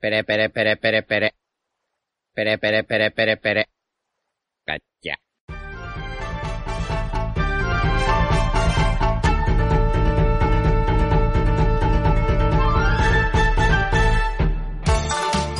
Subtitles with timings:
[0.00, 1.34] Pere, pere, pere, pere, pere.
[2.32, 3.68] Pere, pere, pere, pere, pere.
[4.64, 5.18] Calla.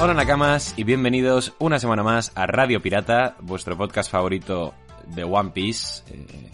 [0.01, 4.73] Hola Nakamas y bienvenidos una semana más a Radio Pirata, vuestro podcast favorito
[5.09, 6.03] de One Piece.
[6.15, 6.51] Eh,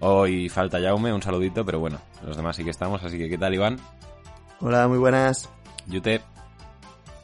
[0.00, 3.36] hoy falta Jaume, un saludito, pero bueno, los demás sí que estamos, así que ¿qué
[3.36, 3.76] tal Iván?
[4.60, 5.50] Hola, muy buenas.
[5.86, 6.22] Yute.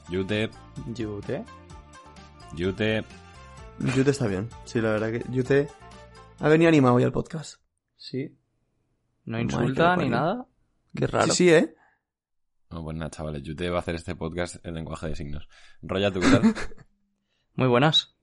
[0.09, 0.50] Yute.
[0.95, 1.45] Yute.
[2.55, 3.05] Yute.
[3.80, 4.48] Yute está bien.
[4.65, 5.69] Sí, la verdad que Yute
[6.38, 7.60] ha venido animado hoy al podcast.
[7.96, 8.38] Sí.
[9.24, 10.46] No insulta ni nada.
[10.95, 11.27] Qué raro.
[11.27, 11.74] Sí, sí, ¿eh?
[12.70, 15.48] No, pues nada, chavales, Yute va a hacer este podcast en lenguaje de signos.
[15.82, 16.43] Roya, ¿tú qué tal?
[17.54, 18.16] Muy buenas.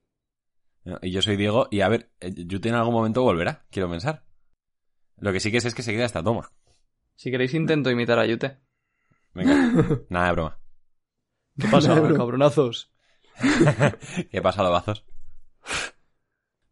[1.02, 4.26] y yo soy Diego, y a ver, eh, Yute en algún momento volverá, quiero pensar.
[5.18, 6.50] Lo que sí que sé es que se queda esta toma.
[7.16, 8.60] Si queréis intento imitar a Yute.
[9.34, 9.56] Venga,
[10.10, 10.63] nada de broma.
[11.60, 12.92] ¿Qué pasa, cabronazos?
[14.32, 15.04] ¿Qué pasa, lobazos?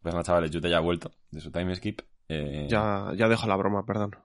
[0.02, 2.00] Pues nada, chavales, Yute ya ha vuelto de su time skip.
[2.28, 4.16] Eh, Ya, ya dejo la broma, perdón.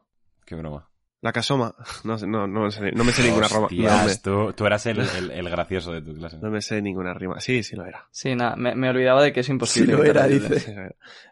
[0.45, 0.89] Qué broma.
[1.21, 1.75] La casoma.
[2.03, 3.67] No, sé- no, no, me sé, no me sé ninguna broma.
[3.71, 6.37] No, me, tú, tú eras el, el- el gracioso de tu clase.
[6.37, 7.39] no me sé ninguna rima.
[7.39, 8.07] Sí, sí lo era.
[8.11, 9.93] Sí, nada, me, me olvidaba de que es imposible.
[9.93, 10.59] Sí lo era, dice.
[10.59, 10.71] Sí.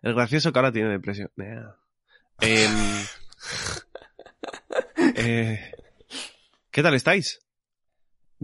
[0.02, 1.32] El gracioso que ahora tiene depresión.
[1.36, 1.72] Nah.
[2.42, 2.72] Em,
[5.16, 5.72] eh,
[6.72, 7.40] ¿Qué tal estáis?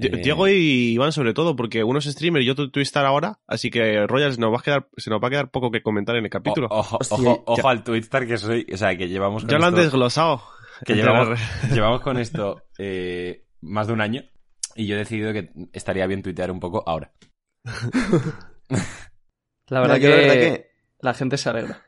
[0.07, 0.21] Eh.
[0.23, 4.05] Diego y Iván sobre todo, porque uno es streamer y otro Twister ahora, así que
[4.07, 6.23] Royal se nos va a quedar, se nos va a quedar poco que comentar en
[6.25, 6.67] el capítulo.
[6.71, 9.65] O- ojo, Hostia, ojo, al Twitter que soy, o sea, que llevamos con ya lo
[9.65, 10.41] han desglosado.
[10.85, 11.39] que llevamos,
[11.71, 14.23] llevamos con esto eh, más de un año
[14.75, 17.11] y yo he decidido que estaría bien tuitear un poco ahora.
[19.67, 21.81] La verdad, No, que, la verdad que- la gente se alegra.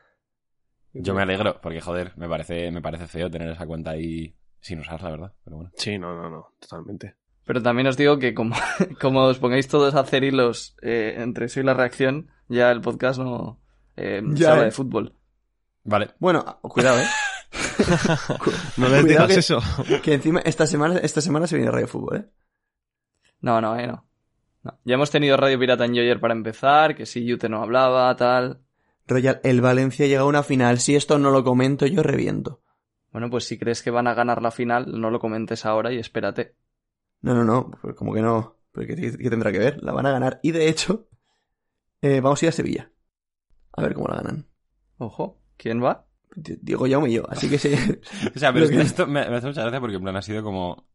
[0.92, 4.78] Yo me alegro, porque joder, me parece, me parece feo tener esa cuenta ahí sin
[4.78, 5.32] usar, la verdad.
[5.44, 5.72] Pero bueno.
[5.76, 7.16] Sí, no, no, no, totalmente.
[7.44, 8.56] Pero también os digo que como,
[9.00, 12.80] como os pongáis todos a hacer hilos eh, entre eso y la reacción, ya el
[12.80, 13.60] podcast no
[13.96, 14.66] eh, se Ya, habla eh.
[14.66, 15.14] de fútbol.
[15.84, 16.10] Vale.
[16.18, 17.06] Bueno, cuidado, ¿eh?
[18.76, 19.60] No les Cuidado digas que- eso.
[20.02, 22.24] Que encima esta semana, esta semana se viene Radio Fútbol, ¿eh?
[23.40, 24.06] No, no, eh, no.
[24.62, 24.78] No.
[24.84, 28.60] Ya hemos tenido Radio Pirata en Joyer para empezar, que si Yute no hablaba, tal.
[29.06, 30.78] Royal, el Valencia llega a una final.
[30.80, 32.62] Si esto no lo comento, yo reviento.
[33.12, 35.98] Bueno, pues si crees que van a ganar la final, no lo comentes ahora y
[35.98, 36.54] espérate.
[37.24, 37.70] No, no, no.
[37.80, 38.58] Pues como que no.
[38.72, 39.82] Porque ¿qué, qué tendrá que ver?
[39.82, 40.40] La van a ganar.
[40.42, 41.08] Y de hecho,
[42.02, 42.90] eh, vamos a ir a Sevilla.
[43.72, 44.46] A ver cómo la ganan.
[44.98, 46.06] Ojo, ¿quién va?
[46.36, 47.22] Di- Diego Jaume y yo.
[47.30, 47.72] Así que sí.
[48.34, 50.22] O sea, pero es que esto me, me hace mucha gracia porque en plan ha
[50.22, 50.86] sido como...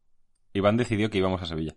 [0.52, 1.76] Iván decidió que íbamos a Sevilla.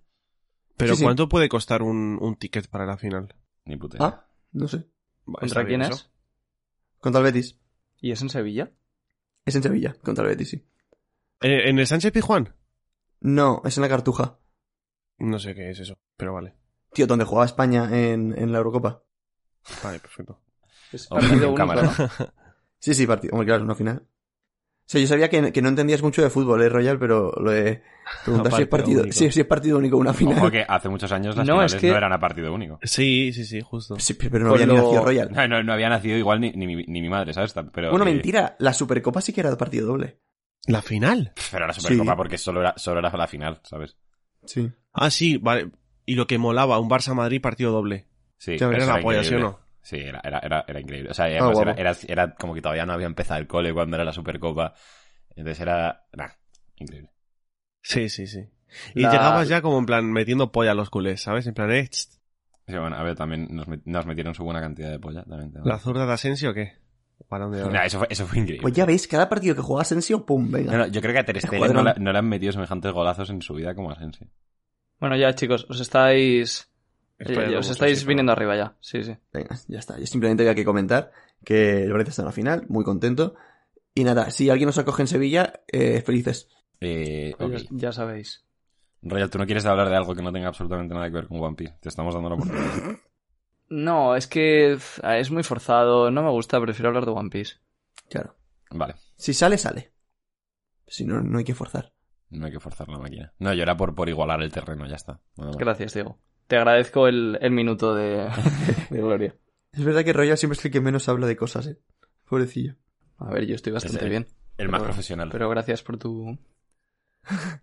[0.78, 1.04] Pero Sí, sí.
[1.06, 3.34] ¿cuánto puede costar un, un ticket para la final?
[3.66, 4.08] Ni puta idea.
[4.08, 4.88] ah, no sé.
[5.26, 5.94] ¿Contra quién eso.
[5.94, 6.12] es?
[7.00, 7.60] Contra el Betis.
[8.02, 8.72] ¿Y es en Sevilla?
[9.46, 9.96] Es en Sevilla.
[10.04, 10.58] Contra el Betis, sí.
[11.42, 12.56] Eh, ¿En el Sánchez Pijuán?
[13.22, 14.40] No, es en la Cartuja.
[15.24, 16.54] No sé qué es eso, pero vale.
[16.94, 19.04] Tío, donde jugaba España en, en la Eurocopa.
[19.84, 20.40] Vale, perfecto.
[20.92, 21.84] Es partido en único, cámara.
[21.84, 21.92] ¿no?
[22.80, 23.32] Sí, sí, partido.
[23.34, 24.04] Hombre, claro, una final.
[24.06, 27.00] O sea, yo sabía que, que no entendías mucho de fútbol, ¿eh, Royal?
[27.00, 27.82] Pero lo de
[28.26, 30.38] preguntar si es Partido sí, si es partido único una final.
[30.38, 32.80] Ojo que hace muchos años las No, finales es que- no eran a partido único.
[32.84, 33.98] Sí, sí, sí, justo.
[33.98, 35.32] Sí, pero no Con había nacido Royal.
[35.32, 37.54] No, no, no había nacido igual ni, ni, mi, ni mi madre, ¿sabes?
[37.72, 38.58] Pero, Bueno, eh, mentira.
[38.60, 40.20] La Supercopa sí que era de partido doble.
[40.68, 41.32] ¿La final?
[41.50, 42.18] Pero la Supercopa Sí.
[42.18, 43.96] porque solo era, solo era la final, ¿sabes?
[44.46, 44.70] Sí.
[44.94, 45.72] Ah, sí, vale.
[46.06, 48.08] Y lo que molaba, un Barça-Madrid partido doble.
[48.38, 49.60] Sí, Era la polla, ¿sí o no?
[49.82, 51.12] Sí, era, era, era, era increíble.
[51.12, 53.74] O sea, Ah, además era, era, era como que todavía no había empezado el cole
[53.74, 54.74] cuando era la Supercopa.
[55.36, 56.06] Entonces era...
[56.14, 56.30] Nah,
[56.78, 57.10] increíble.
[57.82, 58.50] Sí, sí, sí.
[58.96, 61.48] Y La- llegabas ya como en plan metiendo polla a los culés, ¿sabes?
[61.48, 64.90] En plan, eh, Sí, bueno, a ver, también nos, met- nos metieron su buena cantidad
[64.90, 65.24] de polla.
[65.24, 66.74] También, te- ¿la zurda de Asensio o qué?
[67.30, 67.70] De.
[67.70, 68.62] Nah, eso, fue, eso fue increíble.
[68.62, 70.72] Pues ya veis, cada partido que juega Asensio, pum, venga.
[70.72, 72.92] No, no, yo creo que a Ter Stegen no, la- no le han metido semejantes
[72.92, 74.26] golazos en su vida como a Sensi.
[75.04, 76.72] Bueno, ya chicos, os estáis...
[77.60, 78.78] Os estáis viniendo arriba ya.
[78.80, 79.14] Sí, sí.
[79.34, 80.00] Venga, ya está.
[80.00, 81.12] Yo simplemente había que comentar
[81.44, 83.36] que el Valencia está en la final, muy contento.
[83.94, 86.48] Y nada, si alguien nos acoge en Sevilla, eh, felices.
[86.80, 87.52] Eh, ok.
[87.52, 88.46] Ya, ya sabéis.
[89.02, 91.44] Royal, tú no quieres hablar de algo que no tenga absolutamente nada que ver con
[91.44, 91.76] One Piece.
[91.82, 92.98] Te estamos dando la oportunidad.
[93.68, 96.12] No, es que es muy forzado.
[96.12, 97.56] No me gusta, prefiero hablar de One Piece.
[98.10, 98.36] Claro.
[98.70, 99.92] vale, Si sale, sale.
[100.88, 101.92] Si no, no hay que forzar.
[102.34, 103.34] No hay que forzar la máquina.
[103.40, 105.20] No, yo era por, por igualar el terreno, ya está.
[105.38, 106.20] Gracias, Diego.
[106.48, 108.28] Te agradezco el, el minuto de,
[108.90, 109.36] de gloria.
[109.72, 111.78] Es verdad que Royal siempre es el que menos habla de cosas, eh.
[112.28, 112.76] Pobrecillo.
[113.18, 114.28] A ver, yo estoy bastante bien.
[114.58, 115.30] El más Pero- profesional.
[115.32, 116.38] Pero gracias por tu...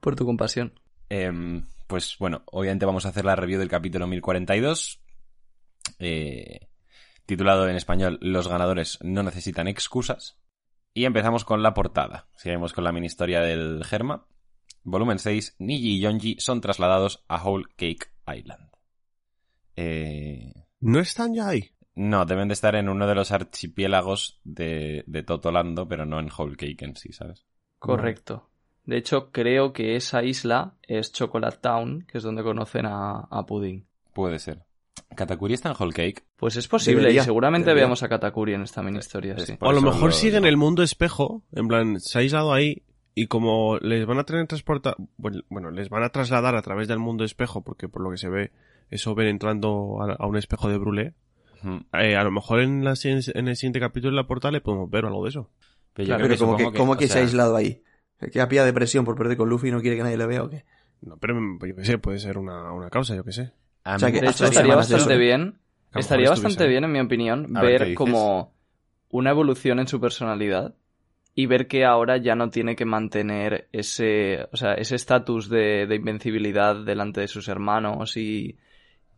[0.00, 0.72] por tu compasión.
[1.08, 5.00] Em, pues bueno, obviamente vamos a hacer la review del capítulo 1042.
[5.98, 6.68] eh,
[7.26, 10.38] titulado en español Los ganadores no necesitan excusas.
[10.92, 12.28] Y empezamos con la portada.
[12.34, 14.26] Seguimos con la mini historia del Germa.
[14.82, 18.70] Volumen 6, Niji y Yonji son trasladados a Whole Cake Island.
[19.76, 21.70] Eh, ¿No están ya ahí?
[21.94, 26.30] no, deben de estar en uno de los archipiélagos de, de Totolando, pero no en
[26.36, 27.44] Whole Cake en sí, ¿sabes?
[27.78, 28.48] Correcto.
[28.84, 33.44] De hecho, creo que esa isla es Chocolate Town, que es donde conocen a, a
[33.46, 33.86] Pudding.
[34.14, 34.64] Puede ser.
[35.14, 36.24] ¿Katakuri está en Whole Cake?
[36.36, 37.84] Pues es posible, Debería, y seguramente debería.
[37.84, 39.54] veamos a Katakuri en esta mini historia, sí.
[39.60, 40.48] o a lo mejor lo siguen digo.
[40.48, 42.82] el mundo espejo, en plan, se ha aislado ahí
[43.14, 46.98] y como les van a tener transporta bueno, les van a trasladar a través del
[46.98, 48.52] mundo espejo, porque por lo que se ve,
[48.90, 51.14] eso ven entrando a, a un espejo de Brulé,
[51.92, 54.88] eh, a lo mejor en, la, en el siguiente capítulo de la portal le podemos
[54.90, 55.50] ver algo de eso.
[55.92, 57.82] Pero yo Claro, creo Pero como que, supongo como que se sea, ha aislado ahí.
[58.32, 60.42] Que ha pillado depresión por perder con Luffy y no quiere que nadie le vea
[60.42, 60.64] o qué.
[61.02, 63.52] No, pero yo qué sé, puede ser una, una causa, yo qué sé.
[63.84, 65.18] a O sea, que De hecho, estaría bastante eso.
[65.18, 65.58] bien.
[65.92, 68.52] Que Estaría bastante bien, en mi opinión, A ver, como
[69.08, 70.74] una evolución en su personalidad
[71.34, 75.86] y ver que ahora ya no tiene que mantener ese, o sea, ese estatus de,
[75.86, 78.58] de invencibilidad delante de sus hermanos y,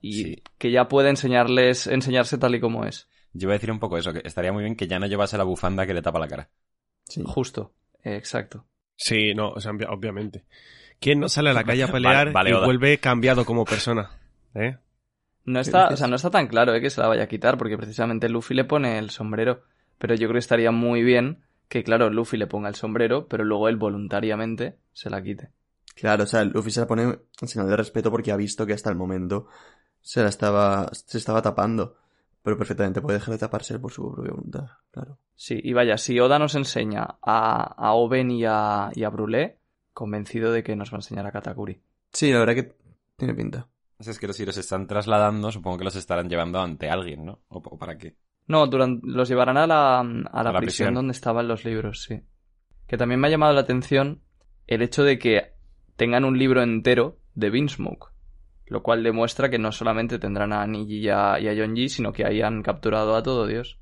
[0.00, 0.42] y Sí.
[0.58, 3.08] que ya puede enseñarles, enseñarse tal y como es.
[3.32, 5.38] Yo iba a decir un poco eso, que estaría muy bien que ya no llevase
[5.38, 6.48] la bufanda que le tapa la cara.
[7.04, 7.22] Sí.
[7.24, 7.72] Justo,
[8.04, 8.66] eh, exacto.
[8.94, 10.44] Sí, no, o sea, obvia- obviamente.
[11.00, 14.10] ¿Quién no sale a la calle a pelear Vale, vale, y vuelve cambiado como persona?
[14.54, 14.76] ¿Eh?
[15.46, 17.56] No está, o sea, no está tan claro eh, que se la vaya a quitar,
[17.58, 19.62] porque precisamente Luffy le pone el sombrero.
[19.98, 21.38] Pero yo creo que estaría muy bien
[21.72, 25.52] que, claro, Luffy le ponga el sombrero, pero luego él voluntariamente se la quite.
[25.94, 27.04] Claro, o sea, Luffy se la pone
[27.40, 29.46] en señal de respeto porque ha visto que hasta el momento
[30.02, 31.96] se la estaba, se estaba tapando.
[32.42, 35.16] Pero perfectamente puede dejar de taparse por su propia voluntad, claro.
[35.34, 39.56] Sí, y vaya, si Oda nos enseña a, a Oben y a, y a Brulé,
[39.94, 41.80] convencido de que nos va a enseñar a Katakuri.
[42.12, 42.76] Sí, la verdad que
[43.16, 43.66] tiene pinta.
[43.98, 47.40] Es que si los están trasladando, supongo que los estarán llevando ante alguien, ¿no?
[47.48, 48.14] ¿O, o para qué?
[48.46, 50.94] No, durante, los llevarán a la, a la, A la prisión, prisión.
[50.94, 52.20] donde estaban los libros, sí.
[52.86, 54.22] Que también me ha llamado la atención
[54.66, 55.52] el hecho de que
[55.96, 58.12] tengan un libro entero de Beansmoke.
[58.66, 62.12] Lo cual demuestra que no solamente tendrán a Niji y a, y a Yonji, sino
[62.12, 63.78] que ahí han capturado a todo Dios.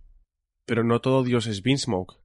[0.67, 2.17] Pero no todo Dios es Beansmoke.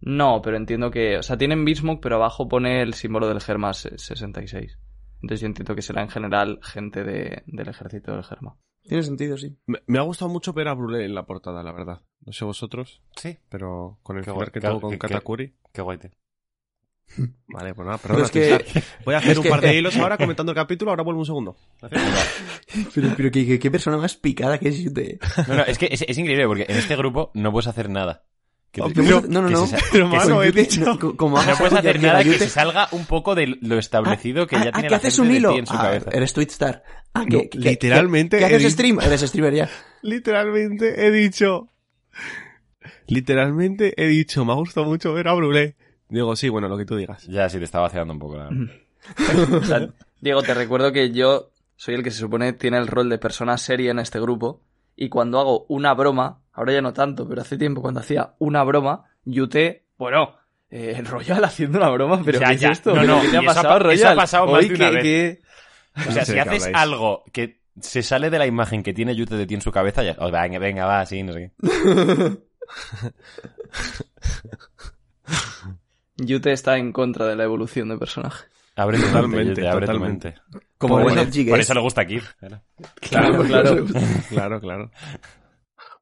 [0.00, 1.18] No, pero entiendo que...
[1.18, 4.78] O sea, tienen Beansmoke, pero abajo pone el símbolo del Germa 66.
[5.22, 8.56] Entonces yo entiendo que será en general gente de- del ejército del Germa.
[8.82, 9.56] Tiene sentido, sí.
[9.66, 12.02] Me, me ha gustado mucho ver a Brulé en la portada, la verdad.
[12.24, 13.38] No sé vosotros, Sí.
[13.48, 15.54] pero con el Qué final guay, que tuvo con Katakuri.
[15.72, 16.10] Qué guay, tío.
[17.48, 18.24] Vale, pues nada, Pero perdona.
[18.24, 18.82] es que.
[19.04, 21.20] Voy a hacer es un que- par de hilos ahora comentando el capítulo, ahora vuelvo
[21.20, 21.56] un segundo.
[22.94, 25.18] pero, pero qué, qué- qué persona más picada que es Yute.
[25.48, 28.24] No, no, es que es, es increíble porque en este grupo no puedes hacer nada.
[28.72, 29.68] Que te- Oh, pero- no, no, que no.
[29.90, 33.34] Pero, que mano, he dicho- no, como puedes hacer nada que se salga un poco
[33.34, 35.52] de lo establecido que Ah, ya ah, tiene que la haces gente un de hilo.
[35.52, 36.10] ti en su Ah, cabeza.
[36.12, 36.84] eres Twitstar.
[37.12, 39.00] Ah, No, que, que- literalmente ¿Qué haces stream?
[39.00, 39.68] Eres streamer ya.
[40.02, 41.68] Literalmente he dicho.
[43.06, 45.76] Literalmente he dicho, me ha gustado mucho ver a Brulé.
[46.08, 47.24] Digo, sí, bueno, lo que tú digas.
[47.26, 48.36] Ya, sí, te estaba vaciando un poco.
[48.36, 48.48] La...
[49.56, 49.88] O sea,
[50.20, 53.56] Diego, te recuerdo que yo soy el que se supone tiene el rol de persona
[53.58, 54.60] seria en este grupo.
[54.96, 58.62] Y cuando hago una broma, ahora ya no tanto, pero hace tiempo cuando hacía una
[58.64, 60.34] broma, Yute, bueno,
[60.70, 62.70] eh, el Royal haciendo una broma, pero Ya, ¿qué es ya.
[62.70, 62.94] esto?
[62.94, 63.94] No, ¿Pero no, ¿Qué te ha pasado, pa- Royal?
[63.98, 65.02] eso ha pasado más Hoy de una que- vez.
[65.02, 65.40] que-
[65.96, 66.76] O No sea, sé si haces habláis.
[66.76, 70.02] algo que se sale de la imagen que tiene Yute de ti en su cabeza,
[70.04, 70.14] ya.
[70.18, 71.60] oh, venga, venga, va, sí, no sé qué.
[76.16, 78.46] Yute está en contra de la evolución de personaje.
[78.76, 80.28] Abre tu Totalmente, abre tu totalmente.
[80.28, 80.62] mente.
[80.78, 82.22] Como por, G por eso le gusta Kid.
[83.00, 83.84] Claro, claro.
[84.28, 84.90] Claro, claro.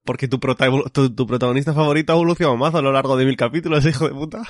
[0.09, 3.37] Porque tu, prota- tu, tu protagonista favorito ha evolucionado más a lo largo de mil
[3.37, 4.41] capítulos, hijo de puta.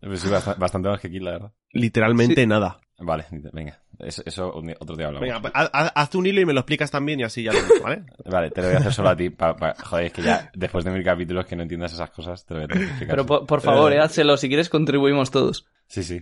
[0.00, 1.52] Pues sí, bast- bastante más que Kid, la verdad.
[1.72, 2.46] Literalmente Sí.
[2.46, 2.78] nada.
[3.00, 3.80] Vale, venga.
[3.98, 5.20] Eso, otro día hablamos.
[5.26, 7.52] Venga, pues, haz, haz- hazte un hilo y me lo explicas también y así ya
[7.52, 8.04] lo ¿vale?
[8.30, 9.30] Vale, te lo voy a hacer solo a ti.
[9.30, 12.46] pa- pa- joder, es que ya después de mil capítulos que no entiendas esas cosas,
[12.46, 13.16] te lo voy a tener que explicar.
[13.16, 13.96] Pero por, por favor, Eh.
[13.96, 14.36] eh, házselo.
[14.36, 15.66] Si quieres, contribuimos todos.
[15.88, 16.20] Sí, sí.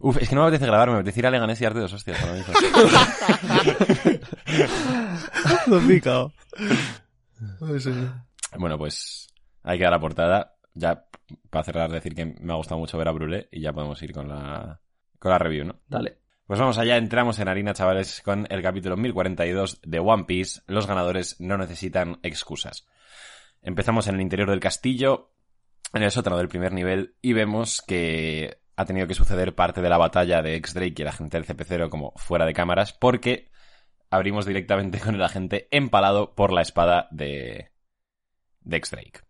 [0.00, 1.92] Uf, es que no me apetece grabar, me apetece ir a Leganés y darte dos
[1.92, 2.54] hostias ahora mismo.
[5.66, 5.80] Lo
[8.56, 9.28] Bueno, pues
[9.62, 10.54] hay que dar la portada.
[10.74, 11.06] Ya,
[11.50, 14.12] para cerrar, decir que me ha gustado mucho ver a Brulé y ya podemos ir
[14.12, 14.80] con la,
[15.18, 15.80] con la review, ¿no?
[15.88, 16.18] Dale.
[16.46, 20.62] Pues vamos allá, entramos en harina, chavales, con el capítulo 1042 de One Piece.
[20.66, 22.86] Los ganadores no necesitan excusas.
[23.60, 25.32] Empezamos en el interior del castillo,
[25.92, 29.90] en el sótano del primer nivel, y vemos que ha tenido que suceder parte de
[29.90, 33.50] la batalla de X-Drake y el agente del CP0 como fuera de cámaras, porque
[34.10, 37.70] abrimos directamente con el agente empalado por la espada de,
[38.60, 39.20] de X-Drake.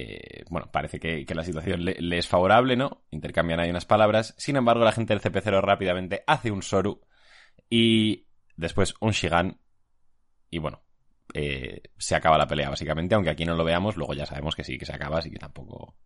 [0.00, 3.02] Eh, bueno, parece que, la situación le, es favorable, ¿no?
[3.10, 4.32] Intercambian ahí unas palabras.
[4.38, 7.00] Sin embargo, la gente del CP0 rápidamente hace un Soru
[7.68, 9.60] y después un Shigan.
[10.50, 10.84] Y bueno,
[11.34, 13.16] eh, se acaba la pelea, básicamente.
[13.16, 15.38] Aunque aquí no lo veamos, luego ya sabemos que sí, que se acaba, así que
[15.38, 15.96] tampoco.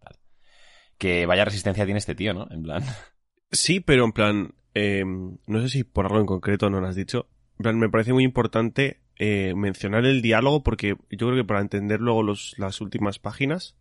[0.97, 2.49] Que vaya resistencia tiene este tío, ¿no?
[2.51, 2.83] En plan.
[3.51, 6.97] Sí, pero en plan, eh, no sé si por algo en concreto no lo has
[6.97, 7.27] dicho.
[7.59, 12.01] Plan, Me parece muy importante eh, mencionar el diálogo porque yo creo que para entender
[12.01, 13.77] luego los, las últimas páginas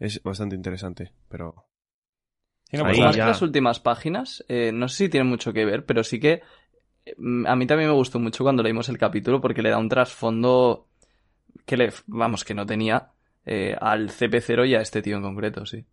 [0.00, 1.12] es bastante interesante.
[1.28, 1.66] Pero
[2.70, 3.28] Sí, no, pues Más que ya.
[3.28, 6.42] las últimas páginas, eh, no sé si tienen mucho que ver, pero sí que
[7.06, 7.14] eh,
[7.46, 10.88] a mí también me gustó mucho cuando leímos el capítulo porque le da un trasfondo
[11.66, 13.12] que le, vamos, que no tenía
[13.46, 15.86] eh, al CP0 y a este tío en concreto, sí.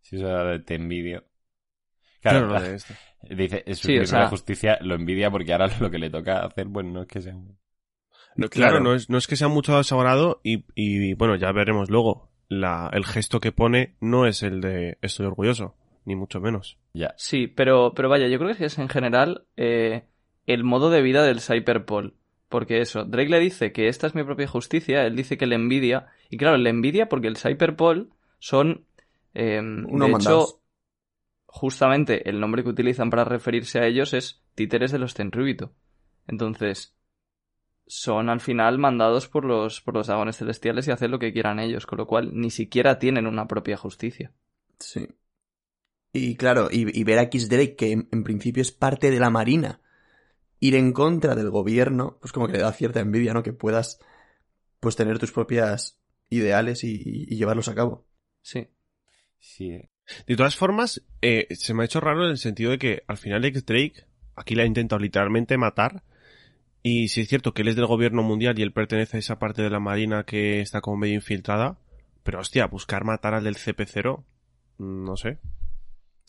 [0.00, 1.24] Sí, eso de te envidio.
[2.30, 2.94] Claro, de esto.
[3.30, 6.10] dice, es su Sí, o primera sea- justicia, lo envidia porque ahora lo que le
[6.10, 7.34] toca hacer, bueno, no es que sea...
[7.34, 8.80] No, claro, Claro.
[8.80, 12.28] No, es, no es que sea mucho desagrado y, y bueno, ya veremos luego.
[12.48, 16.76] La, el gesto que pone no es el de estoy orgulloso, ni mucho menos.
[16.92, 17.14] Ya.
[17.16, 20.04] Sí, pero, pero vaya, yo creo que es en general eh,
[20.46, 22.14] el modo de vida del Cyberpol.
[22.48, 25.56] Porque eso, Drake le dice que esta es mi propia justicia, él dice que le
[25.56, 26.06] envidia.
[26.30, 28.84] Y claro, le envidia porque el Cyberpol son.
[29.34, 30.50] eh, de mandados.
[30.50, 30.60] hecho,
[31.56, 35.72] justamente el nombre que utilizan para referirse a ellos es títeres de los Tenryubito.
[36.26, 36.94] Entonces,
[37.86, 41.58] son al final mandados por los, por los dragones celestiales y hacen lo que quieran
[41.58, 44.32] ellos, con lo cual ni siquiera tienen una propia justicia.
[44.78, 45.08] Sí.
[46.12, 49.18] Y claro, y, y ver a X Drake, que en, en principio es parte de
[49.18, 49.80] la Marina,
[50.60, 53.42] ir en contra del gobierno, pues como que le da cierta envidia, ¿no?
[53.42, 53.98] Que puedas,
[54.78, 55.98] pues tener tus propias
[56.28, 58.06] ideales y, y llevarlos a cabo.
[58.42, 58.68] Sí.
[59.38, 59.90] Sí, eh.
[60.26, 63.16] De todas formas, eh, se me ha hecho raro en el sentido de que al
[63.16, 64.04] final X Drake
[64.36, 66.02] aquí la ha intentado literalmente matar.
[66.82, 69.38] Y si es cierto que él es del gobierno mundial y él pertenece a esa
[69.38, 71.78] parte de la marina que está como medio infiltrada.
[72.22, 74.24] Pero hostia, buscar matar al del CP0,
[74.78, 75.38] mm, no sé.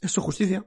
[0.01, 0.65] Es su justicia.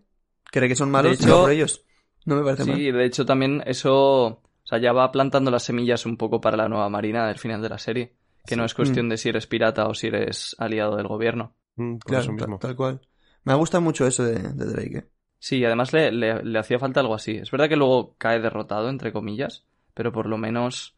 [0.50, 1.84] Cree que son malos, hecho- por ellos.
[2.26, 2.78] No me parece Sí, mal.
[2.92, 6.68] de hecho también eso, o sea, ya va plantando las semillas un poco para la
[6.68, 8.12] nueva marina del final de la serie,
[8.46, 11.54] que no es cuestión de si eres pirata o si eres aliado del gobierno.
[11.80, 12.58] Mm, por Claro, eso ta- mismo.
[12.58, 13.00] tal cual.
[13.44, 14.98] Me ha gustado mucho eso de, de Drake.
[14.98, 15.10] ¿eh?
[15.38, 17.36] Sí, además le, le, le hacía falta algo así.
[17.36, 20.96] Es verdad que luego cae derrotado, entre comillas, pero por lo menos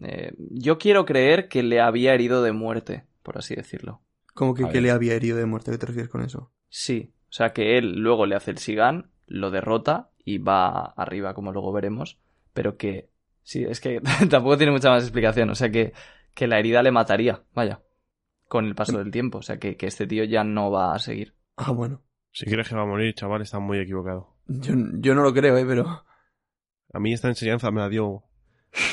[0.00, 4.02] eh, yo quiero creer que le había herido de muerte, por así decirlo.
[4.34, 5.70] Como que, que le había herido de muerte.
[5.70, 6.50] ¿Qué te refieres con eso?
[6.68, 11.34] Sí, o sea que él luego le hace el Sigan, lo derrota y va arriba,
[11.34, 12.18] como luego veremos,
[12.52, 13.08] pero que
[13.42, 14.00] sí, es que
[14.30, 15.92] tampoco tiene mucha más explicación, o sea que,
[16.34, 17.82] que la herida le mataría, vaya,
[18.48, 20.98] con el paso del tiempo, o sea que, que este tío ya no va a
[20.98, 21.34] seguir.
[21.56, 22.02] Ah, bueno.
[22.32, 24.36] Si quieres que va a morir, chaval, está muy equivocado.
[24.46, 25.64] Yo, yo no lo creo, ¿eh?
[25.66, 26.04] Pero...
[26.92, 28.22] A mí esta enseñanza me la dio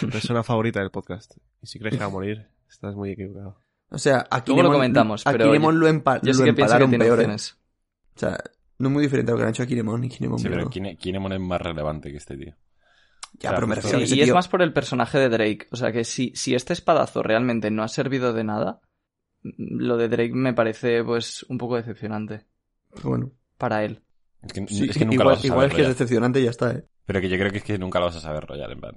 [0.02, 1.38] mi persona favorita del podcast.
[1.62, 3.62] Y si crees que va a morir, estás muy equivocado.
[3.90, 6.44] O sea, aquí Luego lo comentamos, a pero Kinemon yo- lo, empa- Yo lo sí
[6.44, 7.12] que pienso que peor, ¿eh?
[7.12, 7.58] opciones.
[8.16, 8.38] O sea,
[8.80, 10.70] no es muy diferente a lo que han hecho a Kinemon y Kinemon Sí, pero
[10.70, 12.54] Kinemon es más relevante que este tío.
[13.34, 15.20] Ya, Claro, pero me refiero a Sí, ese y es tío- más por el personaje
[15.20, 18.82] de Drake, o sea que si, si este espadazo realmente no ha servido de nada,
[19.58, 22.46] lo de Drake me parece pues un poco decepcionante
[23.04, 24.02] Bueno, para él.
[24.42, 25.88] Es que, sí, es que nunca igual, lo vas a igual saber es que es
[25.88, 25.94] rollar.
[25.98, 26.86] decepcionante y ya está, ¿eh?
[27.06, 28.96] Pero que yo creo que es que nunca lo vas a saber rollar, en plan.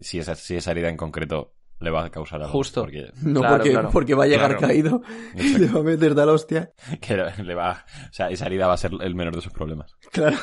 [0.00, 2.52] Si esa, si esa herida en concreto le va a causar algo.
[2.52, 2.82] Justo.
[2.82, 3.90] Porque No Claro, porque, claro.
[3.90, 4.66] porque va a llegar Claro.
[4.68, 5.02] caído
[5.34, 6.72] y le va a meter tal hostia.
[7.00, 9.94] que le va, o sea, esa herida va a ser el menor de sus problemas.
[10.12, 10.36] Claro.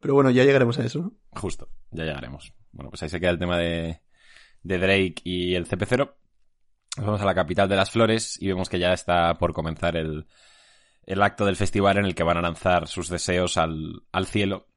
[0.00, 1.12] Pero bueno, ya llegaremos a eso, ¿no?
[1.30, 2.52] Justo, ya llegaremos.
[2.72, 4.00] Bueno, pues ahí se queda el tema de,
[4.62, 6.14] de Drake y el CP0.
[6.96, 9.96] Nos vamos a la capital de las flores y vemos que ya está por comenzar
[9.96, 10.26] el,
[11.06, 14.68] el acto del festival en el que van a lanzar sus deseos al, al cielo.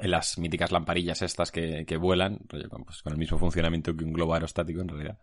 [0.00, 2.66] En las míticas lamparillas estas que, que vuelan, pues,
[3.02, 5.20] con el mismo funcionamiento que un globo aerostático en realidad.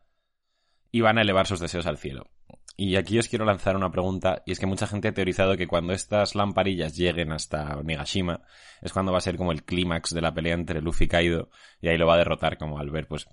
[0.91, 2.31] Y van a elevar sus deseos al cielo.
[2.75, 5.67] Y aquí os quiero lanzar una pregunta, y es que mucha gente ha teorizado que
[5.67, 8.41] cuando estas lamparillas lleguen hasta Onigashima,
[8.81, 11.49] es cuando va a ser como el clímax de la pelea entre Luffy y Kaido,
[11.81, 13.27] y ahí lo va a derrotar como al ver, pues,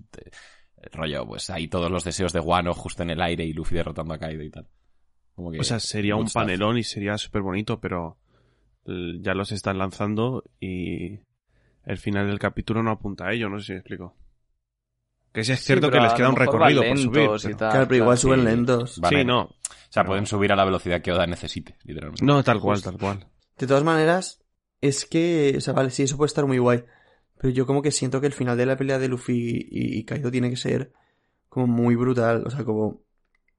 [0.92, 4.14] rollo, pues ahí todos los deseos de Wano justo en el aire y Luffy derrotando
[4.14, 4.66] a Kaido y tal.
[5.34, 8.18] Como que- O sea, sería un panelón y sería súper bonito, pero
[8.84, 11.20] ya los están lanzando y
[11.84, 14.16] el final del capítulo no apunta a ello, no sé si me explico.
[15.32, 17.12] Que sí es cierto que les queda un recorrido por subir.
[17.12, 18.16] pero- tal, claro, pero igual claro.
[18.16, 18.46] suben sí.
[18.46, 18.98] lentos.
[18.98, 19.42] Van Sí, no.
[19.42, 22.24] O sea, pueden subir a la velocidad que Oda necesite, literalmente.
[22.24, 23.26] No, tal cual, tal cual.
[23.56, 24.42] De todas maneras,
[24.80, 26.84] es que, o sea, vale, sí, eso puede estar muy guay.
[27.40, 30.04] Pero yo como que siento que el final de la pelea de Luffy y, y
[30.04, 30.92] Kaido tiene que ser
[31.48, 32.44] como muy brutal.
[32.46, 33.02] O sea, como...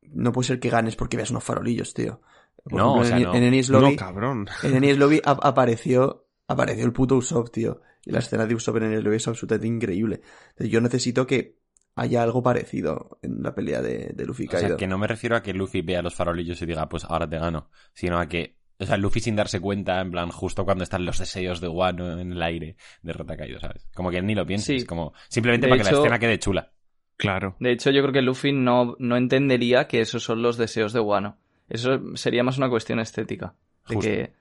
[0.03, 2.21] No puede ser que ganes porque veas unos farolillos, tío.
[2.63, 3.35] Por No, ejemplo, o sea, en, no.
[3.35, 4.47] en Lobby, No, cabrón.
[4.63, 7.81] en Enies Lobby ap- apareció, apareció el puto Usopp, tío.
[8.05, 10.21] Y la escena de Usopp en Enies Lobby es absolutamente increíble.
[10.49, 11.59] Entonces, yo necesito que
[11.95, 14.77] haya algo parecido en la pelea de, de Luffy y O sea, Kaido.
[14.77, 17.37] que no me refiero a que Luffy vea los farolillos y diga, pues ahora te
[17.39, 21.05] gano, sino a que, o sea, Luffy sin darse cuenta, en plan, justo cuando están
[21.05, 23.87] los deseos de Wano en el aire, derrota a Kaido, ¿sabes?
[23.93, 24.87] Como que ni lo pienses, Sí.
[24.87, 26.71] como simplemente De para que la escena quede chula.
[27.17, 27.55] Claro.
[27.59, 30.99] De hecho, yo creo que Luffy no, no entendería que esos son los deseos de
[30.99, 31.37] Wano.
[31.69, 33.53] Eso sería más una cuestión estética.
[33.87, 34.09] De Justo.
[34.09, 34.33] que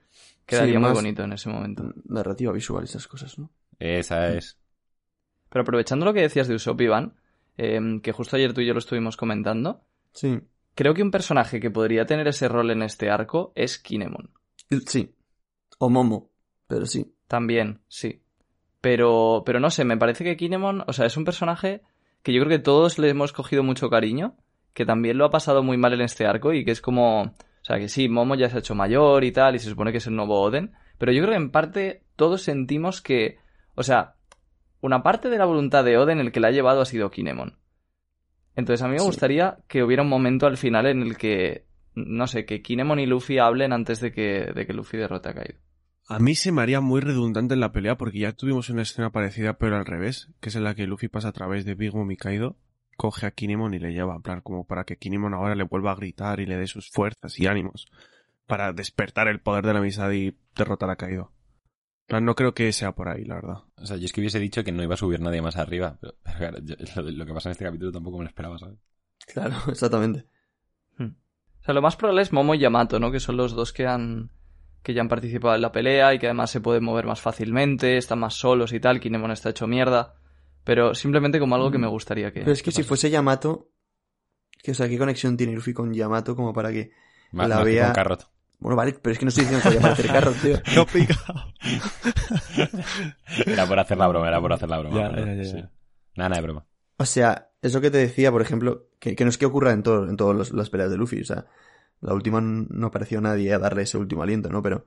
[0.46, 1.92] quedaría Sí, muy bonito en ese momento.
[2.06, 3.50] Narrativa visual, esas cosas, ¿no?
[3.78, 4.58] Esa es.
[5.50, 7.14] Pero aprovechando lo que decías de Usopp, Iván,
[7.58, 10.40] eh, que justo ayer tú y yo lo estuvimos comentando, Sí.
[10.74, 14.30] Creo que un personaje que podría tener ese rol en este arco es Kinemon.
[14.86, 15.14] Sí.
[15.78, 16.30] O Momo.
[16.66, 17.14] Pero sí.
[17.26, 18.22] También, sí.
[18.80, 21.82] Pero, pero no sé, me parece que Kinemon, o sea, es un personaje
[22.22, 24.36] que yo creo que todos le hemos cogido mucho cariño,
[24.74, 27.64] que también lo ha pasado muy mal en este arco y que es como, o
[27.64, 29.98] sea, que sí, Momo ya se ha hecho mayor y tal, y se supone que
[29.98, 33.38] es el nuevo Oden, pero yo creo que en parte todos sentimos que,
[33.74, 34.16] o sea,
[34.80, 37.58] una parte de la voluntad de Oden el que la ha llevado ha sido Kinemon.
[38.60, 39.06] Entonces a mí me Sí.
[39.06, 41.64] gustaría que hubiera un momento al final en el que,
[41.94, 45.34] no sé, que Kinemon y Luffy hablen antes de que, de que Luffy derrote a
[45.34, 45.58] Kaido.
[46.08, 49.10] A mí se me haría muy redundante en la pelea porque ya tuvimos una escena
[49.10, 51.94] parecida pero al revés, que es en la que Luffy pasa a través de Big
[51.94, 52.56] Mom y Kaido,
[52.96, 55.92] coge a Kinemon y le lleva, en plan, como para que Kinemon ahora le vuelva
[55.92, 57.86] a gritar y le dé sus fuerzas y ánimos
[58.46, 61.30] para despertar el poder de la amistad y derrotar a Kaido.
[62.18, 63.58] No creo que sea por ahí, la verdad.
[63.76, 65.98] O sea, yo es que hubiese dicho que no iba a subir nadie más arriba.
[66.00, 68.58] Pero, pero claro, yo- lo, lo que pasa en este capítulo tampoco me lo esperaba,
[68.58, 68.78] ¿sabes?
[69.32, 70.26] Claro, exactamente.
[70.98, 73.12] O sea, lo más probable es Momo y Yamato, ¿no?
[73.12, 74.30] Que son los dos que han
[74.82, 77.98] que ya han participado en la pelea y que además se pueden mover más fácilmente,
[77.98, 80.14] están más solos y tal, Kinemon está hecho mierda.
[80.64, 82.40] Pero simplemente como algo que me gustaría que...
[82.40, 83.68] Pero es que si fuese Yamato.
[84.62, 86.92] Que, o sea, ¿qué conexión tiene Luffy con Yamato como para que.
[87.32, 88.30] Más, La más que vea- con Carrot.
[88.60, 90.56] Bueno, vale, pero es que no estoy diciendo que vaya a parecer carro, tío.
[90.76, 91.16] No pica.
[93.46, 94.96] Era por hacer la broma, era por hacer la broma.
[94.96, 95.56] Ya, perdón, ya, ya, sí.
[95.56, 95.70] ya.
[96.16, 96.66] Nada, nada de broma.
[96.98, 99.82] O sea, eso que te decía, por ejemplo, que, que no es que ocurra en,
[99.82, 101.20] todo, en todas los- las peleas de Luffy.
[101.20, 101.46] O sea,
[102.00, 104.62] la última no apareció nadie a darle ese último aliento, ¿no?
[104.62, 104.84] Pero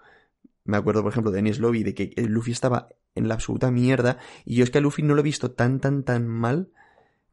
[0.66, 4.18] me acuerdo, por ejemplo, de Enies Lobby, de que Luffy estaba en la absoluta mierda.
[4.46, 6.70] Y yo es que a Luffy no lo he visto tan, tan, tan mal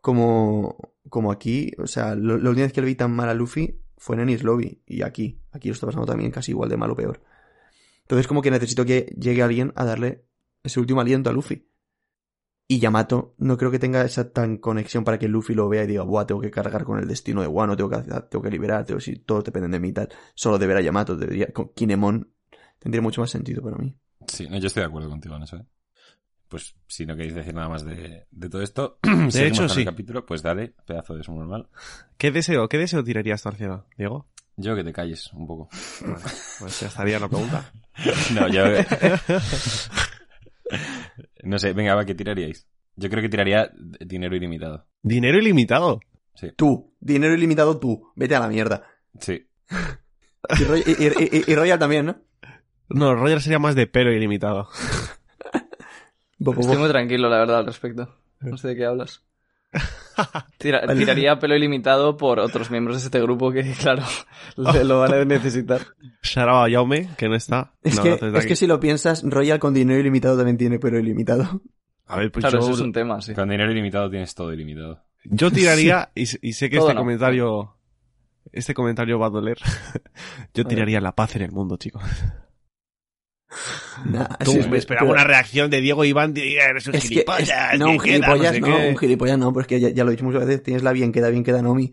[0.01, 1.73] como, como aquí.
[1.79, 4.23] O sea, lo- la última vez que lo vi tan mal a Luffy fue en
[4.23, 4.83] Enies Lobby.
[4.87, 7.21] Y aquí, aquí lo está pasando también casi igual de mal o peor.
[8.00, 10.25] Entonces, como que necesito que llegue alguien a darle
[10.64, 11.69] ese último aliento a Luffy.
[12.66, 15.87] Y Yamato no creo que tenga esa tan conexión para que Luffy lo vea y
[15.87, 18.86] diga, buah, tengo que cargar con el destino de Wano, tengo que, tengo que liberar,
[18.86, 20.08] tengo, si todos dependen de mí y tal.
[20.34, 22.32] Solo de ver a Yamato, debería, con Kinemon
[22.78, 23.95] tendría mucho más sentido para mí.
[24.26, 25.67] Sí, yo estoy de acuerdo contigo en eso, ¿eh?
[26.50, 29.80] Pues si no queréis decir nada más de, de todo esto, seguimos hecho, sí.
[29.80, 31.69] el capítulo, pues dale, pedazo de normal.
[32.19, 34.28] ¿Qué deseo, qué deseo tirarías tú al cielo, Diego?
[34.56, 35.69] Yo que te calles un poco.
[36.58, 37.73] Pues ya estaría la pregunta.
[38.34, 38.63] No, yo...
[41.43, 42.67] no sé, venga, va, ¿qué tiraríais?
[42.97, 44.86] Yo creo que tiraría dinero ilimitado.
[45.02, 46.00] Dinero ilimitado.
[46.56, 48.86] Tú, dinero ilimitado tú, vete a la mierda.
[49.19, 49.47] Sí.
[50.58, 52.17] Y, Roy- y- y- y- y Royal también, ¿no?
[52.89, 54.69] No, Roger sería más de pero ilimitado.
[56.41, 58.13] Bo- bo- Estoy muy tranquilo, la verdad, al respecto.
[58.41, 59.23] No sé de qué hablas.
[60.59, 60.99] Tira- Vale.
[60.99, 64.03] tiraría pelo ilimitado por otros miembros de este grupo que, claro,
[64.57, 65.81] le- lo van a necesitar.
[66.23, 67.75] Saraba Yaume, que no está.
[67.83, 70.79] Es, No, que, no es que si lo piensas, Royal con dinero ilimitado también tiene
[70.81, 71.63] pero ilimitado.
[72.07, 73.35] A ver, pues Claro, yo, eso es un tema, sí.
[73.35, 75.05] Con dinero ilimitado tienes todo ilimitado.
[75.25, 77.00] yo tiraría, y, y sé que Todo este no.
[77.03, 77.76] comentario,
[78.53, 79.59] este comentario va a doler.
[80.53, 82.03] yo tiraría la paz en el mundo, chicos.
[84.04, 87.02] Nah, Tú, sí, me esperaba pero- una reacción de Diego Iván de eres un Es
[87.02, 88.89] que, gilipollas, es- no, que un queda, gilipollas sé no, qué".
[88.89, 90.93] un gilipollas no, pero es que ya, ya lo he dicho muchas veces, tienes la
[90.93, 91.93] bien queda, bien queda Nomi.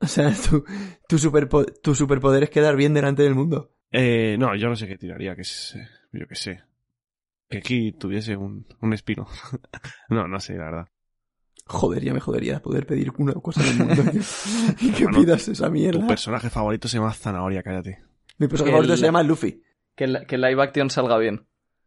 [0.00, 0.64] O sea, tu,
[1.08, 3.72] tu, superpo- tu superpoder es quedar bien delante del mundo.
[3.90, 6.60] Eh, no, yo no sé qué tiraría, que es, eh, yo qué sé.
[7.48, 9.26] Que aquí tuviese un, un espino.
[10.10, 10.88] no, no sé, la verdad.
[11.66, 14.02] Joder, ya me jodería poder pedir una cosa del mundo
[14.80, 16.06] que Bueno, pidas esa Tu mierda.
[16.06, 18.02] personaje favorito se llama Zanahoria, cállate.
[18.38, 19.62] Mi personaje Que favorito se llama Luffy.
[20.26, 21.46] Que, el live action salga bien.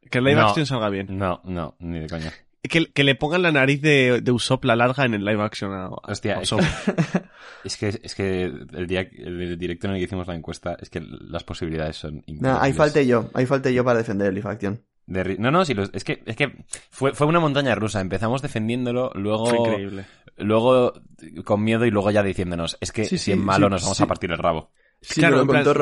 [0.10, 0.48] Que el live No.
[0.48, 1.08] action salga bien.
[1.18, 2.32] No, no, ni de coña.
[2.62, 5.74] Que, que le pongan la nariz de, de Usopp la larga en el live action
[5.74, 6.62] a, Hostia, a es Usopp.
[7.64, 10.90] Es que, es que el, día, el directo en el que hicimos la encuesta, es
[10.90, 12.42] que las posibilidades son increíbles.
[12.42, 14.82] Nah, ahí falté yo, ahí falté yo para defender el Life Action.
[15.06, 18.02] De no, no, sí, los- es que, es que fue, fue una montaña rusa.
[18.02, 20.06] Empezamos defendiéndolo, luego, Fue increíble.
[20.38, 20.94] luego
[21.46, 23.82] con miedo y luego ya diciéndonos, es que Sí, si sí, es malo sí, nos
[23.84, 24.04] vamos sí.
[24.04, 24.72] a partir el rabo.
[25.02, 25.74] Sí, Claro, me lo contó.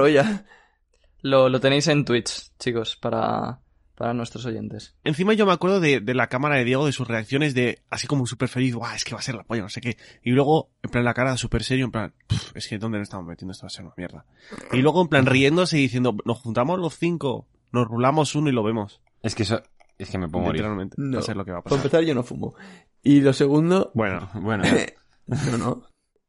[1.22, 3.62] Lo, lo tenéis en Twitch, chicos, para,
[3.96, 4.96] para nuestros oyentes.
[5.04, 8.08] Encima yo me acuerdo de, de la cámara de Diego, de sus reacciones de así
[8.08, 9.98] como súper feliz, guau, es que va a ser la polla, no sé qué.
[10.24, 13.06] Y luego, en plan, la cara súper serio, en plan, "Pff, es que ¿dónde nos
[13.08, 13.52] estamos metiendo?
[13.52, 14.26] Esto va a ser una mierda.
[14.72, 18.54] Y luego, en plan, riéndose y diciendo, nos juntamos los cinco, nos rulamos uno y
[18.54, 19.02] lo vemos.
[19.22, 19.62] Es que eso,
[20.00, 20.52] es que me pongo.
[20.52, 20.96] Literalmente.
[20.98, 21.18] No.
[21.18, 21.86] Va a ser lo que va a Para pasar.
[21.86, 22.56] empezar, yo no fumo.
[23.04, 24.64] Y lo segundo, Bueno, Bueno,
[25.28, 25.84] no, no.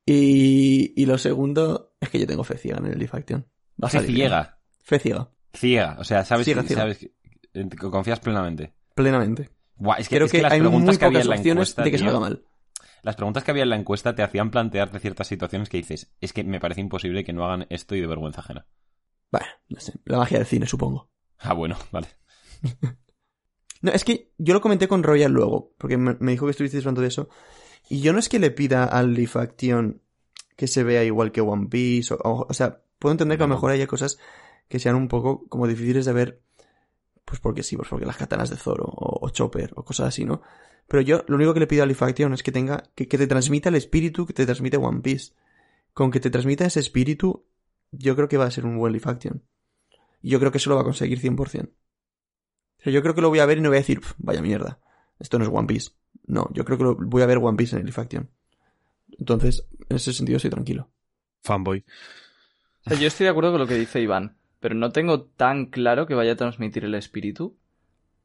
[0.05, 3.47] Y, y lo segundo, es que yo tengo fe ciega en el Life Action.
[3.83, 4.59] Va a fe salir ciega.
[4.83, 6.83] Fe ciega, Ciega, o sea, sabes, Ciega, que, ciega.
[6.83, 7.13] sabes que,
[7.55, 8.75] en- que confías plenamente.
[8.95, 9.51] plenamente.
[9.77, 11.37] Buah, es que, Creo es que, que las hay muy preguntas que había en la
[11.37, 12.45] encuesta, de que salga mal.
[13.03, 16.33] Las preguntas que había en la encuesta te hacían plantearte ciertas situaciones que dices, es
[16.33, 18.67] que me parece imposible que no hagan esto y de vergüenza ajena.
[19.31, 21.11] Bueno, no sé, la magia del cine, supongo.
[21.39, 22.09] Ah, bueno, vale.
[23.83, 27.01] No, es que yo lo comenté con Royal luego, porque me, dijo que estuvisteis hablando
[27.01, 27.29] de eso.
[27.89, 30.01] Y yo no es que le pida al Leaf Action
[30.57, 33.49] que se vea igual que One Piece, o, o, o sea, puedo entender que a
[33.49, 34.19] lo mejor haya cosas
[34.69, 36.43] que sean un poco como difíciles de ver,
[37.25, 40.25] pues porque sí, pues porque las katanas de Zoro, o, o Chopper, o cosas así,
[40.25, 40.43] ¿no?
[40.89, 43.19] Pero yo lo único que le pido a Leaf Action es que tenga, que, que
[43.19, 45.33] te transmita el espíritu que te transmite One Piece.
[45.93, 47.45] Con que te transmita ese espíritu,
[47.91, 49.43] yo creo que va a ser un buen Leaf Action.
[50.21, 51.69] Y yo creo que eso lo va a conseguir 100%.
[51.69, 51.73] O
[52.83, 54.43] sea, yo creo que lo voy a ver y no voy a decir, "Pf, vaya
[54.43, 54.81] mierda,
[55.19, 55.91] esto no es One Piece.
[56.27, 58.31] No, yo creo que lo, voy a ver One Piece en el Leaf Action.
[59.19, 60.91] Entonces, en ese sentido estoy tranquilo.
[61.43, 61.85] Fanboy.
[62.85, 65.67] O sea, yo estoy de acuerdo con lo que dice Iván, pero no tengo tan
[65.67, 67.57] claro que vaya a transmitir el espíritu.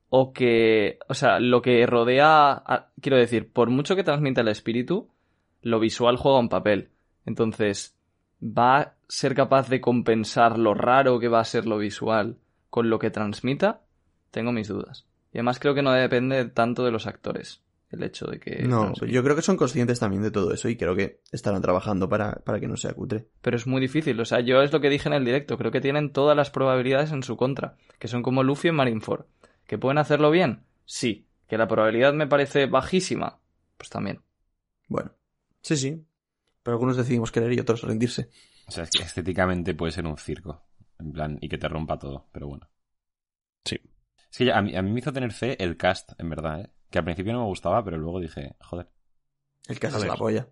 [0.10, 2.64] O que, o sea, lo que rodea,
[3.02, 5.10] quiero decir, por mucho que transmita el espíritu,
[5.62, 6.92] lo visual juega un papel.
[7.26, 7.98] Entonces,
[8.42, 12.38] ¿va a ser capaz de compensar lo raro que va a ser lo visual
[12.70, 13.82] con lo que transmita?
[14.30, 15.08] Tengo mis dudas.
[15.34, 18.64] Y además creo que no depende tanto de los actores, el hecho de que...
[18.64, 22.10] No, yo creo que son conscientes también de todo eso y creo que estarán trabajando
[22.10, 23.28] para, para que no sea cutre.
[23.42, 24.20] Pero es muy difícil.
[24.20, 25.58] O sea, yo es lo que dije en el directo.
[25.58, 27.78] Creo que tienen todas las probabilidades en su contra.
[28.00, 29.26] Que son como Luffy en Marineford.
[29.66, 30.64] ¿Que pueden hacerlo bien?
[30.86, 31.28] Sí.
[31.48, 33.40] ¿Que la probabilidad me parece bajísima?
[33.78, 34.22] Pues también.
[34.90, 35.12] Bueno,
[35.62, 36.06] sí, sí.
[36.64, 38.30] Pero algunos decidimos querer y otros rendirse.
[38.68, 40.66] O sea, es que estéticamente puede ser un circo.
[41.00, 42.70] En plan, y que te rompa todo, pero bueno.
[43.64, 43.80] Sí.
[44.32, 46.62] Es que ya- a, mí, a mí me hizo tener fe el cast, en verdad,
[46.62, 46.70] ¿eh?
[46.90, 48.88] Que al principio no me gustaba, pero luego dije, joder.
[49.68, 50.48] El caso es la polla.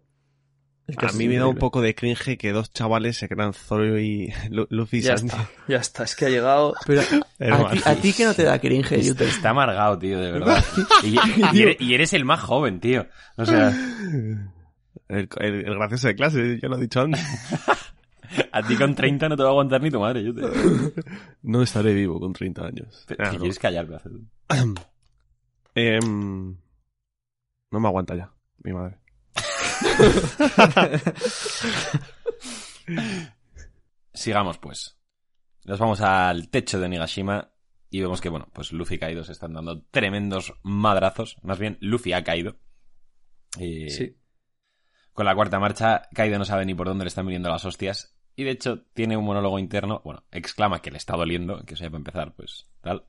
[0.87, 3.99] El A mí me da un poco de cringe que dos chavales se crean Zoro
[3.99, 5.33] y Lu- Luffy y Ya Sandy.
[5.33, 5.49] está.
[5.67, 6.03] Ya está.
[6.03, 6.75] Es que ha llegado...
[6.85, 7.01] Pero
[7.85, 10.63] a ti, que no te da cringe, Está, está amargado, tío, de verdad.
[11.03, 11.15] Y,
[11.57, 13.07] y eres, y eres el más joven, tío.
[13.37, 13.69] O sea,
[15.07, 17.23] El, el- el gracioso de clase, ya lo he dicho antes.
[18.51, 20.23] a ti con 30 no te va a aguantar ni tu madre.
[20.23, 20.41] Yo te...
[21.41, 23.05] No estaré vivo con 30 años.
[23.07, 23.39] Te- Ah, no.
[23.39, 23.87] quieres callar,
[25.75, 26.57] Em,
[27.71, 28.31] no me aguanta ya,
[28.63, 28.97] mi madre.
[34.13, 34.97] Sigamos, pues.
[35.65, 37.51] Nos vamos al techo de Nigashima
[37.89, 41.37] y vemos que, bueno, pues Luffy y Kaido se están dando tremendos madrazos.
[41.41, 42.57] Más bien, Luffy ha caído.
[43.59, 44.17] Y Sí.
[45.13, 48.15] Con la cuarta marcha, Kaido no sabe ni por dónde le están viniendo las hostias.
[48.35, 50.01] Y de hecho, tiene un monólogo interno.
[50.03, 53.05] Bueno, exclama que le está doliendo, que eso ya para empezar, pues tal.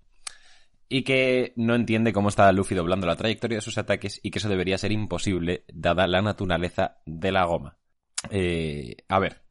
[0.88, 4.38] Y que no entiende cómo está Luffy doblando la trayectoria de sus ataques y que
[4.38, 7.79] eso debería ser imposible, dada la naturaleza de la goma.
[8.31, 9.42] Eh, a ver,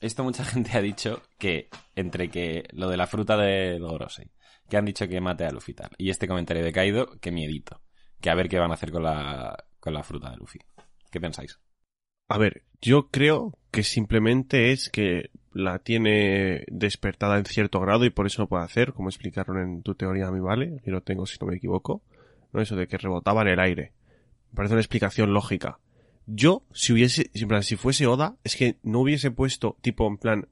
[0.00, 4.30] esto mucha gente ha dicho que entre que lo de la fruta del Gorosei,
[4.68, 7.82] que han dicho que mate a Luffy tal, y este comentario de Kaido, que miedito.
[8.20, 10.58] Que a ver qué van a hacer con la, con la fruta de Luffy.
[11.10, 11.58] ¿Qué pensáis?
[12.28, 18.10] A ver, yo creo que simplemente es que la tiene despertada en cierto grado y
[18.10, 20.82] por eso lo puede hacer, como explicaron en tu teoría a mí, ¿vale?
[20.84, 22.02] Y lo tengo si no me equivoco.
[22.52, 22.60] ¿No?
[22.60, 23.92] Eso de que rebotaba en el aire.
[24.52, 25.78] Me parece una explicación lógica.
[26.26, 30.18] Yo, si hubiese, en plan, si fuese Oda, es que no hubiese puesto, tipo, en
[30.18, 30.48] plan,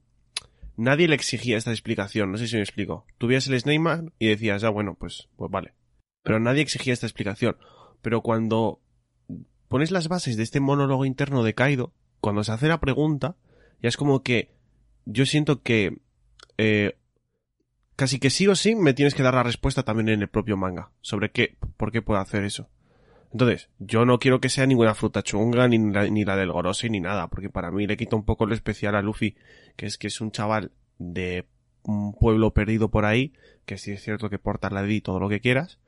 [0.75, 3.05] nadie le exigía esta explicación, no sé si me explico.
[3.17, 5.73] Tú veías el Snake Man y decías, ya bueno, pues, pues vale.
[6.23, 7.57] Pero nadie exigía esta explicación.
[8.01, 8.79] Pero cuando
[9.67, 13.35] pones las bases de este monólogo interno de Kaido, cuando se hace la pregunta,
[13.81, 14.55] ya es como que
[15.05, 15.97] yo siento que
[16.57, 16.97] eh,
[17.95, 20.57] casi que sí o sí me tienes que dar la respuesta también en el propio
[20.57, 22.69] manga sobre qué, por qué puedo hacer eso.
[23.31, 26.89] Entonces, yo no quiero que sea ninguna fruta chunga, ni la, ni la del Gorosei,
[26.89, 29.35] ni nada, porque para mí le quita un poco lo especial a Luffy,
[29.75, 31.45] que es que es un chaval de
[31.83, 33.33] un pueblo perdido por ahí,
[33.65, 35.79] que sí es cierto que porta la y todo lo que quieras,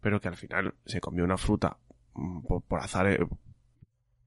[0.00, 1.78] pero que al final se comió una fruta
[2.14, 3.26] mm, por, por azar, eh,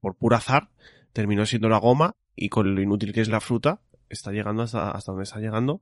[0.00, 0.68] por puro azar,
[1.12, 4.90] terminó siendo la goma y con lo inútil que es la fruta, está llegando hasta,
[4.90, 5.80] hasta donde está llegando,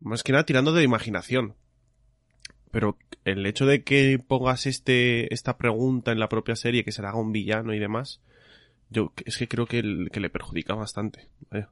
[0.00, 1.54] más que nada tirando de imaginación.
[2.70, 7.02] Pero el hecho de que pongas este, esta pregunta en la propia serie, que se
[7.02, 8.20] la haga un villano y demás,
[8.90, 11.28] yo es que creo que, el- que le perjudica bastante.
[11.50, 11.70] Vaya.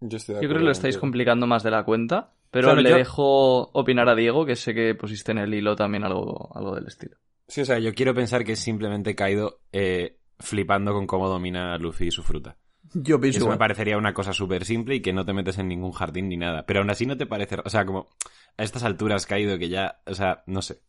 [0.00, 2.80] Yo, estoy de Yo creo que lo estáis complicando más de la cuenta, pero Claro,
[2.80, 6.50] le yo- dejo opinar a Diego, que sé que pusiste en el hilo también algo,
[6.56, 7.16] algo del estilo.
[7.46, 11.78] Sí, o sea, yo quiero pensar que es simplemente Kaido eh, flipando con cómo domina
[11.78, 12.56] Luffy y su fruta.
[12.94, 15.68] Yo pienso Eso me parecería una cosa súper simple y que no te metes en
[15.68, 16.64] ningún jardín ni nada.
[16.66, 17.56] Pero aún así no te parece...
[17.64, 18.08] O sea, como
[18.56, 20.00] a estas alturas Kaido que ya...
[20.06, 20.80] O sea, no sé.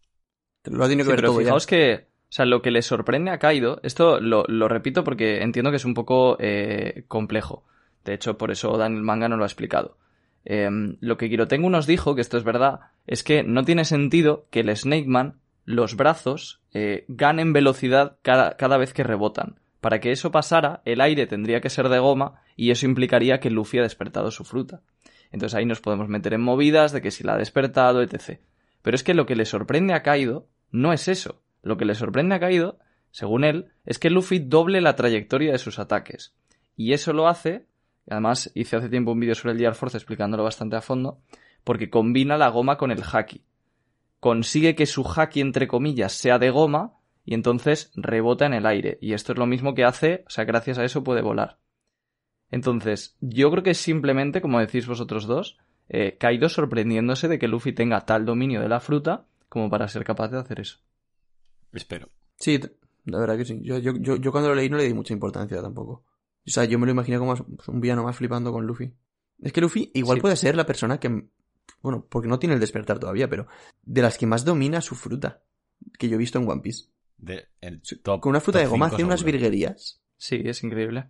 [0.65, 1.45] Lo ha tenido Sí, que ver pero todo ya.
[1.45, 5.41] fijaos que, o sea, lo que le sorprende a Kaido, esto lo, lo repito porque
[5.41, 7.65] entiendo que es un poco eh, complejo.
[8.05, 9.97] De hecho, por eso Dan el manga no lo ha explicado.
[10.45, 14.47] Eh, lo que Kirotengu nos dijo, que esto es verdad, es que no tiene sentido
[14.51, 19.59] que el Snake Man, los brazos, eh, ganen velocidad cada, cada vez que rebotan.
[19.81, 23.49] Para que eso pasara, el aire tendría que ser de goma y eso implicaría que
[23.49, 24.81] Luffy ha despertado su fruta.
[25.31, 28.39] Entonces ahí nos podemos meter en movidas de que si la ha despertado, etc.
[28.81, 31.41] Pero es que lo que le sorprende a Kaido no es eso.
[31.61, 32.79] Lo que le sorprende a Kaido,
[33.11, 36.33] según él, es que Luffy doble la trayectoria de sus ataques.
[36.75, 37.67] Y eso lo hace,
[38.09, 41.19] además hice hace tiempo un vídeo sobre el Gear Force explicándolo bastante a fondo,
[41.63, 43.43] porque combina la goma con el haki.
[44.19, 48.97] Consigue que su haki, entre comillas, sea de goma y entonces rebota en el aire.
[49.01, 51.59] Y esto es lo mismo que hace, o sea, gracias a eso puede volar.
[52.51, 57.47] Entonces, yo creo que es simplemente, como decís vosotros dos, eh, Kaido sorprendiéndose de que
[57.47, 60.79] Luffy tenga tal dominio de la fruta como para ser capaz de hacer eso.
[61.73, 62.09] Espero.
[62.37, 62.59] Sí,
[63.05, 63.59] la verdad que sí.
[63.63, 66.03] Yo, yo, yo, yo cuando lo leí no le di mucha importancia tampoco.
[66.47, 67.35] O sea, yo me lo imaginé como
[67.67, 68.91] un villano más flipando con Luffy.
[69.41, 70.21] Es que Luffy igual Sí.
[70.21, 71.27] puede ser la persona que...
[71.81, 73.47] Bueno, porque no tiene el despertar todavía, pero...
[73.83, 75.43] De las que más domina su fruta.
[75.97, 76.85] Que yo he visto en One Piece.
[77.19, 80.01] De, el top, Con una fruta top de goma cinco hace unas virguerías.
[80.17, 81.09] Sí, es increíble.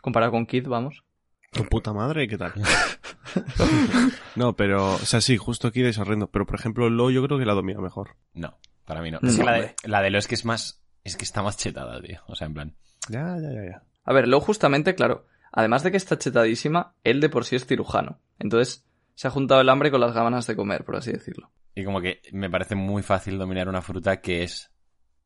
[0.00, 1.04] Comparado con Kid, vamos.
[1.52, 2.52] Tu puta madre, ¿qué tal?
[4.36, 6.30] no, pero, o sea, sí, justo aquí es horrendo.
[6.30, 8.16] Pero, por ejemplo, Lo yo creo que la domina mejor.
[8.34, 9.18] No, para mí no.
[9.22, 9.74] No, Es que la de, hombre.
[9.84, 10.82] la de Lo es que es más...
[11.04, 12.20] Es que está más chetada, tío.
[12.26, 12.74] O sea, en plan...
[13.08, 13.82] Ya, ya, ya, ya.
[14.04, 17.66] A ver, Lo justamente, claro, además de que está chetadísima, él de por sí es
[17.66, 18.20] cirujano.
[18.38, 21.50] Entonces, se ha juntado el hambre con las ganas de comer, por así decirlo.
[21.74, 24.70] Y como que me parece muy fácil dominar una fruta que es...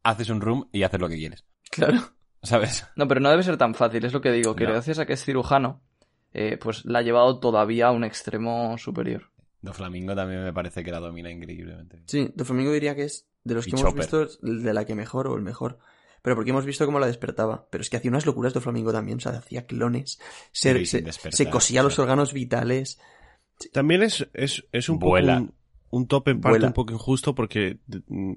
[0.03, 1.45] Haces un room y haces lo que quieres.
[1.71, 2.01] Claro.
[2.43, 2.87] ¿Sabes?
[2.97, 4.71] No, pero no debe ser tan fácil, es lo que digo, que No.
[4.73, 5.81] gracias a que es cirujano,
[6.33, 9.31] eh, pues la ha llevado todavía a un extremo superior.
[9.61, 12.03] Do Flamingo también me parece que la domina increíblemente.
[12.07, 15.29] Sí, Doflamingo diría que es de los Y que hemos visto de la que mejor
[15.29, 15.79] o el mejor.
[16.21, 17.69] Pero porque hemos visto cómo la despertaba.
[17.71, 19.19] Pero es que hacía unas locuras Doflamingo también.
[19.19, 20.19] O sea, hacía clones.
[20.51, 22.99] Se, Sí, sin se, despertar, se cosía los órganos vitales.
[23.73, 25.39] También es, es, es un Vuela.
[25.39, 25.53] poco
[25.91, 26.67] un, un top en parte Vuela.
[26.67, 28.33] un poco injusto porque mm,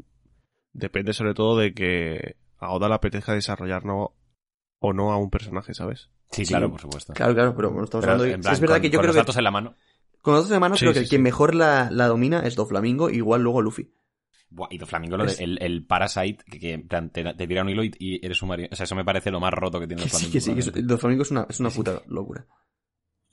[0.75, 4.13] depende sobre todo de que a Oda le apetezca desarrollar no,
[4.79, 6.09] o no a un personaje, ¿sabes?
[6.31, 6.51] Sí, Sí.
[6.53, 7.13] claro, por supuesto.
[7.13, 8.33] Claro, claro, pero bueno, estamos Pero, hablando de...
[8.35, 9.75] en plan, es verdad con, que yo con creo los que datos en la mano.
[10.21, 11.09] con los datos de mano Sí, creo sí, que sí.
[11.09, 13.91] quien mejor la, la domina es Doflamingo, igual luego Luffy.
[14.49, 17.47] Buah, y Doflamingo, lo de- Es- el, el Parasite, que, que en plan, te, te
[17.47, 18.69] tira un hilo y, y eres un marino.
[18.71, 20.33] O sea, eso me parece lo más roto que tiene Que sí, Doflamingo.
[20.33, 20.93] que sí, que es- probablemente.
[20.93, 22.45] Doflamingo es una, es una puta locura.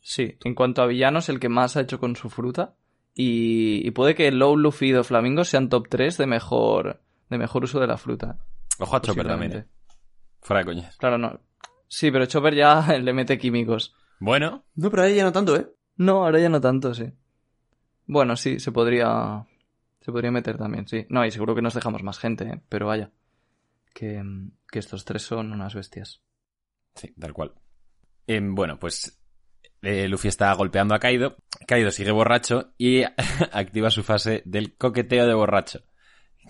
[0.00, 2.74] Sí, en cuanto a villanos, el que más ha hecho con su fruta.
[3.14, 7.64] Y, y puede que Low, Luffy y Doflamingo sean top 3 de mejor, de mejor
[7.64, 8.38] uso de la fruta.
[8.78, 9.66] Ojo a Chopper también, eh.
[10.40, 10.96] Fuera de coñas.
[10.96, 11.40] Claro, no.
[11.88, 13.94] Sí, pero Chopper ya le mete químicos.
[14.20, 15.68] Bueno, No, pero ahí ya no tanto, ¿eh?
[15.96, 17.12] No, ahora ya no tanto, sí.
[18.06, 19.44] Bueno, sí, se podría.
[20.00, 21.06] Se podría meter también, sí.
[21.08, 22.60] No, y seguro que nos dejamos más gente, ¿eh?
[22.68, 23.10] pero vaya.
[23.94, 24.22] Que,
[24.70, 26.22] que estos tres son unas bestias.
[26.94, 27.52] sí, tal cual.
[28.26, 29.20] Em, bueno, pues
[29.82, 31.36] eh, Luffy está golpeando a Kaido.
[31.66, 33.02] Kaido sigue borracho y
[33.52, 35.82] activa su fase del coqueteo de borracho.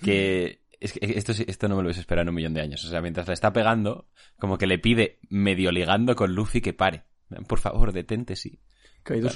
[0.02, 2.84] Que es que esto, esto no me lo hubiese esperado en un millón de años.
[2.84, 6.72] O sea, mientras le está pegando, como que le pide, medio ligando con Luffy, que
[6.72, 7.04] pare.
[7.46, 8.60] Por favor, detente, sí.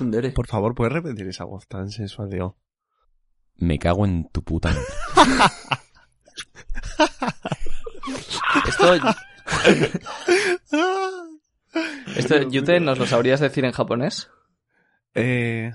[0.01, 0.31] Un dere.
[0.31, 2.59] Por favor, ¿puedes repetir esa voz tan sensual de O?
[3.57, 4.71] Me cago en tu puta.
[8.69, 8.95] Esto.
[12.17, 14.31] Esto, Yute, ¿nos lo sabrías decir en japonés?
[15.15, 15.73] Eh,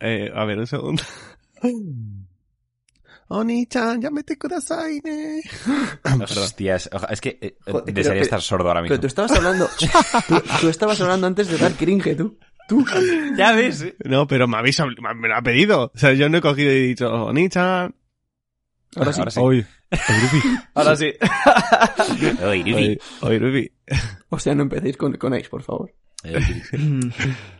[0.00, 1.02] eh, a ver, un segundo.
[3.28, 5.42] Oni-chan, llámete kudasai, ne.
[6.24, 8.92] Hostias, es que eh, Joder, pero desearía que- estar sordo ahora mismo.
[8.92, 9.68] Pero tú estabas hablando...
[10.28, 12.38] tú, tú estabas hablando antes de dar cringe, tú.
[12.68, 12.84] Tú.
[13.36, 13.84] Ya ves.
[14.04, 15.92] No, pero me habéis me lo ha pedido.
[15.94, 17.94] O sea, yo no he cogido y he dicho, Oni-chan.
[18.96, 19.20] Ahora sí.
[19.20, 19.40] Ahora sí.
[19.40, 20.48] Rufi.
[20.74, 21.12] Ahora sí.
[22.44, 22.72] Oye, Luffy.
[22.74, 23.72] Oye, oye, Rufi.
[24.30, 25.94] O sea, no empecéis con, con Ace, por favor.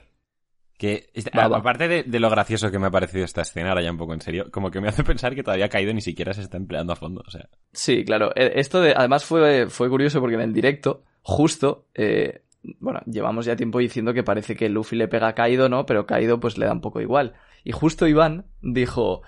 [0.78, 1.58] Que, este- Va, va.
[1.58, 4.12] aparte de, de lo gracioso que me ha parecido esta escena, ahora ya un poco
[4.14, 6.56] en serio, como que me hace pensar que todavía ha caído ni siquiera se está
[6.58, 7.22] empleando a fondo.
[7.26, 8.30] O sea, Sí, claro.
[8.36, 12.42] Eh, Esto de, además fue, fue curioso porque en el directo, justo, eh,
[12.80, 15.86] bueno, llevamos ya tiempo diciendo que parece que Luffy le pega a Kaido, ¿no?
[15.86, 17.34] Pero Kaido pues le da un poco igual.
[17.64, 19.22] Y justo Iván dijo,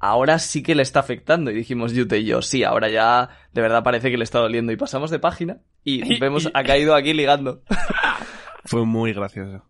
[0.00, 1.50] ahora sí que le está afectando.
[1.50, 4.72] Y dijimos Yute y yo, sí, ahora ya de verdad parece que le está doliendo.
[4.72, 7.62] Y pasamos de página y vemos a Kaido aquí ligando.
[8.64, 9.64] Fue muy gracioso.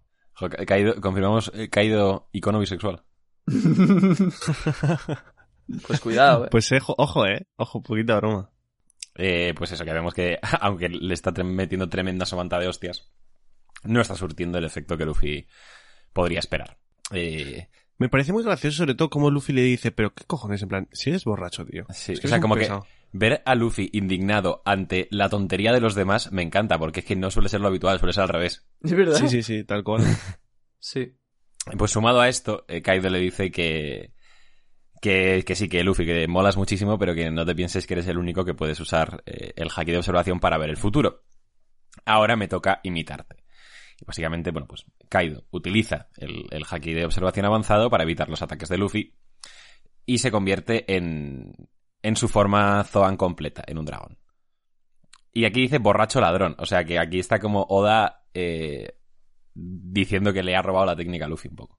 [0.66, 3.02] Caído, confirmamos, eh, caído icono bisexual.
[5.86, 6.48] Pues cuidado, eh.
[6.50, 7.46] Pues eh, jo- ojo, eh.
[7.56, 8.50] Ojo, poquita broma.
[9.16, 13.10] Eh, pues eso, que vemos que, aunque le está metiendo tremenda somanta de hostias,
[13.84, 15.46] no está surtiendo el efecto que Luffy
[16.14, 16.78] podría esperar.
[17.10, 20.68] Eh, Me parece muy gracioso sobre todo como Luffy le dice, pero qué cojones, en
[20.68, 21.84] plan, si eres borracho, tío.
[21.90, 22.66] sí, Es o que sea, un como que.
[23.18, 27.16] Ver a Luffy indignado ante la tontería de los demás me encanta, porque es que
[27.16, 28.66] no suele ser lo habitual, suele ser al revés.
[28.82, 29.16] Es verdad.
[29.16, 30.04] Sí, sí, sí, tal cual.
[30.80, 31.12] Sí.
[31.76, 34.12] Pues sumado a esto, eh, Kaido le dice que,
[35.02, 38.06] que, que sí, que Luffy, que molas muchísimo, pero que no te pienses que eres
[38.06, 41.24] el único que puedes usar eh, el haki de observación para ver el futuro.
[42.06, 43.44] Ahora me toca imitarte.
[44.00, 48.40] Y básicamente, bueno, pues Kaido utiliza el, el haki de observación avanzado para evitar los
[48.40, 49.16] ataques de Luffy
[50.06, 51.52] y se convierte en,
[52.02, 54.18] en su forma Zoan completa, en un dragón.
[55.32, 58.98] Y aquí dice borracho ladrón, o sea que aquí está como Oda eh,
[59.54, 61.78] diciendo que le ha robado la técnica a Luffy un poco.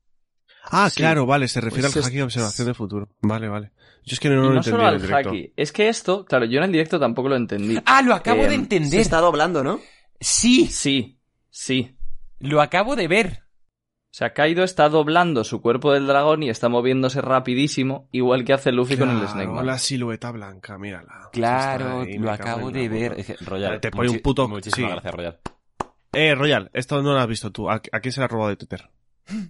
[0.71, 0.97] Ah, Sí.
[0.97, 3.09] claro, vale, se refiere Pues al es- hacking de observación del futuro.
[3.21, 3.71] Vale, vale.
[4.03, 5.29] Yo es que no, lo no entendí solo en al el directo.
[5.29, 5.53] haki.
[5.55, 7.77] Es que esto, claro, yo en el directo tampoco lo entendí.
[7.85, 8.99] Ah, lo acabo Eh, de Se entender.
[8.99, 9.79] está doblando, ¿no?
[10.19, 11.97] Sí, Sí, sí.
[12.39, 13.43] lo acabo de ver.
[14.19, 18.51] O sea, Kaido está doblando su cuerpo del dragón y está moviéndose rapidísimo, igual que
[18.51, 19.65] hace Luffy con el Snake Man.
[19.65, 21.29] la silueta blanca, mírala.
[21.31, 23.11] Claro, ahí, lo acabo de ver.
[23.11, 23.21] puta.
[23.21, 24.93] Es que, Royal, Te pone un puto- Muchísimas sí.
[24.93, 25.39] gracias, Royal.
[26.11, 27.69] Eh, Royal, esto no lo has visto tú.
[27.69, 28.89] ¿A, a quién se la has robado de Twitter?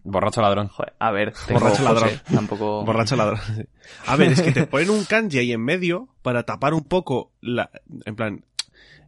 [0.03, 0.67] Borracho ladrón.
[0.67, 2.09] Joder, a ver, tengo Borracho ladrón.
[2.31, 2.83] Tampoco...
[2.85, 3.39] Borracho ladrón.
[3.55, 3.63] Sí.
[4.05, 7.31] A ver, es que te ponen un kanji ahí en medio para tapar un poco
[7.41, 7.71] la,
[8.05, 8.45] en plan,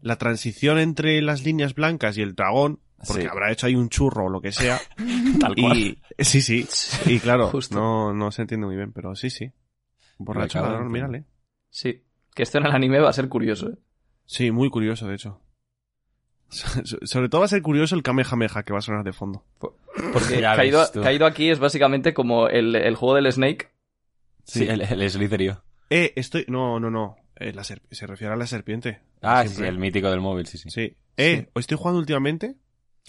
[0.01, 3.27] la transición entre las líneas blancas y el dragón, porque Sí.
[3.29, 4.79] habrá hecho ahí un churro o lo que sea.
[5.39, 5.77] Tal cual.
[5.77, 6.67] y, sí, sí.
[7.05, 7.75] Y claro, Justo.
[7.75, 9.51] no, no se entiende muy bien, pero sí, sí.
[10.17, 11.25] Borracho ladrón, mírale.
[11.69, 12.03] Sí.
[12.35, 13.77] Que esto en el anime va a ser curioso, eh.
[14.25, 15.41] Sí, muy curioso, de hecho.
[16.49, 19.45] So- Sobre todo va a ser curioso el Kamehameha que va a sonar de fondo.
[19.59, 23.69] Porque caído, caído aquí es básicamente como el, el juego del Snake.
[24.43, 25.63] Sí, el, el Slitherio.
[25.89, 26.45] Eh, estoy...
[26.47, 27.15] No, no, no.
[27.35, 29.01] Eh, la serp- Se refiere a la serpiente.
[29.21, 30.69] Ah, sí, el mítico del móvil, sí, sí.
[30.69, 30.95] Sí.
[31.17, 32.55] Eh, estoy jugando últimamente.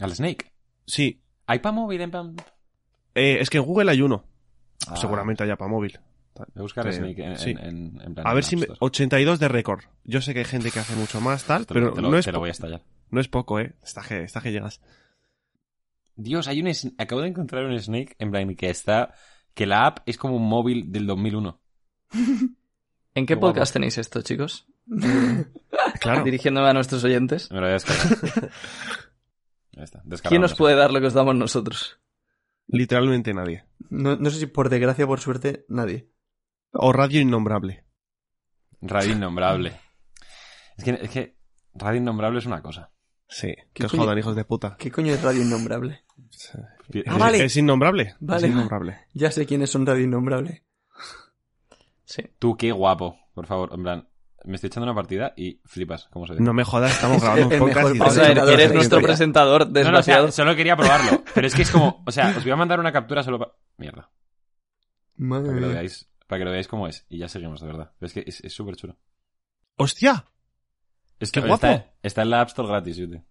[0.00, 0.52] Al Snake.
[0.86, 1.20] Sí.
[1.46, 2.36] ¿Hay para móvil en plan?
[3.14, 4.24] Eh, es que en Google hay uno.
[4.88, 5.98] Ah, Seguramente haya para móvil.
[6.34, 7.50] Voy a buscar Eh, Snake en, sí.
[7.50, 8.26] en, en- en plan.
[8.26, 8.62] A ver si me...
[8.62, 8.78] Store.
[8.80, 9.80] 82 de récord.
[10.04, 12.10] Yo sé que hay gente que hace mucho más, tal, Te lo- pero te lo,
[12.10, 12.82] no, es te lo voy a estallar.
[13.10, 13.74] no es poco, eh.
[13.82, 14.80] Está que, está que llegas.
[16.16, 19.14] Dios, hay un acabo de encontrar un Snake en plan que está
[19.54, 21.60] que la app es como un móvil del 2001.
[22.12, 23.48] ¿En qué Qué guapo.
[23.48, 24.66] podcast tenéis esto, chicos?
[26.00, 26.24] Claro.
[26.24, 27.50] Dirigiéndome a nuestros oyentes.
[27.50, 27.78] Me lo voy a.
[29.72, 32.00] ya está, descargado, ¿Quién nos puede dar lo que os damos nosotros?
[32.66, 33.64] Literalmente nadie.
[33.90, 36.10] No, no sé si por desgracia o por suerte, nadie.
[36.72, 37.84] O radio innombrable.
[38.82, 39.80] Radio Innombrable.
[40.76, 41.36] Es que, es que
[41.74, 42.90] Radio Innombrable es una cosa.
[43.28, 43.54] Sí.
[43.72, 44.76] ¿Qué Que os jodan, hijos de puta.
[44.78, 46.04] ¿Qué coño es Radio Innombrable?
[46.30, 46.52] ¿Es,
[47.18, 47.44] vale.
[47.44, 48.16] ¿Es innombrable?
[48.20, 48.46] Vale.
[48.46, 48.98] Es innombrable.
[49.14, 50.64] Ya sé quiénes son Radio Innombrable.
[52.04, 52.22] Sí.
[52.38, 53.70] Tú, qué guapo, por favor.
[53.72, 54.08] En plan,
[54.44, 56.40] me estoy echando una partida y flipas, ¿cómo se ve?
[56.40, 58.68] No me jodas, estamos grabando un podcast mejor y Vamos a ver, presentador de eres
[58.68, 60.32] la nuestro presentador No, no, o sea, desgraciado.
[60.32, 61.22] solo quería probarlo.
[61.34, 63.52] Pero es que es como, o sea, os voy a mandar una captura solo para...
[63.78, 64.10] Mierda.
[65.16, 65.74] Madre Para que lo mía.
[65.76, 67.06] veáis, para que lo veáis cómo es.
[67.08, 67.92] Y ya seguimos, de verdad.
[67.98, 68.96] Pero es que es súper chulo.
[69.76, 70.26] ¡Hostia!
[71.20, 71.66] Es ¡Qué que guapo!
[71.66, 73.22] Está, está en la App Store gratis, Yute.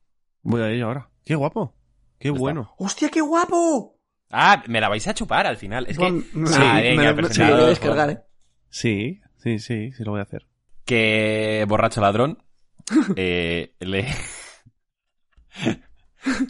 [0.43, 1.09] Voy a ello ahora.
[1.25, 1.75] ¡Qué guapo!
[2.19, 2.39] ¡Qué está.
[2.39, 2.73] bueno!
[2.77, 3.99] ¡Hostia, qué guapo!
[4.29, 5.85] Ah, me la vais a chupar al final.
[5.87, 6.09] Es que...
[6.11, 6.23] Me-
[6.55, 8.21] Ah, me- venga, me- me- presentador, me lo voy a descargar, eh.
[8.69, 10.47] Sí, sí, sí, sí lo voy a hacer.
[10.85, 12.43] Que borracho ladrón
[13.15, 14.07] eh, le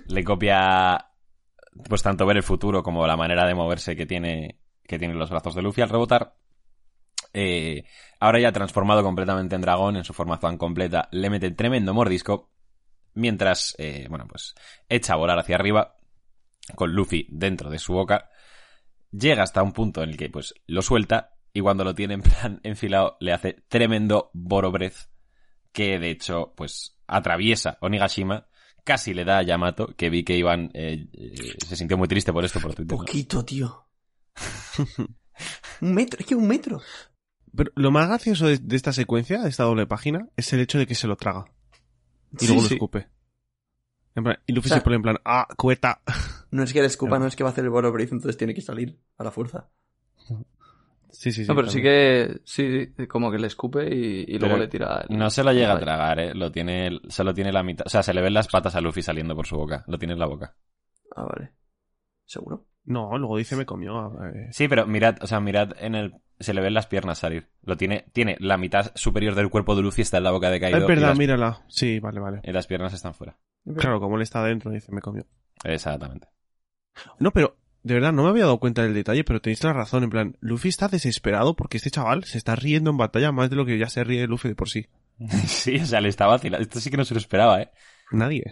[0.08, 1.08] le copia
[1.88, 5.30] pues tanto ver el futuro como la manera de moverse que tiene que tienen los
[5.30, 6.36] brazos de Luffy al rebotar.
[7.34, 7.86] Eh,
[8.20, 12.52] ahora ya transformado completamente en dragón en su forma tan completa le mete tremendo mordisco
[13.14, 14.54] mientras eh, bueno pues
[14.90, 15.96] echa a volar hacia arriba
[16.76, 18.30] con Luffy dentro de su boca.
[19.12, 22.22] Llega hasta un punto en el que pues lo suelta y cuando lo tiene en
[22.22, 25.10] plan enfilado le hace tremendo Borobrez
[25.72, 28.48] que de hecho pues atraviesa Onigashima
[28.84, 32.34] casi le da a Yamato que vi que Iván eh, eh, se sintió muy triste
[32.34, 33.04] por esto por Twitter ¿no?
[33.06, 33.88] Poquito, tío.
[35.82, 36.82] un metro, es que un metro.
[37.56, 40.78] Pero lo más gracioso de, de esta secuencia, de esta doble página, es el hecho
[40.78, 41.46] de que se lo traga.
[42.34, 42.74] Y Sí, luego lo sí.
[42.76, 43.10] escupe.
[44.16, 46.02] En plan- y Luffy O sea- se pone en plan, ¡ah, cueta!
[46.52, 48.38] No es que le escupa, no es que va a hacer el Boro Breath, entonces
[48.38, 49.70] tiene que salir a la fuerza.
[51.12, 51.50] Sí, sí, sí.
[51.50, 55.06] No, pero sí que, sí, sí, como que le escupe y, y luego le tira.
[55.10, 57.90] el- no se lo llega a tragar eh lo tiene solo tiene la mitad o
[57.90, 60.20] sea se le ven las patas a Luffy saliendo por su boca lo tiene en
[60.20, 60.56] la boca
[61.16, 61.52] Ah, vale.
[62.26, 62.66] ¿Seguro?
[62.86, 64.08] No, luego dice me comió.
[64.34, 67.50] eh, sí pero mirad o sea mirad en el se le ven las piernas salir
[67.64, 70.60] lo tiene tiene la mitad superior del cuerpo de Luffy está en la boca de
[70.60, 71.62] Kaido es verdad, las, mírala.
[71.68, 72.40] Sí, vale, vale.
[72.44, 73.38] y las piernas están fuera
[73.78, 75.26] Claro, como él está adentro, dice me comió.
[75.64, 76.28] exactamente
[77.20, 80.04] No, pero de verdad no me había dado cuenta del detalle, pero tenéis la razón.
[80.04, 83.56] En plan, Luffy está desesperado porque este chaval se está riendo en batalla más de
[83.56, 84.88] lo que ya se ríe Luffy de por sí.
[85.48, 86.64] Sí, o sea, le estaba vacilando.
[86.64, 87.72] Esto sí que no se lo esperaba, ¿eh?
[88.12, 88.44] Nadie.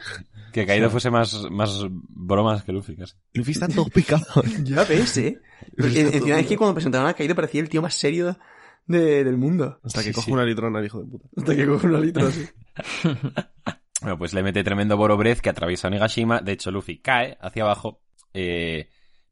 [0.53, 0.91] Que Kaido Sí.
[0.93, 3.13] fuese más, más bromas que Luffy, casi.
[3.34, 4.25] Luffy está todo picado.
[4.63, 5.39] Ya ves, eh.
[5.77, 8.38] Porque encima es que cuando presentaron a Kaido parecía el tío más serio
[8.88, 9.80] de- del mundo.
[9.84, 10.32] Hasta que Sí, coge sí.
[10.32, 11.27] una litrona el hijo de puta.
[11.36, 12.45] Hasta que coge una litro así.
[14.01, 16.39] Bueno, pues le mete tremendo Borobrez que atraviesa Onigashima.
[16.39, 18.01] De hecho, Luffy cae hacia abajo.
[18.34, 18.89] eh,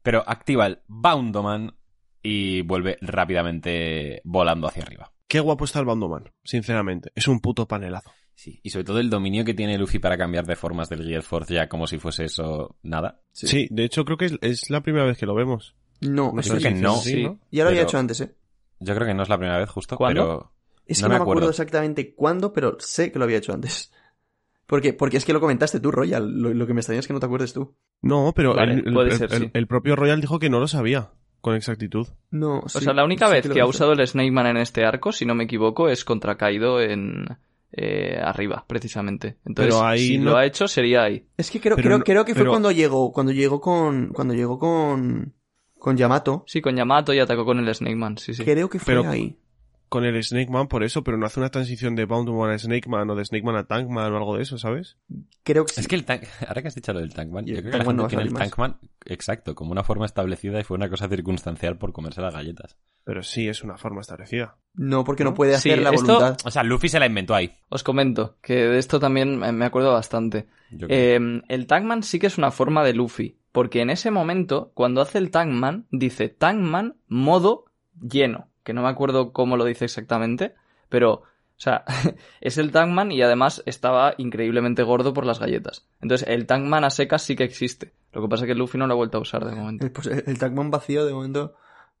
[0.08, 1.74] pero activa el Boundoman
[2.22, 5.12] y vuelve rápidamente volando hacia arriba.
[5.26, 7.12] Qué guapo está el Bandoman, sinceramente.
[7.14, 8.10] Es un puto panelazo.
[8.34, 8.58] Sí.
[8.62, 11.52] Y sobre todo el dominio que tiene Luffy para cambiar de formas del Gear Force
[11.52, 13.20] ya como si fuese eso nada.
[13.32, 15.76] Sí, de hecho creo que es, es la primera vez que lo vemos.
[16.00, 16.68] No, Yo eso creo sí.
[16.74, 16.96] que no.
[16.96, 17.38] Sí, ¿no?
[17.50, 18.34] Ya lo había hecho antes, eh.
[18.80, 20.22] Yo creo que no es la primera vez justo, ¿Cuándo?
[20.22, 20.52] pero
[20.86, 21.50] Es No que me no me acuerdo acuerdo.
[21.50, 23.92] exactamente cuándo, pero sé que lo había hecho antes.
[24.68, 26.30] Porque, porque es que lo comentaste tú, Royal.
[26.30, 27.74] Lo, lo que me extraña es que no te acuerdes tú.
[28.02, 29.50] No, pero Vale, el, el- puede el- ser, el- sí.
[29.54, 31.10] el propio Royal dijo que no lo sabía
[31.40, 32.06] con exactitud.
[32.30, 35.10] No, O sea, la única vez que ha usado el Snake Man en este arco,
[35.10, 37.24] si no me equivoco, es contra Kaido en
[37.72, 39.38] eh, arriba, precisamente.
[39.46, 41.26] Entonces, Pero ahí si no- lo ha hecho, sería ahí.
[41.36, 44.08] Es que creo, Pero creo, no- creo que fue pero- cuando llegó, cuando llegó con,
[44.08, 45.32] cuando llegó con,
[45.78, 46.44] con Yamato.
[46.46, 48.44] Sí, con Yamato y atacó con el Snake Man, sí, sí.
[48.44, 49.38] Creo que fue Pero- ahí.
[49.88, 52.88] Con el Snake Man por eso, pero no hace una transición de Boundman a Snake
[52.88, 54.98] Man o de Snake Man a Tankman o algo de eso, ¿sabes?
[55.44, 55.80] Creo que sí.
[55.80, 57.84] Es que el tank, ahora que has dicho lo del Tankman, yo creo que la
[57.84, 58.34] no gente a tiene el.
[58.34, 62.76] Tankman, exacto, como una forma establecida y fue una cosa circunstancial por comerse las galletas.
[63.04, 64.56] Pero sí es una forma establecida.
[64.74, 66.36] No, porque no puede Sí, hacer la esto- voluntad.
[66.44, 67.52] O sea, Luffy se la inventó ahí.
[67.70, 70.46] Os comento que de esto también me acuerdo bastante.
[70.88, 71.18] Eh,
[71.48, 75.16] el Tankman sí que es una forma de Luffy, porque en ese momento, cuando hace
[75.16, 77.64] el Tankman, dice Tankman modo
[78.00, 80.54] lleno, que no me acuerdo cómo lo dice exactamente,
[80.90, 81.22] pero, o
[81.56, 81.84] sea,
[82.42, 85.88] es el Tankman y además estaba increíblemente gordo por las galletas.
[86.02, 87.94] Entonces, el Tankman a secas sí que existe.
[88.12, 89.86] Lo que pasa es que Luffy no lo ha vuelto a usar de momento.
[89.86, 91.54] Eh, Pues el, el Tankman vacío de momento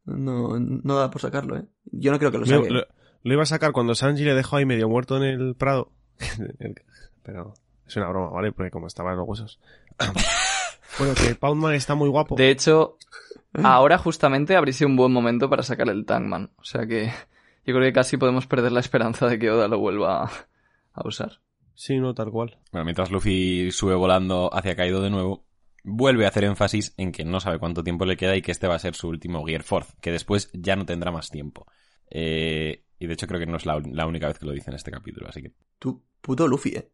[0.04, 1.64] no, no da por sacarlo, ¿eh?
[1.86, 2.70] Yo no creo que lo Lo, saque.
[2.70, 2.86] lo-
[3.22, 5.90] lo iba a sacar cuando Sanji le dejó ahí medio muerto en el Prado.
[7.22, 7.54] pero
[7.86, 8.52] es una broma, ¿vale?
[8.52, 9.58] Porque como estaban los huesos.
[10.98, 12.34] bueno, que Poundman está muy guapo.
[12.36, 12.98] De hecho,
[13.62, 16.50] ahora justamente habría sido un buen momento para sacar el Tankman.
[16.56, 17.06] O sea que
[17.64, 20.30] yo creo que casi podemos perder la esperanza de que Oda lo vuelva a,
[20.92, 21.40] a usar.
[21.74, 22.58] Sí, no, tal cual.
[22.72, 25.46] Bueno, mientras Luffy sube volando hacia Kaido de nuevo,
[25.84, 28.66] vuelve a hacer énfasis en que no sabe cuánto tiempo le queda y que este
[28.66, 31.66] va a ser su último Gear Force, que después ya no tendrá más tiempo.
[32.10, 34.70] Eh, y de hecho creo que no es la, la única vez que lo dice
[34.70, 35.52] en este capítulo, así que...
[35.78, 36.90] Tu puto Luffy, ¿eh?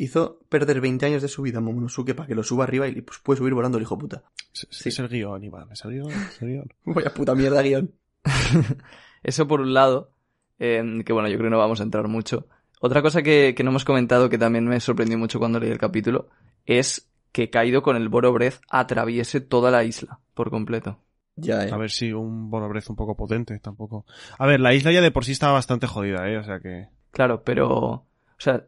[0.00, 3.00] Hizo perder 20 años de su vida a Momonosuke para que lo suba arriba y
[3.02, 4.22] pues, puede subir volando el hijo puta.
[4.54, 4.88] Es, es- Sí.
[4.90, 5.68] es el guion, Iván.
[5.72, 6.72] Es el guion, es el guion.
[6.84, 7.92] Vaya puta mierda, guion.
[9.22, 10.12] Eso por un lado,
[10.58, 12.46] eh, que bueno, yo creo que no vamos a entrar mucho.
[12.80, 15.78] Otra cosa que, que no hemos comentado, que también me sorprendió mucho cuando leí el
[15.78, 16.28] capítulo,
[16.64, 21.00] es que Kaido con el Boro Breath atraviese toda la isla por completo.
[21.34, 21.70] Ya, eh.
[21.72, 24.06] A ver si un Bonobrez un poco potente, tampoco.
[24.38, 26.38] A ver, la isla ya de por sí estaba bastante jodida, ¿eh?
[26.38, 26.88] O sea que...
[27.10, 28.06] Claro, pero, o
[28.38, 28.64] sea,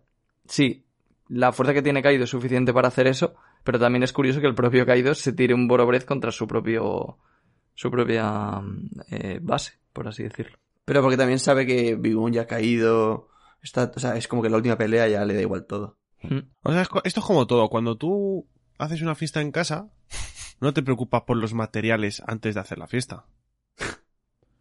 [0.47, 0.85] sí,
[1.31, 4.49] la fuerza que tiene Kaido es suficiente para hacer eso, pero también es curioso que
[4.49, 7.19] el propio Kaido se tire un Boro Breath contra su propio,
[7.75, 8.61] su propia
[9.11, 10.59] eh, base, por así decirlo.
[10.85, 13.29] Pero porque también sabe que Bigun ya ha caído.
[13.63, 15.99] Está, o sea, es como que la última pelea ya le da igual todo.
[16.23, 16.51] Mm.
[16.63, 17.69] O sea, esto es como todo.
[17.69, 19.89] Cuando tú haces una fiesta en casa,
[20.61, 23.27] no te preocupas por los materiales antes de hacer la fiesta.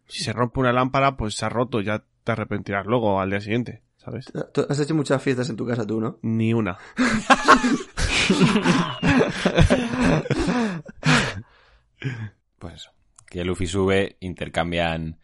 [0.06, 3.40] Si se rompe una lámpara, pues se ha roto, ya te arrepentirás luego al día
[3.40, 4.32] siguiente, ¿sabes?
[4.68, 6.18] Has hecho muchas fiestas en tu casa tú, ¿no?
[6.22, 6.78] Ni una.
[12.58, 12.90] Pues eso.
[13.26, 15.18] Que Luffy sube, intercambian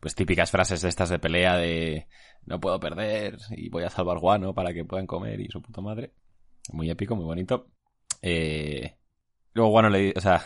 [0.00, 2.06] pues típicas frases de estas de pelea de
[2.46, 5.80] no puedo perder y voy a salvar guano para que puedan comer y su puta
[5.80, 6.12] madre.
[6.72, 7.68] Muy épico, muy bonito.
[8.22, 8.96] Eh,
[9.52, 10.44] luego Guano le dice, o sea,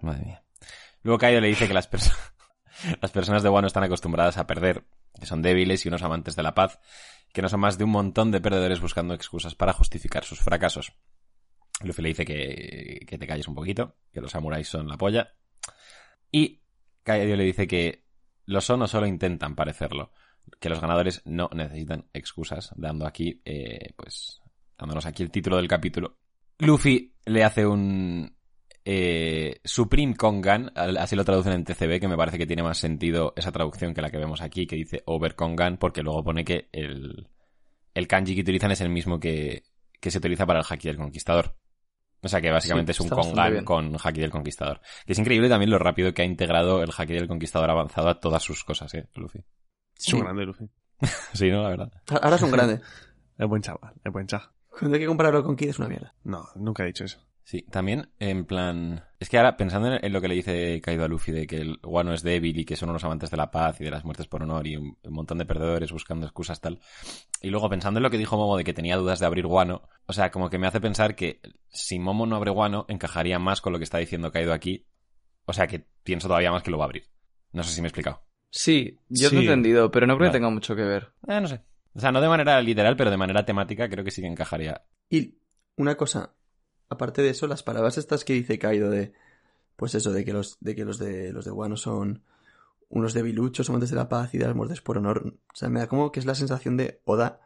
[0.00, 0.44] madre mía.
[1.02, 4.84] Luego Kaido le dice que las personas de Guano están acostumbradas a perder,
[5.18, 6.78] que son débiles y unos amantes de la paz,
[7.34, 10.92] que no son más de un montón de perdedores buscando excusas para justificar sus fracasos.
[11.82, 15.34] Luffy le dice que, que te calles un poquito, que los samuráis son la polla.
[16.30, 16.62] Y
[17.02, 18.04] Kaido le dice que
[18.46, 20.12] lo son o solo intentan parecerlo.
[20.60, 24.40] Que los ganadores no necesitan excusas, dando aquí, eh, pues,
[24.78, 26.18] dándonos aquí el título del capítulo.
[26.58, 28.33] Luffy le hace un
[28.84, 33.32] eh, Supreme Kongan, así lo traducen en TCB, que me parece que tiene más sentido
[33.36, 36.68] esa traducción que la que vemos aquí, que dice Over Kongan, porque luego pone que
[36.72, 37.28] el,
[37.94, 39.64] el kanji que utilizan es el mismo que,
[40.00, 41.56] que se utiliza para el Haki del Conquistador.
[42.20, 44.80] O sea que básicamente Sí, es un Kongan con Haki del Conquistador.
[45.06, 48.20] Que es increíble también lo rápido que ha integrado el Haki del Conquistador avanzado a
[48.20, 49.44] todas sus cosas, eh, Luffy.
[49.96, 50.68] Es un grande, Luffy.
[51.32, 51.62] Sí, ¿no?
[51.62, 51.92] La verdad.
[52.22, 52.80] Ahora es un grande.
[53.36, 54.48] Es buen chaval, es buen chaval.
[54.70, 56.14] Cuando hay que compararlo con Kid es una mierda.
[56.22, 57.18] No, nunca he dicho eso.
[57.44, 59.04] Sí, también en plan...
[59.20, 61.78] Es que ahora, pensando en, lo que le dice Kaido a Luffy de que el
[61.82, 64.26] Wano es débil y que son unos amantes de la paz y de las muertes
[64.26, 66.80] por honor y un, montón de perdedores buscando excusas tal,
[67.42, 69.88] y luego pensando en lo que dijo Momo de que tenía dudas de abrir Wano,
[70.06, 73.60] o sea, como que me hace pensar que si Momo no abre Wano, encajaría más
[73.60, 74.86] con lo que está diciendo Kaido aquí,
[75.44, 77.08] o sea, que pienso todavía más que lo va a abrir.
[77.52, 78.22] No sé si me he explicado.
[78.50, 79.36] Sí, yo Sí.
[79.36, 81.12] te he entendido, pero no creo que tenga mucho que ver.
[81.28, 81.60] Eh, no sé.
[81.94, 84.82] O sea, no de manera literal, pero de manera temática creo que sí que encajaría.
[85.10, 85.38] Y
[85.76, 86.34] una cosa,
[86.88, 89.12] aparte de eso, las palabras estas que dice Kaido de,
[89.76, 92.22] pues eso, de que los de que los de los de Wano son
[92.88, 95.34] unos debiluchos, amantes de la paz y de las muertes por honor.
[95.52, 97.40] O sea, me da como que es la sensación de Oda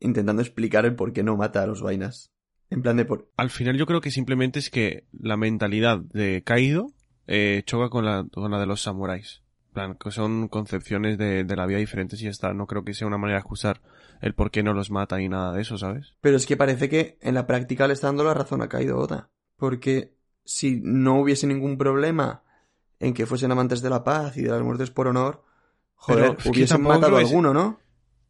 [0.00, 2.30] intentando explicar el por qué no mata a los vainas.
[2.70, 3.30] En plan de por...
[3.36, 6.88] Al final yo creo que simplemente es que la mentalidad de Kaido
[7.26, 9.43] eh, choca con la, con la de los samuráis.
[9.74, 12.54] Plan, que son concepciones de, de la vida diferentes y ya está.
[12.54, 13.82] No creo que sea una manera de excusar
[14.22, 16.14] el por qué no los mata ni nada de eso, ¿sabes?
[16.22, 18.98] Pero es que parece que en la práctica le está dando la razón a Kaido
[18.98, 19.28] Oda.
[19.56, 20.14] Porque
[20.44, 22.42] si no hubiese ningún problema
[23.00, 25.44] en que fuesen amantes de la paz y de las muertes por honor,
[25.94, 27.80] joder, Pero hubiesen matado a alguno, ¿no?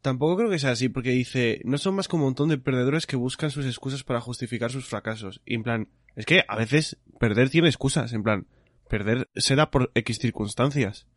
[0.01, 3.07] Tampoco creo que sea así, porque dice, no son más que un montón de perdedores
[3.07, 5.41] que buscan sus excusas para justificar sus fracasos.
[5.45, 8.47] Y en plan, es que a veces perder tiene excusas, en plan,
[8.87, 11.07] perder se da por X circunstancias,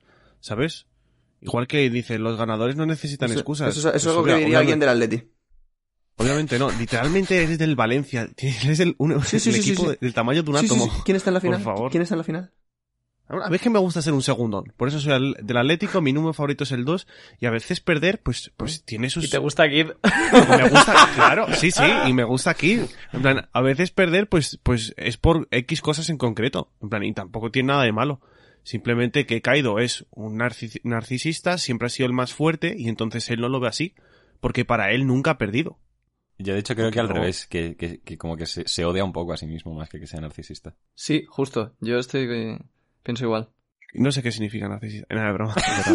[0.41, 0.87] ¿sabes?
[1.41, 3.77] Igual que dice, los ganadores no necesitan Eso, excusas.
[3.77, 5.31] eso- eso es algo Pues, que diría alguien del Atleti.
[6.17, 9.91] Obviamente no, literalmente eres del Valencia, eres el, un- Sí, sí, el sí, sí, equipo
[9.93, 9.99] sí.
[10.01, 10.85] del tamaño de un átomo.
[10.87, 10.91] sí.
[11.05, 11.63] ¿Quién está en la Por final?
[11.63, 11.91] favor.
[11.91, 12.53] ¿Quién está en la final?
[13.31, 16.15] A veces que me gusta ser un segundón, por eso soy al- del Atlético, mi
[16.15, 17.07] número favorito es el 2,
[17.39, 19.23] y a veces perder, pues, pues tiene sus...
[19.27, 19.89] ¿Y te gusta Kid?
[20.49, 22.81] me gusta, claro, sí, sí, y me gusta aquí.
[23.13, 26.73] En plan, a veces perder, pues, pues es por X cosas en concreto.
[26.81, 28.23] En plan, y tampoco tiene nada de malo.
[28.63, 33.29] Simplemente que Kaido es un narcis- narcisista, siempre ha sido el más fuerte, y entonces
[33.31, 33.95] él no lo ve así.
[34.41, 35.79] Porque para él nunca ha perdido.
[36.39, 39.03] Yo de hecho creo que al revés, que, que, que como que se, se odia
[39.05, 40.77] un poco a sí mismo más que que sea narcisista.
[40.95, 41.75] Sí, justo.
[41.81, 42.29] Yo estoy...
[42.31, 42.59] eh,
[43.03, 43.49] pienso igual.
[43.95, 45.13] No sé qué significa narcisista.
[45.15, 45.55] Nada, de broma.
[45.57, 45.89] Es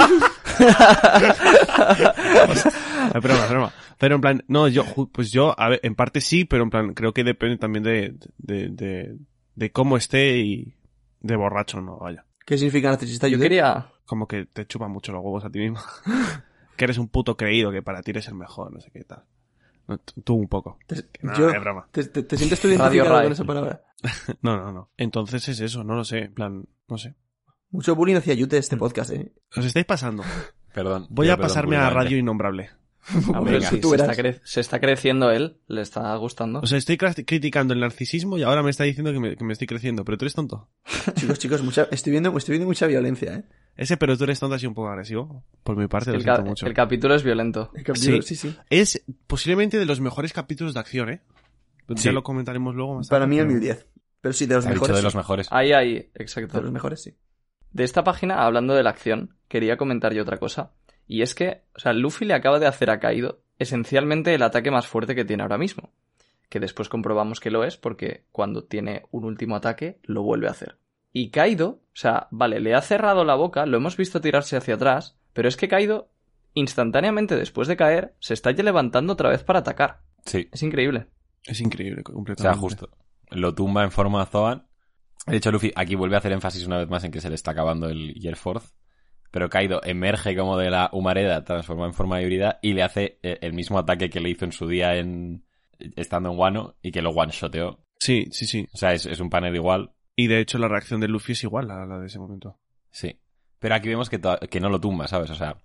[3.23, 3.73] broma, es broma.
[3.97, 6.93] Pero en plan, no, yo, pues yo, a ver, en parte sí, pero en plan,
[6.93, 9.15] creo que depende también de, de, de,
[9.55, 10.73] de cómo esté y
[11.21, 12.25] de borracho, no, vaya.
[12.45, 13.27] ¿Qué significa narcisista?
[13.27, 13.89] Yo quería...
[14.05, 15.79] Como que te chupan mucho los huevos a ti mismo.
[16.75, 19.23] que eres un puto creído, que para ti eres el mejor, no sé qué tal.
[19.87, 20.77] No, tú un poco.
[20.87, 21.87] Te- No, yo- es broma.
[21.91, 23.81] ¿te, te- te sientes tú Radio identificado con esa palabra?
[24.41, 24.89] No, no, no.
[24.97, 27.15] Entonces es eso, no lo sé, en plan, no sé.
[27.71, 29.31] Mucho bullying hacia Yute este podcast, eh.
[29.55, 30.23] Os estáis pasando.
[30.73, 31.07] Perdón.
[31.09, 31.89] Voy a perdón pasarme a.
[31.89, 32.69] Radio Innombrable.
[33.69, 34.13] Sí, tú se, está
[34.45, 36.59] se está creciendo él, le está gustando.
[36.59, 39.53] O sea, estoy criticando el narcisismo y ahora me está diciendo que me, que me
[39.53, 40.69] estoy creciendo, pero tú eres tonto.
[41.15, 43.43] Chicos, chicos, mucha, estoy viendo, estoy viendo mucha violencia, eh.
[43.75, 45.43] Ese pero tú eres tonto ha sido un poco agresivo.
[45.63, 46.65] Por mi parte, lo el, ca- siento mucho.
[46.67, 47.71] el capítulo es violento.
[47.75, 48.35] El capítulo- Sí.
[48.35, 48.57] sí, sí.
[48.69, 51.21] Es posiblemente de los mejores capítulos de acción, ¿eh?
[51.95, 52.03] Sí.
[52.05, 53.87] Ya lo comentaremos luego más Para tarde, mí el pero- 1010.
[54.21, 54.89] Pero sí, de los mejores.
[54.95, 55.03] de sí.
[55.03, 55.47] los mejores.
[55.51, 56.61] Ahí, ahí, De exacto.
[56.61, 57.13] los mejores, sí.
[57.71, 60.71] De esta página, hablando de la acción, quería comentar yo otra cosa.
[61.07, 64.71] Y es que, o sea, Luffy le acaba de hacer a Kaido esencialmente el ataque
[64.71, 65.91] más fuerte que tiene ahora mismo.
[66.49, 70.51] Que después comprobamos que lo es porque cuando tiene un último ataque lo vuelve a
[70.51, 70.77] hacer.
[71.11, 74.75] Y Kaido, o sea, vale, le ha cerrado la boca, lo hemos visto tirarse hacia
[74.75, 76.09] atrás, pero es que Kaido,
[76.53, 80.01] instantáneamente después de caer, se está ya levantando otra vez para atacar.
[80.25, 81.07] Sí, Es increíble.
[81.45, 82.59] Es increíble, o sea, completamente.
[82.59, 82.89] justo.
[83.29, 84.65] Lo tumba en forma Zoan.
[85.27, 87.35] De hecho, Luffy aquí vuelve a hacer énfasis una vez más en que se le
[87.35, 88.69] está acabando el Year Force.
[89.33, 93.39] Pero Kaido emerge como de la humareda, transforma en forma híbrida y le hace eh,
[93.41, 95.43] el mismo ataque que le hizo en su día en
[95.95, 97.79] estando en Wano y que lo one-shoteó.
[97.97, 98.67] Sí, sí, sí.
[98.71, 99.91] O sea, es, es un panel igual.
[100.15, 102.59] Y de hecho la reacción de Luffy es igual a la de ese momento.
[102.91, 103.19] Sí.
[103.57, 104.19] Pero aquí vemos que,
[104.59, 105.31] no lo tumba, ¿sabes?
[105.31, 105.57] O sea,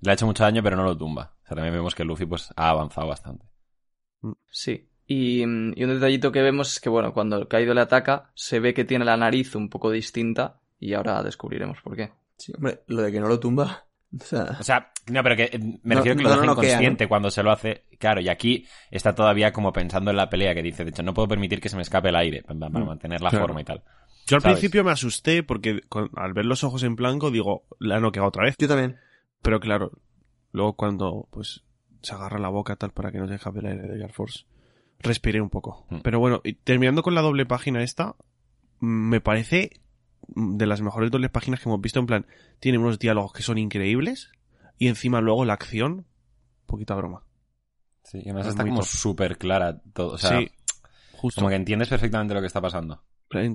[0.00, 1.36] le ha hecho mucho daño, pero no lo tumba.
[1.44, 3.46] O sea, también vemos que Luffy pues ha avanzado bastante.
[4.50, 4.88] Sí.
[5.06, 8.58] Y, mm, y un detallito que vemos es que, bueno, cuando Kaido le ataca, se
[8.58, 12.10] ve que tiene la nariz un poco distinta y ahora descubriremos por qué.
[12.38, 13.84] Sí, hombre, lo de que no lo tumba.
[14.18, 16.42] O sea, O sea, no, pero que eh, me No, refiero que no, lo no
[16.46, 17.84] noquea, inconsciente cuando se lo hace.
[17.98, 21.12] Claro, y aquí está todavía como pensando en la pelea que dice, de hecho, no
[21.12, 23.46] puedo permitir que se me escape el aire para, para Mm, mantener la claro.
[23.46, 23.82] forma y tal.
[24.26, 24.58] Yo al ¿Sabes?
[24.58, 28.28] principio me asusté porque con- al ver los ojos en blanco digo, la han noqueado
[28.28, 28.54] otra vez.
[28.58, 28.96] yo también.
[29.42, 29.90] Pero claro,
[30.52, 31.64] luego cuando pues
[32.02, 34.44] se agarra la boca tal para que no se escape el aire de Air Force,
[35.00, 35.84] respiré un poco.
[35.90, 35.98] Mm.
[36.02, 38.14] Pero bueno, y terminando con la doble página esta,
[38.80, 39.80] me parece
[40.28, 41.98] de las mejores dobles páginas que hemos visto.
[42.00, 42.26] En plan,
[42.60, 44.30] tiene unos diálogos que son increíbles
[44.78, 46.06] y encima luego la acción,
[46.66, 47.24] poquita broma.
[48.04, 50.12] Sí, y además Es está como súper clara todo.
[50.14, 50.50] O sea, sí,
[51.12, 51.40] justo.
[51.40, 53.02] como que entiendes perfectamente lo que está pasando.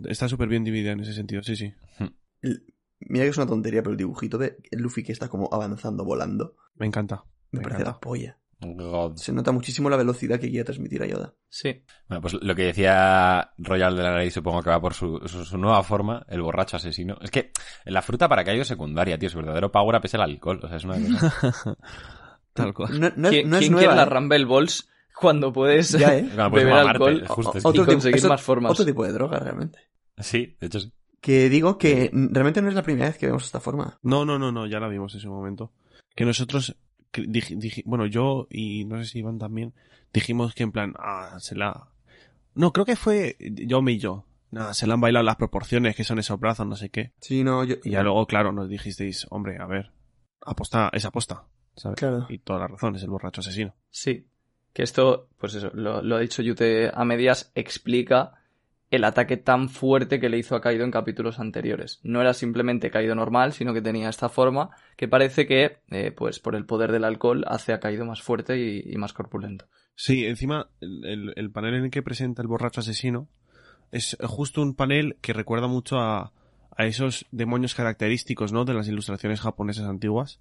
[0.08, 1.74] Está súper bien dividida en ese sentido, sí, sí.
[2.42, 2.66] El-
[3.00, 6.56] mira que es una tontería, pero el dibujito de Luffy que está como avanzando, volando,
[6.76, 7.24] Me encanta.
[7.52, 7.92] me, Me parece encanta.
[7.98, 8.38] la polla.
[8.62, 9.16] God.
[9.18, 11.34] Se nota muchísimo la velocidad que quiere transmitir a Yoda.
[11.50, 11.84] Sí.
[12.08, 15.44] Bueno, pues lo que decía Royal de la nariz supongo que va por su, su,
[15.46, 17.18] su nueva forma, el borracho asesino.
[17.22, 17.52] Es que
[17.86, 19.30] la fruta para Kaido es secundaria, tío.
[19.30, 20.60] Su verdadero power up es el alcohol.
[20.64, 21.78] O sea, es una cosa...
[22.54, 23.00] Tal cual.
[23.00, 23.88] No, no es, ¿Quién, no es quién nueva.
[23.94, 24.16] quiere las ¿eh?
[24.16, 26.26] Rumble Balls cuando puedes Ya, ¿eh?
[26.36, 28.72] Cuando puedes beber mamarte, alcohol justo, o- es y que- tipo- más formas?
[28.74, 29.80] Otro tipo de droga, realmente.
[30.18, 30.92] Sí, de hecho sí.
[31.22, 34.00] Que digo que realmente no es la primera vez que vemos esta forma.
[34.02, 35.72] No, no, no, no, ya la vimos en su momento.
[36.16, 36.76] Que nosotros, que
[37.14, 39.74] dij- dij- bueno, yo y no sé si Iván también,
[40.14, 41.88] dijimos que en plan, ah, se la...
[42.54, 44.26] No, creo que fue yo y yo.
[44.52, 47.14] Nada, se le han bailado las proporciones, que son esos brazos, no sé qué.
[47.22, 47.76] Sí, no, yo...
[47.84, 49.92] Y ya luego, claro, nos dijisteis, hombre, a ver,
[50.42, 51.46] aposta, es aposta,
[51.78, 51.98] ¿sabes?
[51.98, 52.26] Claro.
[52.28, 53.74] Y toda la razón, es el borracho asesino.
[53.90, 54.28] Sí.
[54.74, 58.41] Que esto, pues eso, lo, lo ha dicho Yute a medias, explica
[58.92, 62.00] el ataque tan fuerte que le hizo a Kaido en capítulos anteriores.
[62.04, 66.40] No era simplemente Kaido normal, sino que tenía esta forma que parece que, eh, pues
[66.40, 69.66] por el poder del alcohol, hace a Kaido más fuerte y, y más corpulento.
[69.96, 73.28] Sí, encima el, el- el panel en el que presenta el borracho asesino
[73.92, 76.32] es justo un panel que recuerda mucho a,
[76.76, 78.66] a esos demonios característicos, ¿no?
[78.66, 80.40] De las ilustraciones japonesas antiguas.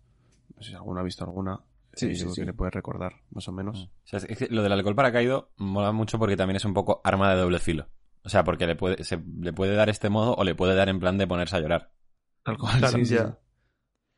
[0.56, 1.60] No sé si alguno ha visto alguna.
[1.92, 2.40] Sí, sí, sí.
[2.40, 3.90] que le puede recordar, más o menos.
[4.04, 6.72] O sea, es que lo del alcohol para Kaido mola mucho porque también es un
[6.74, 7.88] poco arma de doble filo.
[8.22, 10.88] O sea, porque le puede, se, le puede dar este modo o le puede dar
[10.88, 11.90] en plan de ponerse a llorar.
[12.42, 13.14] Tal cual, Claro, sí, sí.
[13.14, 13.38] ya.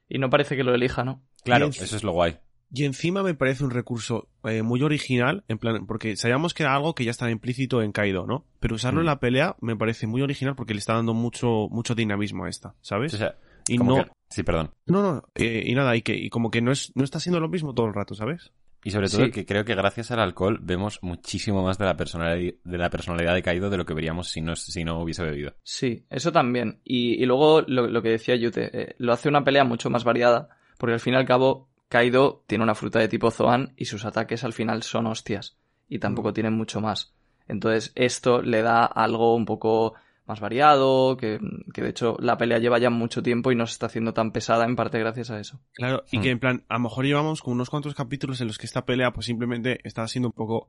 [0.08, 1.22] Y no parece que lo elija, ¿no?
[1.44, 2.38] Claro, eso es lo guay.
[2.74, 6.74] Y encima me parece un recurso eh, muy original, en plan, porque sabíamos que era
[6.74, 8.46] algo que ya estaba implícito en Kaido, ¿no?
[8.60, 9.02] Pero usarlo Mm.
[9.02, 12.48] en la pelea me parece muy original porque le está dando mucho, mucho dinamismo a
[12.48, 13.12] esta, ¿sabes?
[13.14, 13.36] O sea,
[13.68, 14.70] y no, que- sí, perdón.
[14.86, 17.40] no, no, eh, y nada, y que, y como que no es, no está siendo
[17.40, 18.52] lo mismo todo el rato, ¿sabes?
[18.84, 19.30] Y sobre todo Sí.
[19.30, 23.34] que creo que gracias al alcohol vemos muchísimo más de la personalidad de la personalidad
[23.34, 25.54] de Kaido de lo que veríamos si no, si no hubiese bebido.
[25.62, 26.80] Sí, eso también.
[26.84, 30.02] Y, y luego lo, lo que decía Yute, eh, lo hace una pelea mucho más
[30.04, 33.84] variada, porque al fin y al cabo Kaido tiene una fruta de tipo Zoan y
[33.84, 35.56] sus ataques al final son hostias,
[35.88, 37.14] y tampoco tienen mucho más.
[37.46, 39.94] Entonces esto le da algo un poco
[40.32, 41.38] más variado, que,
[41.74, 44.32] que de hecho la pelea lleva ya mucho tiempo y no se está haciendo tan
[44.32, 45.60] pesada en parte gracias a eso.
[45.74, 46.22] Claro, y Hmm.
[46.22, 48.84] que en plan, a lo mejor llevamos con unos cuantos capítulos en los que esta
[48.84, 50.68] pelea pues simplemente está siendo un poco...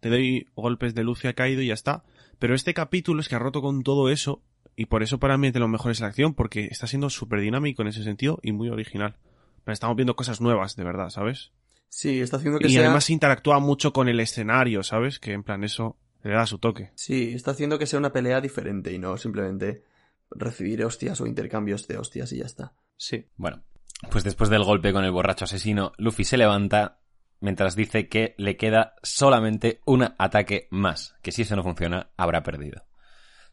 [0.00, 2.04] Te doy golpes de luz y ha caído y ya está.
[2.38, 4.42] Pero este capítulo es que ha roto con todo eso
[4.76, 7.40] y por eso para mí es de los mejores la acción porque está siendo súper
[7.40, 9.16] dinámico en ese sentido y muy original.
[9.64, 11.52] Pero Estamos viendo cosas nuevas, de verdad, ¿sabes?
[11.88, 12.82] Sí, está haciendo que Y sea...
[12.82, 15.18] además interactúa mucho con el escenario, ¿sabes?
[15.18, 16.90] Que en plan eso le da su toque.
[16.94, 19.84] Sí, está haciendo que sea una pelea diferente y no simplemente
[20.30, 22.72] recibir hostias o intercambios de hostias y ya está.
[22.96, 23.28] Sí.
[23.36, 23.62] Bueno,
[24.10, 27.00] pues después del golpe con el borracho asesino, Luffy se levanta
[27.40, 32.42] mientras dice que le queda solamente un ataque más, que si eso no funciona, habrá
[32.42, 32.86] perdido.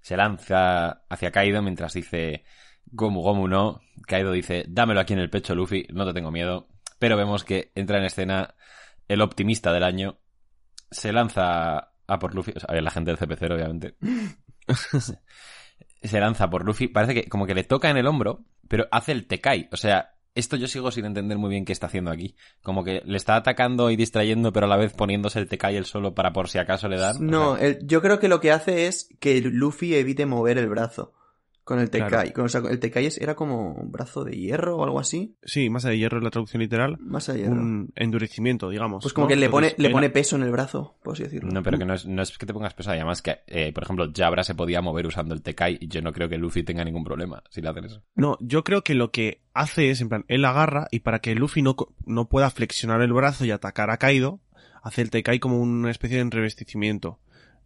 [0.01, 2.45] Se lanza hacia Kaido mientras dice
[2.86, 3.82] Gomu Gomu no.
[4.07, 6.69] Kaido dice, dámelo aquí en el pecho, Luffy, no te tengo miedo.
[6.99, 8.55] Pero vemos que entra en escena
[9.07, 10.19] el optimista del año.
[10.89, 13.95] Se lanza a por Luffy, o sea, la gente del CP0, obviamente.
[16.01, 16.88] se, lanza por Luffy.
[16.88, 19.70] Parece que como que le toca en el hombro, pero hace el Tekai.
[19.72, 22.36] O sea, esto yo sigo sin entender muy bien qué está haciendo aquí.
[22.62, 25.86] Como que le está atacando y distrayendo, pero a la vez poniéndose el Tekai él
[25.86, 27.18] solo para por si acaso le dan.
[27.18, 30.57] O No, sea, el- yo creo que lo que hace es que Luffy evite mover
[30.57, 31.14] el brazo
[31.64, 32.32] con el Tekai.
[32.34, 32.45] Claro.
[32.45, 35.36] O sea, el Tekai es- era como un brazo de hierro o algo así.
[35.43, 36.97] Sí, más de hierro es la traducción literal.
[36.99, 37.47] Más allá.
[37.49, 37.62] ¿no?
[37.62, 39.03] Un endurecimiento, digamos.
[39.03, 39.30] Pues como ¿no?
[39.30, 41.51] que le pone, Entonces, le era- pone peso en el brazo, por así decirlo.
[41.51, 42.95] No, pero que no es, no es que te pongas pesado.
[42.95, 46.12] Además que, eh, por ejemplo, Jabra se podía mover usando el Tekai y yo no
[46.14, 48.03] creo que Luffy tenga ningún problema si le hacen eso.
[48.16, 51.36] No, yo creo que lo que hace es, en plan, él agarra y para que
[51.36, 54.39] Luffy no, no pueda flexionar el brazo y atacar a Kaido,
[54.84, 57.20] hace el Tekai como una especie de revestimiento.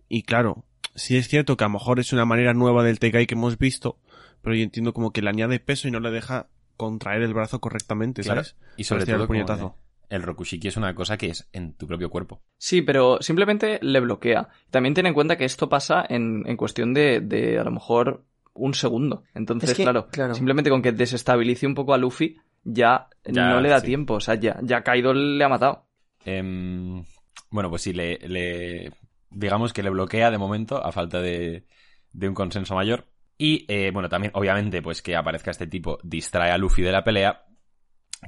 [0.08, 0.66] Y claro,
[0.96, 3.58] sí es cierto que a lo mejor es una manera nueva del Tekai que hemos
[3.58, 4.00] visto,
[4.42, 7.60] pero yo entiendo como que le añade peso y no le deja contraer el brazo
[7.62, 8.44] correctamente, Claro.
[8.44, 8.56] ¿sabes?
[8.78, 9.78] Y sobre todo el puñetazo.
[10.10, 12.42] el Rokushiki es una cosa que es en tu propio cuerpo.
[12.58, 14.50] Sí, pero simplemente le bloquea.
[14.72, 18.24] También ten en cuenta que esto pasa en, en cuestión de, de a lo mejor
[18.54, 19.24] un segundo.
[19.34, 20.34] Entonces, Es que, claro, claro.
[20.36, 23.88] simplemente con que desestabilice un poco a Luffy, ya, Ya, no le da sí.
[23.88, 24.16] tiempo.
[24.16, 25.86] O sea, ya, ya Kaido le ha matado.
[26.24, 27.04] Em,
[27.50, 28.92] bueno, pues sí, le, le-
[29.36, 31.68] digamos que le bloquea de momento a falta de,
[32.12, 33.08] de un consenso mayor.
[33.38, 37.04] Y eh, bueno, también obviamente pues que aparezca este tipo distrae a Luffy de la
[37.04, 37.46] pelea.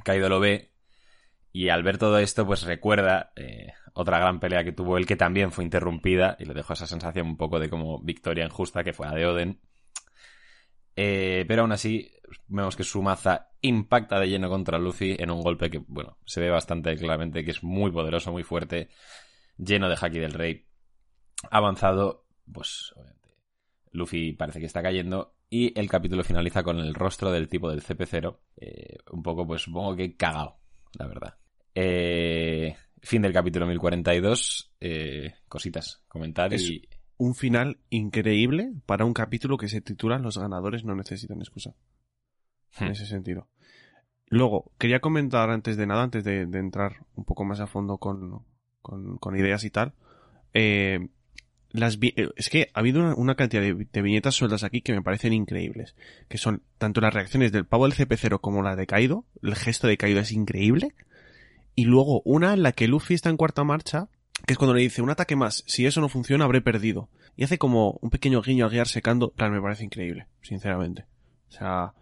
[0.04, 0.72] Kaido lo ve
[1.50, 5.16] y al ver todo esto pues recuerda eh, otra gran pelea que tuvo él que
[5.16, 8.92] también fue interrumpida y le dejó esa sensación un poco de como victoria injusta que
[8.92, 9.60] fue a de Oden.
[10.94, 12.10] Eh, pero aún así,
[12.48, 16.40] vemos que su maza impacta de lleno contra Luffy en un golpe que, bueno, se
[16.40, 18.88] ve bastante claramente que es muy poderoso, muy fuerte,
[19.56, 20.67] lleno de haki del rey.
[21.50, 23.28] Avanzado, pues, obviamente,
[23.92, 27.82] Luffy parece que está cayendo y el capítulo finaliza con el rostro del tipo del
[27.82, 30.58] CP0, eh, un poco, pues, supongo que cagado,
[30.98, 31.36] la verdad.
[31.74, 36.88] Eh, fin del capítulo 1042, eh, cositas, comentar Es- y...
[37.20, 41.74] Un final increíble para un capítulo que se titula Los ganadores no necesitan excusa.
[42.78, 42.90] en Hmm.
[42.92, 43.48] ese sentido.
[44.26, 47.98] Luego, quería comentar antes de nada, antes de, de entrar un poco más a fondo
[47.98, 48.44] con,
[48.82, 49.94] con, con ideas y tal,
[50.54, 51.08] eh,
[51.74, 55.94] eh, es que ha habido una, cantidad de, viñetas sueltas aquí que me parecen increíbles,
[56.28, 59.86] que son tanto las reacciones del pavo del CP0 como la de Kaido, el gesto
[59.86, 60.94] de Kaido es increíble,
[61.74, 64.08] y luego una en la que Luffy está en cuarta marcha,
[64.46, 67.44] que es cuando le dice un ataque más, si eso no funciona habré perdido, y
[67.44, 71.04] hace como un pequeño guiño al guiar secando, plan, me parece increíble, sinceramente.
[71.50, 71.92] O sea,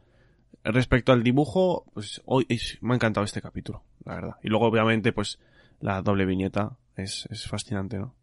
[0.65, 2.47] respecto al dibujo, pues hoy
[2.81, 4.37] me ha encantado este capítulo, la verdad.
[4.43, 5.39] Y luego, obviamente, pues
[5.81, 8.15] la doble viñeta es, es fascinante, ¿no?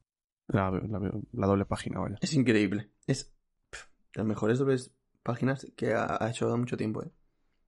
[0.48, 2.18] La, la, la doble página, vaya.
[2.22, 2.90] Es increíble.
[3.08, 3.34] Es
[3.70, 7.12] pff, de las mejores dobles páginas que ha, ha hecho mucho tiempo, ¿eh?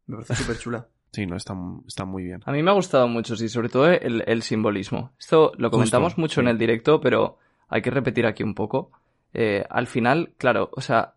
[0.07, 0.87] Me parece súper chula.
[1.15, 1.55] Sí, no, está,
[1.87, 2.41] está muy bien.
[2.45, 5.13] A mí me ha gustado mucho, sí, sobre todo el, el simbolismo.
[5.17, 6.39] Esto lo comentamos Justo, mucho sí.
[6.41, 7.37] en el directo, pero
[7.69, 8.91] hay que repetir aquí un poco.
[9.33, 11.13] Eh, al final, claro, o sea,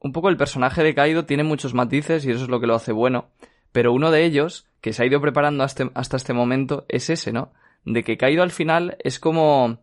[0.00, 2.74] un poco el personaje de Kaido tiene muchos matices y eso es lo que lo
[2.74, 3.30] hace bueno,
[3.72, 7.32] pero uno de ellos, que se ha ido preparando hasta, hasta este momento, es ese,
[7.32, 7.54] ¿no?
[7.86, 9.78] De que Kaido al final es como...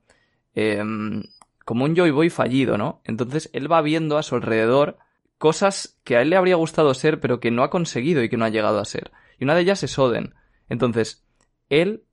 [0.55, 1.23] em,
[1.65, 3.01] como un Joy Boy fallido, ¿no?
[3.03, 4.97] Entonces él va viendo a su alrededor
[5.37, 8.37] cosas que a él le habría gustado ser, pero que no ha conseguido y que
[8.37, 9.11] no ha llegado a ser.
[9.39, 10.35] Y una de ellas es Oden.
[10.67, 11.25] Entonces,
[11.69, 12.03] él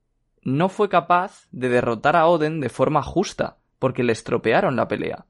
[0.43, 5.25] no fue capaz de derrotar a Oden de forma justa, porque le estropearon la pelea.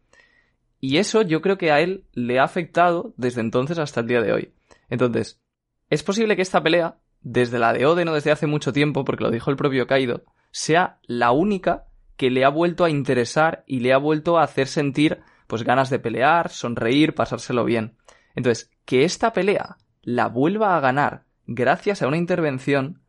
[0.80, 4.22] Y eso yo creo que a él le ha afectado desde entonces hasta el día
[4.22, 4.53] de hoy.
[4.89, 5.41] Entonces,
[5.89, 9.24] es posible que esta pelea, desde la de Oden o desde hace mucho tiempo, porque
[9.24, 11.86] lo dijo el propio Kaido, sea la única
[12.18, 15.89] que le ha vuelto a interesar y le ha vuelto a hacer sentir pues ganas
[15.89, 17.95] de pelear, sonreír, pasárselo bien.
[18.36, 23.01] Entonces, que esta pelea la vuelva a ganar gracias a una intervención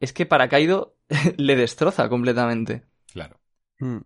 [0.00, 0.96] es que para Kaido
[1.36, 2.84] le destroza completamente.
[3.12, 3.40] Claro.
[3.78, 4.00] Mm.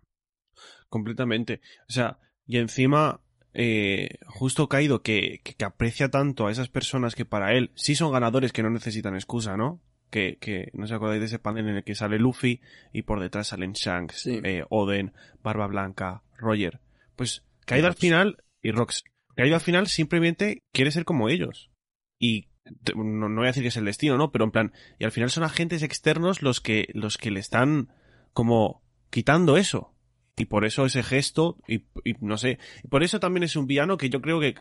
[0.87, 1.61] Completamente.
[1.89, 3.19] O sea, y encima,
[3.53, 7.95] eh, justo Kaido que, que, que aprecia tanto a esas personas que para él sí
[7.95, 9.81] son ganadores que no necesitan excusa, ¿no?
[10.09, 12.61] Que, que no se acordáis de ese panel en el que sale Luffy
[12.93, 14.39] y por detrás salen Shanks, Sí.
[14.43, 16.79] eh, Oden, Barba Blanca, Roger.
[17.15, 19.03] Pues Kaido al final, y Rox,
[19.35, 21.71] Kaido al final simplemente quiere ser como ellos.
[22.19, 22.47] Y
[22.95, 24.31] no, no voy a decir que es el destino, ¿no?
[24.31, 27.89] Pero en plan, y al final son agentes externos los que, los que le están
[28.33, 29.93] como quitando eso.
[30.37, 33.97] Y por eso ese gesto, y, y no sé, por eso también es un villano
[33.97, 34.55] que yo creo que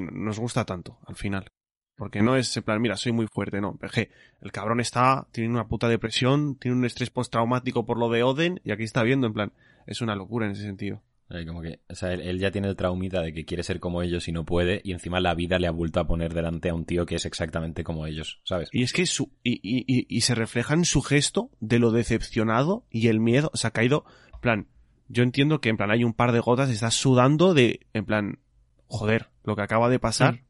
[0.00, 1.46] nos gusta tanto al final.
[1.96, 3.78] Porque no es en plan, mira, soy muy fuerte, no.
[3.80, 8.22] Jeje, el cabrón está, tiene una puta depresión, tiene un estrés postraumático por lo de
[8.22, 9.52] Oden, y aquí está viendo, en plan,
[9.86, 11.02] es una locura en ese sentido.
[11.30, 13.78] Eh, Como que, o sea, él, él ya tiene el traumita de que quiere ser
[13.78, 16.70] como ellos y no puede, y encima la vida le ha vuelto a poner delante
[16.70, 18.68] a un tío que es exactamente como ellos, ¿sabes?
[18.72, 21.90] Y es que su, y, y, y, y se refleja en su gesto de lo
[21.90, 24.66] decepcionado y el miedo, o sea, ha caído, en plan,
[25.08, 28.38] yo entiendo que en plan hay un par de gotas, estás sudando de, en plan,
[28.86, 30.40] joder, lo que acaba de pasar.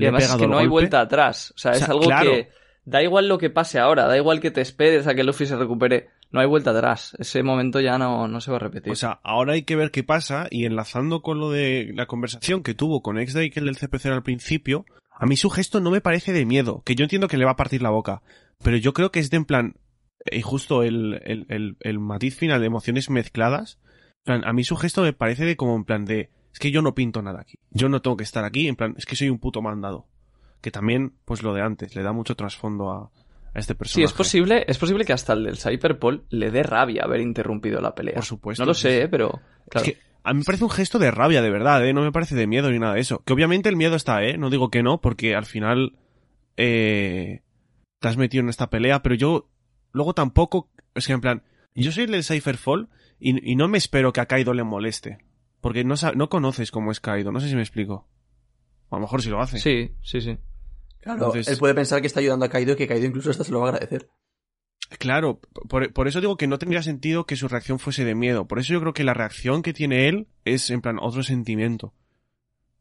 [0.00, 1.52] Y además es que no hay vuelta atrás.
[1.56, 2.30] O sea, O es algo claro.
[2.30, 2.48] que
[2.84, 5.56] da igual lo que pase ahora, da igual que te esperes a que Luffy se
[5.56, 6.08] recupere.
[6.30, 7.16] No hay vuelta atrás.
[7.18, 8.92] Ese momento ya no, no se va a repetir.
[8.92, 12.62] O sea, ahora hay que ver qué pasa y enlazando con lo de la conversación
[12.62, 14.84] que tuvo con X-Drake, el del CPC al principio,
[15.20, 17.50] a mí su gesto no me parece de miedo, que yo entiendo que le va
[17.52, 18.22] a partir la boca,
[18.64, 19.74] pero yo creo que es de en plan,
[20.24, 23.78] y justo el, el, el, el matiz final de emociones mezcladas,
[24.24, 26.82] plan, a mí su gesto me parece de como en plan de, es que yo
[26.82, 29.30] no pinto nada aquí, yo no tengo que estar aquí, en plan, es que soy
[29.30, 30.06] un puto mandado.
[30.60, 33.10] Que también, pues lo de antes, le da mucho trasfondo a,
[33.54, 34.04] a este sí, personaje.
[34.04, 37.94] es posible, es posible que hasta el del Cyberpol le dé rabia haber interrumpido la
[37.94, 38.16] pelea.
[38.16, 38.62] Por supuesto.
[38.62, 38.96] no lo sí, sé, sí.
[39.04, 39.08] ¿eh?
[39.08, 39.40] pero
[39.70, 39.86] claro.
[39.86, 41.94] Es que a mí me parece un gesto de rabia, de verdad, ¿eh?
[41.94, 43.22] No me parece de miedo ni nada de eso.
[43.24, 44.36] Que obviamente el miedo está, ¿eh?
[44.36, 45.96] No digo que no, porque al final
[46.58, 47.42] eh,
[48.00, 49.48] te has metido en esta pelea, pero yo
[49.92, 50.68] luego tampoco...
[50.94, 51.42] Es que en plan,
[51.74, 55.18] yo soy el del Cypherfall y, y no me espero que a Kaido le moleste.
[55.60, 58.08] Porque no, no conoces cómo es Kaido, no sé si me explico.
[58.90, 59.58] A lo mejor sí lo hace.
[59.58, 60.38] Sí, sí, sí.
[61.00, 63.44] Claro, Entonces- él puede pensar que está ayudando a Kaido y que Kaido incluso hasta
[63.44, 64.10] se lo va a agradecer.
[64.98, 68.46] Claro, por, por eso digo que no tendría sentido que su reacción fuese de miedo.
[68.48, 71.94] Por eso yo creo que la reacción que tiene él es, en plan, otro sentimiento.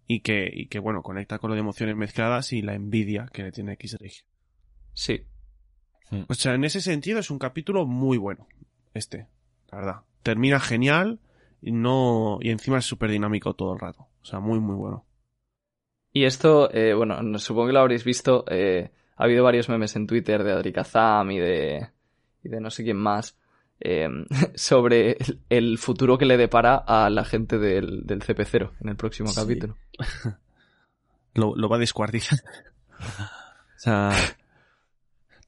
[0.07, 3.43] Y que, y que bueno, conecta con lo de emociones mezcladas y la envidia que
[3.43, 4.25] le tiene X-Drake.
[4.93, 5.21] Sí.
[6.27, 8.47] O sea, en ese sentido es un capítulo muy bueno.
[8.95, 9.27] Este,
[9.71, 9.95] la verdad.
[10.23, 11.19] Termina genial
[11.61, 14.07] y no, y encima es súper dinámico todo el rato.
[14.21, 15.05] O sea, muy, muy bueno.
[16.11, 18.43] Y esto, eh, bueno, no- supongo que lo habréis visto.
[18.49, 21.89] eh, ha habido varios memes en Twitter de Adri Kazam y de,
[22.43, 23.37] y de no sé quién más
[23.81, 24.07] eh,
[24.55, 28.95] sobre el, el futuro que le depara a la gente del, del CP0 en el
[28.95, 29.35] próximo Sí.
[29.41, 29.75] capítulo.
[31.35, 32.39] Lo, lo va a descuartizar.
[32.99, 34.11] o sea,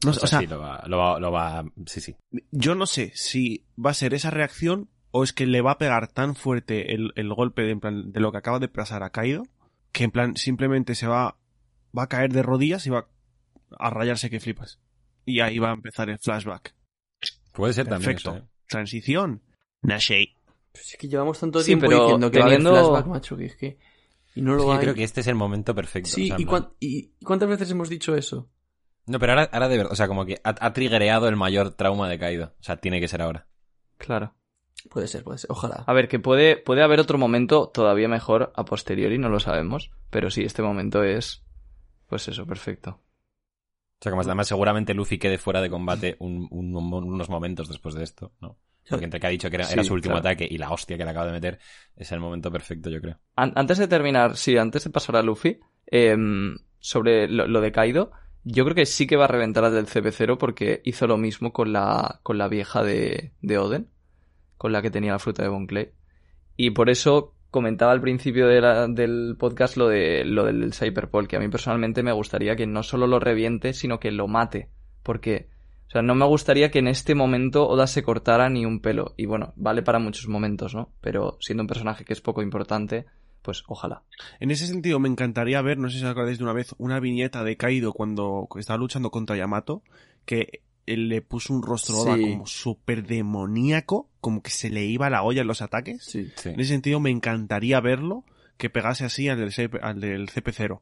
[0.03, 2.15] no, o sé, sea, o sea, sí, lo va, lo va, lo va, sí, sí.
[2.51, 5.77] yo no sé si va a ser esa reacción o es que le va a
[5.77, 9.03] pegar tan fuerte el, el golpe de, en plan, de lo que acaba de pasar
[9.03, 9.43] a Kaido
[9.91, 11.37] que en plan simplemente se va,
[11.97, 13.07] va a caer de rodillas y va
[13.77, 14.79] a rayarse que flipas.
[15.25, 16.73] Y ahí va a empezar el flashback.
[17.51, 18.35] Puede ser también Perfecto.
[18.37, 18.47] eso, ¿eh?
[18.69, 19.41] Transición.
[19.81, 20.33] Nashei.
[20.71, 23.07] Pues es que llevamos tanto Sí, tiempo pero diciendo que teniendo- va a haber flashback,
[23.13, 23.77] macho, que es que...
[24.33, 26.09] Y no lo Sí, yo creo que este es el momento perfecto.
[26.09, 28.49] Sí, o sea, ¿y, cuán- y- y cuántas veces hemos dicho eso?
[29.07, 31.73] No, pero ahora, ahora de verdad, o sea, como que ha, ha triggereado el mayor
[31.73, 32.55] trauma de Kaido.
[32.61, 33.47] O sea, tiene que ser ahora.
[33.97, 34.33] Claro.
[34.89, 35.51] Puede ser, puede ser.
[35.51, 35.83] Ojalá.
[35.85, 39.91] A ver, que puede, puede haber otro momento todavía mejor a posteriori, no lo sabemos.
[40.09, 41.43] Pero sí, este momento es.
[42.07, 42.99] Pues eso, perfecto.
[43.99, 47.93] O sea, como además seguramente Luffy quede fuera de combate un- un- unos momentos después
[47.95, 48.57] de esto, ¿no?
[48.89, 50.27] Porque entre que ha dicho que era, Sí, era su último claro.
[50.29, 51.59] ataque y la hostia que le acaba de meter,
[51.95, 53.19] es el momento perfecto, yo creo.
[53.35, 57.71] An- antes de terminar, sí, antes de pasar a Luffy, em, sobre lo, lo de
[57.71, 58.11] Kaido,
[58.43, 61.53] yo creo que sí que va a reventar al del CP0 porque hizo lo mismo
[61.53, 63.87] con la, con la vieja de, de Oden,
[64.61, 65.89] con la que tenía la fruta de Bon Clay.
[66.55, 71.39] Y por eso comentaba al principio del podcast lo, de, lo del Cyberpol, que a
[71.39, 74.69] mí personalmente me gustaría que no solo lo reviente, sino que lo mate.
[75.01, 75.49] Porque,
[75.87, 79.15] o sea, no me gustaría que en este momento Oda se cortara ni un pelo.
[79.17, 80.93] Y bueno, vale para muchos momentos, ¿no?
[81.01, 83.07] Pero siendo un personaje que es poco importante,
[83.41, 84.03] pues ojalá.
[84.39, 86.99] En ese sentido, me encantaría ver, no sé si os acordáis de una vez, una
[86.99, 89.81] viñeta de Kaido cuando estaba luchando contra Yamato,
[90.23, 92.21] que él le puso un rostro Sí.
[92.21, 96.03] como súper demoníaco, como que se le iba la olla en los ataques.
[96.03, 96.31] Sí.
[96.35, 96.49] Sí.
[96.49, 98.23] En ese sentido, me encantaría verlo
[98.57, 100.81] que pegase así al del, CP al del CP0.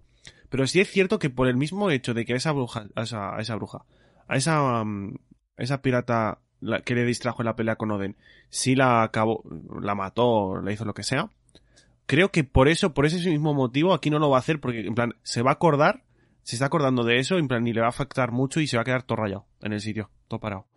[0.49, 3.03] Pero sí es cierto que por el mismo hecho de que a esa bruja, a
[3.03, 3.85] esa, a esa bruja,
[4.27, 5.13] a esa, mm,
[5.57, 8.17] a esa pirata la- que le distrajo en la pelea con Oden,
[8.49, 9.43] sí la acabó,
[9.81, 11.29] la mató, le hizo lo que sea.
[12.05, 14.81] Creo que por eso, por ese mismo motivo, aquí no lo va a hacer porque,
[14.87, 16.03] en plan, se va a acordar,
[16.49, 18.77] se está acordando de eso, en plan, ni le va a afectar mucho y se
[18.77, 20.67] va a quedar todo rayado en el sitio, todo parado.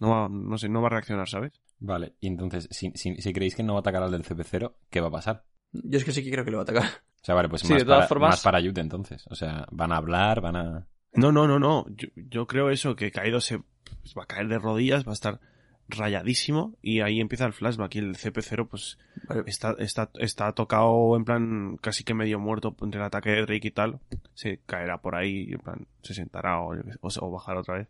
[0.00, 1.52] No va, no sé, no va a reaccionar, ¿sabes?
[1.78, 4.74] Vale, y entonces, si, si, si creéis que no va a atacar al del CP0,
[4.90, 5.44] ¿qué va a pasar?
[5.72, 6.84] Yo es que sí que creo que lo va a atacar.
[6.84, 9.24] O sea, vale, pues Sí, más, de todas para, formas- más para Yute entonces.
[9.30, 10.88] O sea, van a hablar, van a...
[11.14, 11.86] No, no, no, no.
[11.90, 15.14] Yo, yo creo eso, que Kaido se pues, va a caer de rodillas, va a
[15.14, 15.40] estar
[15.88, 19.42] rayadísimo y ahí empieza el flashback y el CP0 pues Vale.
[19.46, 23.68] está, está, está tocado en plan casi que medio muerto entre el ataque de Drake
[23.68, 24.00] y tal.
[24.34, 27.88] Se caerá por ahí y en plan se sentará o, o, o bajará otra vez.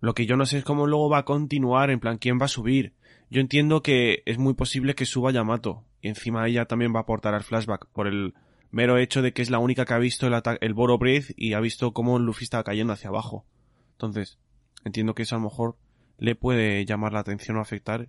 [0.00, 2.44] Lo que yo no sé es cómo luego va a continuar, en plan quién va
[2.46, 2.94] a subir.
[3.30, 7.02] Yo entiendo que es muy posible que suba Yamato y encima ella también va a
[7.02, 8.34] aportar al flashback por el
[8.70, 11.32] mero hecho de que es la única que ha visto el, ata- el Boro Breath
[11.36, 13.44] y ha visto cómo Luffy estaba cayendo hacia abajo.
[13.92, 14.38] Entonces,
[14.84, 15.76] entiendo que eso a lo mejor
[16.20, 18.08] le puede llamar la atención o afectar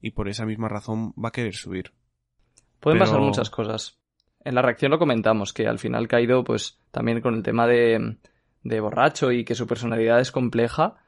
[0.00, 1.92] y por esa misma razón va a querer subir.
[2.80, 3.98] Pueden Pero- pasar muchas cosas.
[4.44, 8.18] En la reacción lo comentamos, que al final Kaido, pues también con el tema de,
[8.62, 10.98] de borracho y que su personalidad es compleja,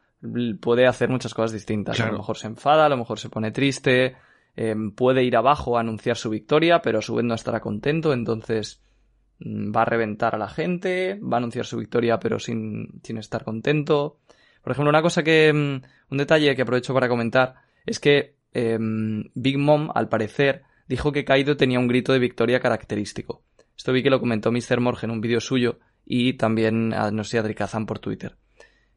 [0.60, 2.00] puede hacer muchas cosas distintas.
[2.00, 4.16] A lo mejor se enfada, a lo mejor se pone triste,
[4.56, 8.12] eh, puede ir abajo a anunciar su victoria, pero a su vez no estará contento,
[8.12, 8.82] entonces
[9.38, 13.18] mm, va a reventar a la gente, va a anunciar su victoria pero sin, sin
[13.18, 14.18] estar contento.
[14.68, 17.54] Por ejemplo, una cosa que, mm, un detalle que aprovecho para comentar
[17.86, 22.60] es que em, Big Mom, al parecer, dijo que Kaido tenía un grito de victoria
[22.60, 23.42] característico.
[23.78, 24.78] Esto vi que lo comentó Mr.
[24.80, 28.36] Morge en un vídeo suyo y también, a, no sé, Adrikazan por Twitter.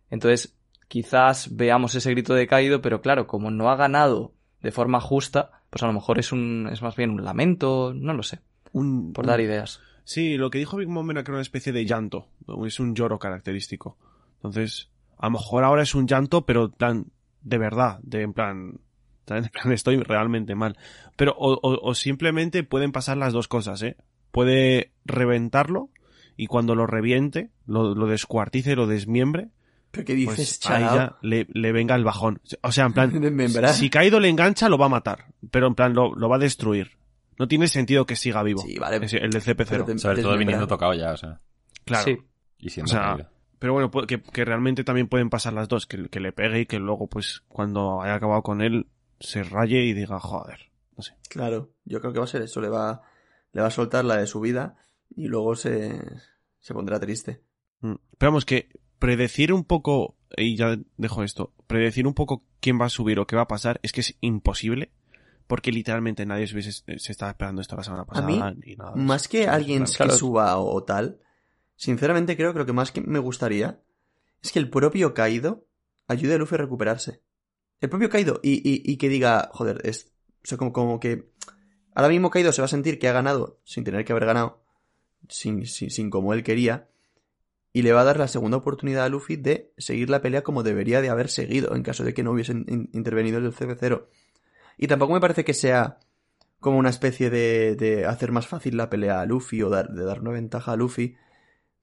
[0.09, 0.57] Entonces,
[0.89, 5.51] quizás veamos ese grito de Kaido, pero claro, como no ha ganado de forma justa,
[5.69, 8.39] pues a lo mejor es un, es más bien un lamento, no lo sé,
[8.73, 9.79] Un, por un- dar ideas.
[10.03, 12.27] Sí, lo que dijo Big Mom era que era una especie de llanto.
[12.67, 13.97] Es un lloro característico.
[14.35, 14.89] Entonces,
[15.21, 17.05] a lo mejor ahora es un llanto, pero en plan,
[17.41, 18.79] de verdad, de en plan,
[19.27, 20.77] en plan, estoy realmente mal.
[21.15, 23.95] Pero, o, o- o simplemente pueden pasar las dos cosas, ¿eh?
[24.31, 25.89] Puede reventarlo
[26.37, 29.49] y cuando lo reviente, lo, lo descuartice, lo desmiembre,
[29.91, 30.97] ¿Pero qué dices, pues ahí chaval?
[30.97, 32.39] ya le, le venga el bajón.
[32.61, 33.11] O sea, en plan,
[33.73, 35.25] si Kaido le engancha, lo va a matar.
[35.51, 36.91] Pero en plan, lo, lo va a destruir.
[37.37, 38.61] No tiene sentido que siga vivo.
[38.61, 38.95] Sí, vale.
[38.97, 39.65] El del CP0.
[39.67, 41.41] Pero te- Sobre todo viniendo tocado ya, o sea.
[41.83, 42.05] Claro.
[42.05, 42.17] Sí.
[42.59, 43.29] Y siendo O sea, caído.
[43.61, 46.65] Pero bueno, que, que realmente también pueden pasar las dos, que, que le pegue y
[46.65, 48.87] que luego, pues, cuando haya acabado con él,
[49.19, 51.13] se raye y diga, joder, no sé.
[51.29, 52.59] Claro, yo creo que va a ser eso.
[52.59, 53.03] Le va,
[53.51, 54.77] le va a soltar la de su vida
[55.15, 56.01] y luego se,
[56.59, 57.43] se pondrá triste.
[57.81, 57.97] Mm.
[58.17, 62.85] Pero vamos, que predecir un poco, y ya dejo esto, predecir un poco quién va
[62.85, 64.91] a subir o qué va a pasar es que es imposible,
[65.45, 68.25] porque literalmente nadie se, se estaba esperando esto la semana pasada.
[68.25, 71.19] mí, ni nada Más que alguien que suba o, o tal,
[71.81, 73.81] sinceramente creo que lo que más que me gustaría
[74.43, 75.65] es que el propio Kaido
[76.07, 77.21] ayude a Luffy a recuperarse.
[77.79, 80.11] El propio Kaido y, y, y que diga, joder, es,
[80.43, 81.31] o sea, como, como que
[81.95, 84.63] ahora mismo Kaido se va a sentir que ha ganado sin tener que haber ganado,
[85.27, 86.87] sin, sin, sin como él quería,
[87.73, 90.61] y le va a dar la segunda oportunidad a Luffy de seguir la pelea como
[90.61, 94.07] debería de haber seguido en caso de que no hubiesen in- intervenido el CP0.
[94.77, 95.97] Y tampoco me parece que sea
[96.59, 100.03] como una especie de, de hacer más fácil la pelea a Luffy o dar, de
[100.03, 101.15] dar una ventaja a Luffy.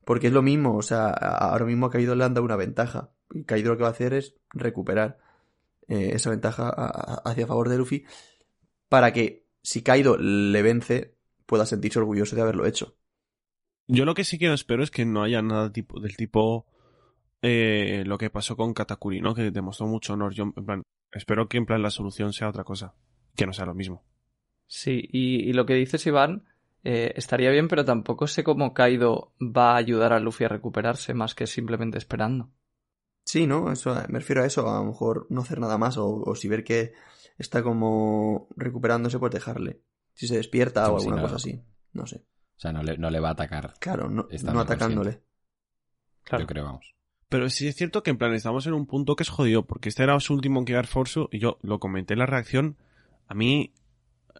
[0.08, 3.10] Porque es lo mismo, o sea, ahora mismo a Kaido le han dado una ventaja.
[3.30, 5.18] Y Kaido lo que va a hacer es recuperar
[5.86, 8.06] eh, esa ventaja a- a- hacia favor de Luffy
[8.88, 12.96] para que si Kaido le vence pueda sentirse orgulloso de haberlo hecho.
[13.86, 16.64] Yo lo que sí que espero es que no haya nada tipo, del tipo
[17.42, 19.34] eh, lo que pasó con Katakuri, ¿no?
[19.34, 20.32] Que demostró mucho honor.
[20.32, 20.82] Yo, en plan,
[21.12, 22.94] espero que en plan la solución sea otra cosa,
[23.36, 24.04] que no sea lo mismo.
[24.66, 26.47] Sí, y, y lo que dices, Iván,
[26.84, 31.14] eh, estaría bien, pero tampoco sé cómo Kaido va a ayudar a Luffy a recuperarse
[31.14, 32.50] más que simplemente esperando.
[33.24, 33.70] Sí, ¿no?
[33.70, 36.48] Eso, me refiero a eso, a lo mejor no hacer nada más o, o si
[36.48, 36.94] ver que
[37.36, 39.82] está como recuperándose, pues dejarle.
[40.14, 41.22] Si se despierta Sí, o sí, alguna no.
[41.22, 41.62] cosa así.
[41.92, 42.24] No sé.
[42.56, 45.22] O sea, no le, no le va a atacar, Claro, no, no atacándole.
[46.24, 46.42] Claro.
[46.42, 46.94] yo creo, vamos.
[47.28, 49.90] Pero sí es cierto que en plan estamos en un punto que es jodido, porque
[49.90, 52.78] este era su último Gear Force y yo lo comenté en la reacción.
[53.26, 53.74] A mí,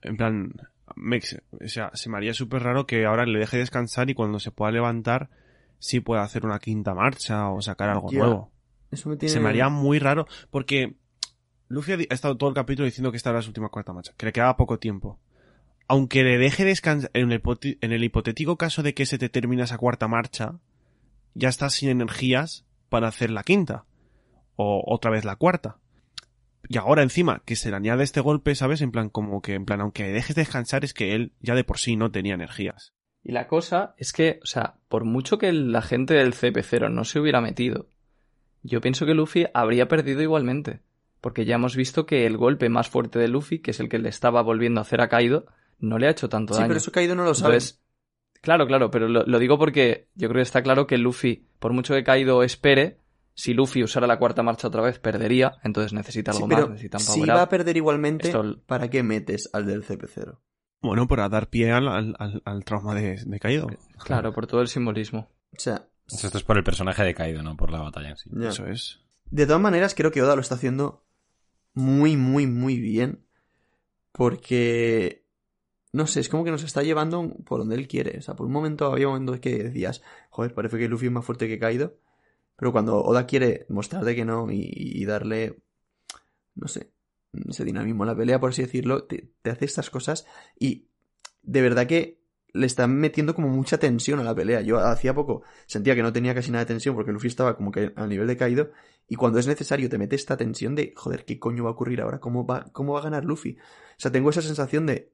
[0.02, 0.52] en plan,
[1.00, 4.40] me o sea, se me haría súper raro que ahora le deje descansar y cuando
[4.40, 5.30] se pueda levantar
[5.78, 8.52] sí pueda hacer una quinta marcha o sacar algo nuevo.
[8.90, 9.32] Eso me tiene...
[9.32, 10.96] Se me haría muy raro porque
[11.68, 14.26] Luffy ha estado todo el capítulo diciendo que esta era su última cuarta marcha, que
[14.26, 15.18] le quedaba poco tiempo.
[15.86, 17.42] Aunque le deje descansar, en el,
[17.80, 20.58] en el hipotético caso de que se te termine esa cuarta marcha,
[21.34, 23.84] ya estás sin energías para hacer la quinta.
[24.56, 25.78] O otra vez la cuarta.
[26.68, 28.80] Y ahora encima, que se le añade este golpe, ¿sabes?
[28.82, 31.78] En plan, como que, en plan, aunque dejes descansar, es que él ya de por
[31.78, 32.92] sí no tenía energías.
[33.22, 37.04] Y la cosa es que, o sea, por mucho que la gente del CP0 no
[37.04, 37.88] se hubiera metido,
[38.62, 40.80] yo pienso que Luffy habría perdido igualmente.
[41.20, 43.98] Porque ya hemos visto que el golpe más fuerte de Luffy, que es el que
[43.98, 45.46] le estaba volviendo a hacer a Kaido,
[45.80, 46.68] no le ha hecho tanto Sí, daño.
[46.68, 47.54] pero eso Kaido no lo sabe.
[47.54, 47.82] Entonces,
[48.40, 51.72] claro, claro, pero lo, lo digo porque yo creo que está claro que Luffy, por
[51.72, 52.98] mucho que Kaido espere,
[53.40, 55.58] si Luffy usara la cuarta marcha otra vez, perdería.
[55.62, 58.90] Entonces necesita algo Sí, más, pero necesita un si va a perder igualmente, Esto- ¿para
[58.90, 60.40] qué metes al del CP0?
[60.82, 63.68] Bueno, para dar pie al, al, al- al trauma de, de Kaido.
[64.04, 65.30] Claro, por todo el simbolismo.
[65.56, 68.28] O sea, Esto es por el personaje de Kaido, no por la batalla en sí.
[68.32, 68.48] ya.
[68.48, 69.00] Eso es.
[69.30, 71.04] De todas maneras, creo que Oda lo está haciendo
[71.74, 73.24] muy, muy, muy bien.
[74.12, 75.24] Porque,
[75.92, 78.18] no sé, es como que nos está llevando por donde él quiere.
[78.18, 81.24] O sea, por un momento había momentos que decías, joder, parece que Luffy es más
[81.24, 81.98] fuerte que Kaido.
[82.58, 85.62] Pero cuando Oda quiere mostrarte que no y, darle,
[86.56, 86.92] no sé,
[87.48, 90.26] ese dinamismo a la pelea, por así decirlo, te, te hace estas cosas
[90.58, 90.88] y
[91.42, 92.18] de verdad que
[92.52, 94.60] le están metiendo como mucha tensión a la pelea.
[94.62, 97.70] Yo hacía poco sentía que no tenía casi nada de tensión porque Luffy estaba como
[97.70, 98.72] que al nivel de Kaido
[99.06, 102.00] y cuando es necesario te mete esta tensión de, joder, ¿qué coño va a ocurrir
[102.00, 102.18] ahora?
[102.18, 103.56] ¿Cómo va, cómo va a ganar Luffy?
[103.56, 105.12] O sea, tengo esa sensación de,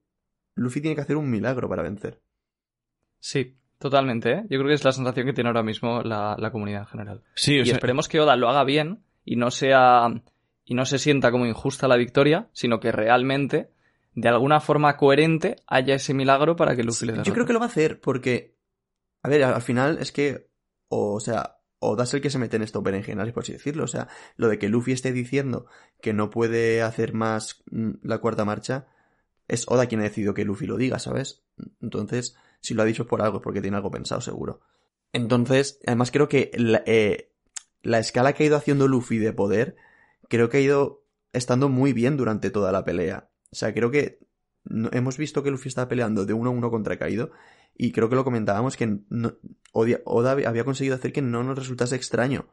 [0.55, 2.23] Luffy tiene que hacer un milagro para vencer.
[3.21, 4.43] Sí, totalmente, ¿eh?
[4.51, 7.23] Yo creo que es la sensación que tiene ahora mismo la, la comunidad en general.
[7.35, 10.09] Sí, o y sea, esperemos que Oda lo haga bien y no sea
[10.65, 13.71] y no se sienta como injusta la victoria, sino que realmente
[14.15, 17.59] de alguna forma coherente haya ese milagro para que Luffy le Yo creo que lo
[17.59, 18.57] va a hacer porque,
[19.23, 20.49] a ver, al al final es que,
[20.89, 23.85] o, sea, Oda es el que se mete en esto berenjenales, por así decirlo.
[23.85, 25.67] O sea, lo de que Luffy esté diciendo
[26.01, 28.87] que no puede hacer más mm, la cuarta marcha,
[29.49, 31.43] es Oda quien ha decidido que Luffy lo diga, ¿sabes?
[31.83, 34.61] Entonces, si lo ha dicho por algo, porque tiene algo pensado, seguro.
[35.13, 37.31] Entonces, además creo que la, eh,
[37.83, 39.77] la escala que ha ido haciendo Luffy de poder,
[40.29, 43.29] creo que ha ido estando muy bien durante toda la pelea.
[43.53, 44.19] O sea, creo que
[44.93, 47.31] hemos visto que Luffy estaba peleando de uno a uno contra Kaido
[47.77, 49.37] y creo que lo comentábamos que no-
[49.73, 52.47] Oda, Oda había conseguido hacer que no nos resultase extraño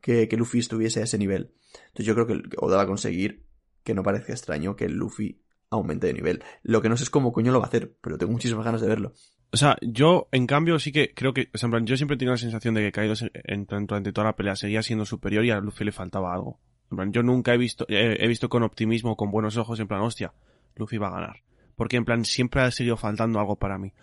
[0.00, 1.52] que, que Luffy estuviese a ese nivel.
[1.88, 3.46] Entonces yo creo que Oda va a conseguir
[3.84, 5.40] que no parezca extraño que Luffy
[5.70, 6.42] aumente de nivel.
[6.62, 8.80] Lo que no sé es cómo coño lo va a hacer, pero tengo muchísimas ganas
[8.80, 9.12] de verlo.
[9.56, 12.18] O sea, yo, en cambio, sí que creo que, o sea, en plan, yo siempre
[12.18, 15.06] tengo la sensación de que Kaido se- en plan, durante toda la pelea seguía siendo
[15.06, 16.60] superior y a Luffy le faltaba algo.
[16.90, 19.88] En plan, yo nunca he visto, eh, he visto con optimismo, con buenos ojos, en
[19.88, 20.34] plan, hostia,
[20.74, 21.36] Luffy va a ganar.
[21.74, 23.94] Porque en plan, siempre ha seguido faltando algo para mí.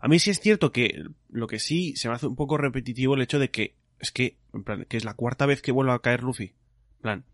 [0.00, 3.16] A mí sí es cierto que lo que sí se me hace un poco repetitivo
[3.16, 5.90] el hecho de que, es que, en plan, que es la cuarta vez que vuelve
[5.92, 6.54] a caer Luffy.
[6.98, 7.24] En plan,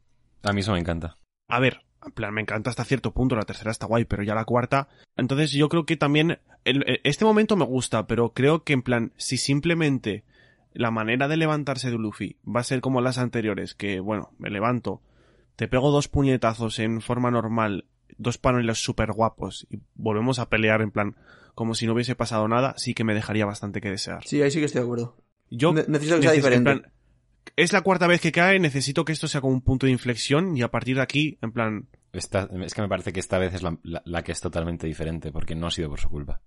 [0.44, 1.18] A mí eso me encanta.
[1.48, 4.34] a ver, en plan, me encanta hasta cierto punto, la tercera está guay, pero ya
[4.34, 4.88] la cuarta.
[5.16, 8.82] Entonces yo creo que también, el- el- este momento me gusta, pero creo que en
[8.82, 10.24] plan, si simplemente
[10.72, 14.50] la manera de levantarse de Luffy va a ser como las anteriores, que bueno, me
[14.50, 15.00] levanto,
[15.56, 17.86] te pego dos puñetazos en forma normal,
[18.18, 21.16] dos paneles súper guapos y volvemos a pelear en plan,
[21.54, 24.22] como si no hubiese pasado nada, sí que me dejaría bastante que desear.
[24.26, 25.16] Sí, ahí sí que estoy de acuerdo.
[25.50, 26.72] Yo Ne- necesito que sea en diferente.
[26.80, 26.92] plan,
[27.54, 30.56] es la cuarta vez que cae, necesito que esto sea como un punto de inflexión
[30.56, 33.54] y a partir de aquí, en plan, Esta- es que me parece que esta vez
[33.54, 36.40] es la, la- la que es totalmente diferente, porque no ha sido por su culpa.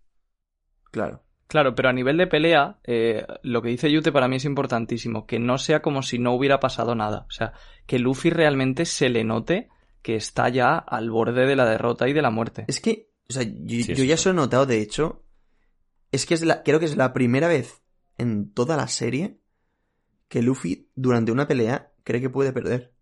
[0.91, 1.23] Claro.
[1.47, 5.25] Claro, pero a nivel de pelea, eh, lo que dice Yute para mí es importantísimo,
[5.25, 7.25] que no sea como si no hubiera pasado nada.
[7.27, 7.53] O sea,
[7.87, 9.67] que Luffy realmente se le note
[10.03, 12.65] que está ya al borde de la derrota y de la muerte.
[12.67, 15.25] Es que, o sea, yo, Sí, yo ya eso he notado, de hecho,
[16.11, 17.81] es que es la, creo que es la primera vez
[18.19, 19.39] en toda la serie
[20.29, 22.93] que Luffy durante una pelea cree que puede perder.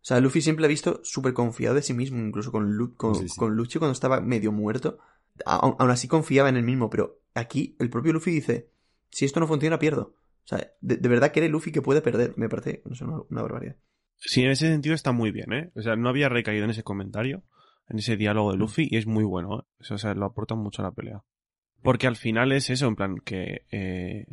[0.00, 3.14] O sea, Luffy siempre ha visto súper confiado de sí mismo, incluso con, Lu- con,
[3.16, 3.36] Sí, sí.
[3.38, 4.98] con Luchi cuando estaba medio muerto.
[5.46, 8.70] Aún, aún así confiaba en él mismo, pero aquí el propio Luffy dice,
[9.10, 10.14] si esto no funciona, pierdo.
[10.44, 12.34] O sea, de, de verdad cree Luffy que puede perder.
[12.36, 13.76] Me parece, no sé, una, una barbaridad.
[14.16, 15.70] Sí, en ese sentido está muy bien, ¿eh?
[15.74, 17.42] O sea, no había recaído en ese comentario,
[17.88, 19.62] en ese diálogo de Luffy, y es muy bueno, ¿eh?
[19.80, 21.22] O sea, o sea, lo aporta mucho a la pelea.
[21.82, 24.26] Porque al final es eso, en plan, que eh,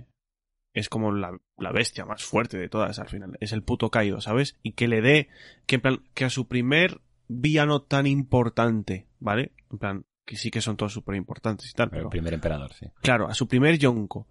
[0.74, 3.38] es como la, la bestia más fuerte de todas, al final.
[3.40, 4.58] Es el puto Kaido, ¿sabes?
[4.64, 5.30] Y que le dé,
[5.66, 9.52] que en plan, que a su primer villano tan importante, ¿vale?
[9.72, 12.34] En plan, que sí que son todos súper importantes y tal, Pero pero el primer
[12.34, 12.88] emperador, sí.
[13.02, 14.28] claro, a su primer Yonko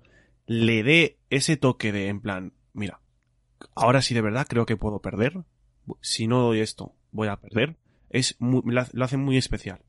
[0.47, 3.01] le dé ese toque de, en plan, mira,
[3.75, 5.45] ahora sí de verdad creo que puedo perder.
[6.01, 7.77] Si no doy esto, voy a perder.
[8.11, 9.81] Es muy- lo hace- lo hace muy especial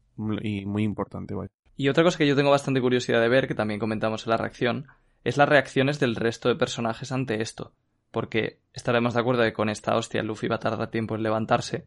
[0.41, 1.49] y muy importante, ¿vale?
[1.77, 4.37] Y otra cosa que yo tengo bastante curiosidad de ver, que también comentamos en la
[4.37, 4.87] reacción,
[5.23, 7.73] es las reacciones del resto de personajes ante esto.
[8.11, 11.85] Porque estaremos de acuerdo que con esta hostia Luffy va a tardar tiempo en levantarse.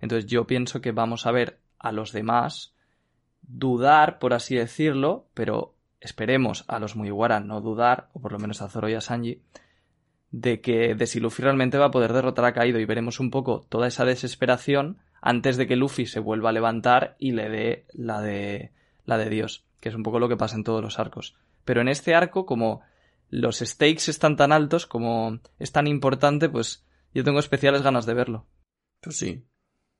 [0.00, 2.74] Entonces yo pienso que vamos a ver a los demás
[3.42, 8.62] dudar, por así decirlo, pero esperemos a los Mugiwara no dudar, o por lo menos
[8.62, 9.42] a Zoro y a Sanji,
[10.30, 13.30] de que de si Luffy realmente va a poder derrotar a Kaido y veremos un
[13.30, 17.86] poco toda esa desesperación antes de que Luffy se vuelva a levantar y le dé
[17.92, 18.72] la de
[19.04, 21.36] la de Dios, que es un poco lo que pasa en todos los arcos.
[21.64, 22.82] Pero en este arco, como
[23.28, 26.84] los stakes están tan altos, como es tan importante, pues
[27.14, 28.46] yo tengo especiales ganas de verlo.
[29.00, 29.46] Pues sí,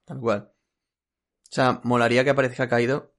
[0.04, 0.52] tal cual.
[0.52, 3.12] O sea, molaría que aparezca Kaido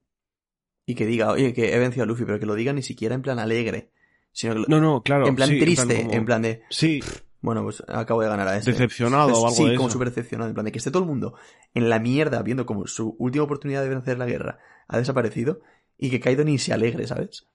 [0.86, 3.16] y que diga, oye, que he vencido a Luffy, pero que lo diga ni siquiera
[3.16, 3.92] en plan alegre,
[4.32, 5.28] sino que lo- No, no, claro.
[5.28, 7.02] en plan sí, triste, como- en plan de, Sí,
[7.42, 8.72] bueno, pues acabo de ganar a este.
[8.72, 11.10] decepcionado o algo sí, de como súper decepcionado, en plan de que esté todo el
[11.10, 11.36] mundo
[11.74, 15.62] en la mierda viendo como su última oportunidad de vencer la guerra ha desaparecido
[16.02, 17.48] y que Kaido ni se alegre, ¿sabes?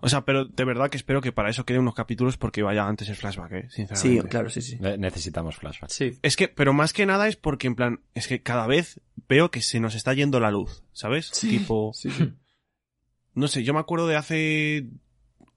[0.00, 2.86] O sea, pero de verdad que espero que para eso quede unos capítulos porque vaya
[2.86, 3.62] antes el flashback, ¿eh?
[3.68, 4.28] Sí, Sinceramente.
[4.28, 4.76] claro, sí, sí.
[4.78, 5.92] Ne- Necesitamos flashbacks.
[5.92, 6.18] Sí.
[6.22, 9.50] Es que, pero más que nada es porque, en plan, es que cada vez veo
[9.50, 11.32] que se nos está yendo la luz, ¿sabes?
[11.32, 12.32] Tipo, Sí, sí.
[13.34, 14.86] no sé, yo me acuerdo de hace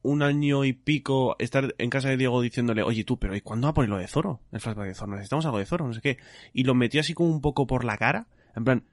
[0.02, 3.68] un año y pico estar en casa de Diego diciéndole, oye tú, pero ¿y cuándo
[3.68, 4.42] va a poner lo de Zoro?
[4.52, 6.18] El flashback de Zoro, necesitamos algo de Zoro, no sé qué.
[6.54, 8.84] Y lo metí así como un poco por la cara, en plan,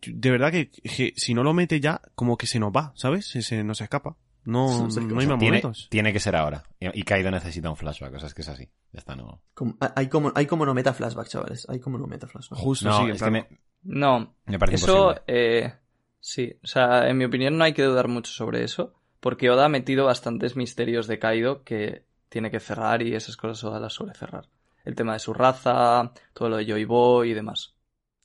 [0.00, 3.26] de verdad que, que si no lo mete ya, como que se nos va, ¿sabes?
[3.26, 4.16] Se, se nos escapa.
[4.44, 5.88] No, Sí, no hay más Tiene, momentos.
[5.90, 6.64] tiene que ser ahora.
[6.80, 8.68] Y Kaido necesita un flashback, o sea, es que es así.
[8.92, 9.42] Ya está, no.
[9.54, 11.66] Como- hay, como, hay como no meta flashback, chavales.
[11.68, 12.58] Hay como no meta flashback.
[12.58, 13.46] Justo, No, sí, que me,
[13.82, 15.22] No, me parece eso, imposible.
[15.28, 15.74] eh,
[16.20, 19.66] sí, o sea, en mi opinión no hay que dudar mucho sobre eso, porque Oda
[19.66, 23.92] ha metido bastantes misterios de Kaido que tiene que cerrar y esas cosas Oda las
[23.92, 24.48] suele cerrar.
[24.84, 27.74] El tema de su raza, todo lo de Joy Boy y demás.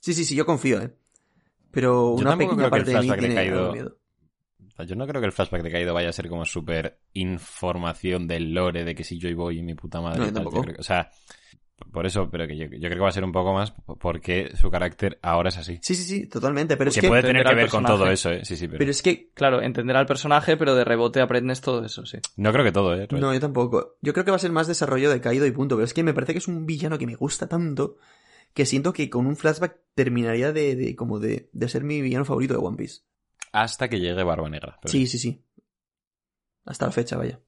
[0.00, 0.92] Sí, sí, sí, yo confío, ¿eh?
[1.70, 3.56] Pero Yo una tampoco pequeña creo que el parte de mí flashback de tiene Kaido-
[3.58, 3.98] algo de miedo.
[4.60, 6.98] O sea, Yo no creo que el flashback de Kaido vaya a ser como súper
[7.12, 10.18] información del lore de que si Joy Boy y mi puta madre.
[10.20, 10.44] No, yo tal.
[10.44, 10.62] tampoco.
[10.62, 11.10] creo que- o sea,
[11.92, 14.50] por eso, pero que yo, yo creo que va a ser un poco más porque
[14.56, 15.78] su carácter ahora es así.
[15.82, 16.76] Sí, sí, sí, totalmente.
[16.76, 18.44] Pero es que que, puede tener que ver con todo eso, ¿eh?
[18.44, 21.84] Sí, sí, pero, pero es que Claro, entender al personaje, pero de rebote aprendes todo
[21.84, 22.18] eso, sí.
[22.36, 23.06] no creo que todo, ¿eh?
[23.12, 23.96] No, yo tampoco.
[24.02, 25.76] Yo creo que va a ser más desarrollo de Kaido y punto.
[25.76, 27.96] Pero es que me parece que es un villano que me gusta tanto
[28.54, 32.24] que siento que con un flashback terminaría de, de como de, de ser mi villano
[32.24, 33.02] favorito de One Piece.
[33.52, 34.78] Hasta que llegue Barba Negra.
[34.82, 35.42] pero Sí, sí, sí.
[36.64, 37.40] Hasta la fecha, vaya.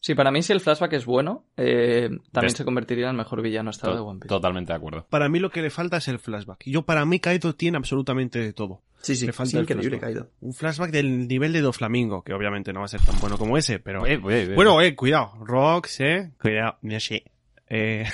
[0.00, 3.42] Sí, para mí si el flashback es bueno, eh, también se convertiría en el mejor
[3.42, 4.28] villano hasta de One Piece.
[4.28, 5.06] Totalmente de acuerdo.
[5.10, 6.66] Para mí lo que le falta es el flashback.
[6.68, 8.84] Y yo, para mí, Kaido tiene absolutamente de todo.
[9.02, 9.98] Sí, sí, Le falta sí, el increíble.
[9.98, 10.30] Kaido.
[10.40, 13.58] Un flashback del nivel de Doflamingo, que obviamente no va a ser tan bueno como
[13.58, 14.02] ese, pero...
[14.54, 15.32] Bueno, eh, cuidado.
[15.40, 16.32] Rocks, eh.
[16.40, 16.78] Cuidado.
[17.70, 18.06] Eh,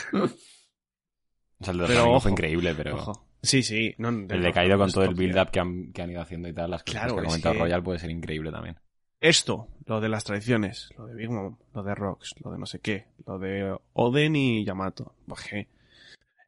[1.65, 3.27] O sea, el de pero Doflamingo ojo, fue increíble, pero ojo.
[3.43, 3.95] Sí, sí.
[3.99, 6.53] No, el de Kaido con todo el build-up que han, que han ido haciendo y
[6.53, 8.77] tal, las cosas Claro, que ha comentado que- Royal puede ser increíble también.
[9.21, 12.67] Esto, lo de las traiciones, lo de Big Mom, lo de Rocks, lo de no
[12.67, 15.15] sé qué, lo de Oden y Yamato.
[15.29, 15.69] Oje.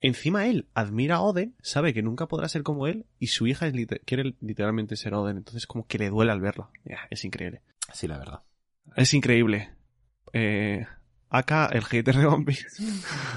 [0.03, 3.67] Encima él admira a Oden, sabe que nunca podrá ser como él y su hija
[3.67, 6.69] es quiere literalmente ser Oden, entonces como que le duele al verla.
[7.09, 7.63] Es increíble.
[7.95, 8.43] Sí, la verdad.
[8.95, 9.71] Es increíble.
[10.35, 10.85] Eh,
[11.29, 12.67] acá el hater de One Piece.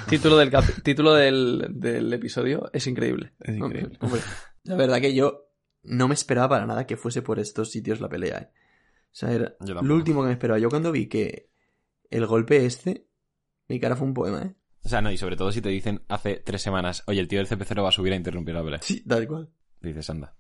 [0.07, 3.33] Título, del, cap- título del, del episodio es increíble.
[3.39, 3.97] Es increíble.
[4.01, 4.21] Hombre,
[4.63, 5.45] la verdad que yo
[5.83, 8.49] no me esperaba para nada que fuese por estos sitios la pelea, ¿eh?
[9.11, 10.59] O sea, era lo último que me esperaba.
[10.59, 11.49] Yo cuando vi que
[12.11, 13.07] el golpe este,
[13.67, 14.55] mi cara fue un poema, ¿eh?
[14.83, 17.39] O sea, no, y sobre todo si te dicen hace tres semanas, oye, el tío
[17.39, 18.79] del CP0 va a subir a interrumpir la pelea.
[18.81, 19.49] Sí, tal cual.
[19.81, 20.35] Dices, anda,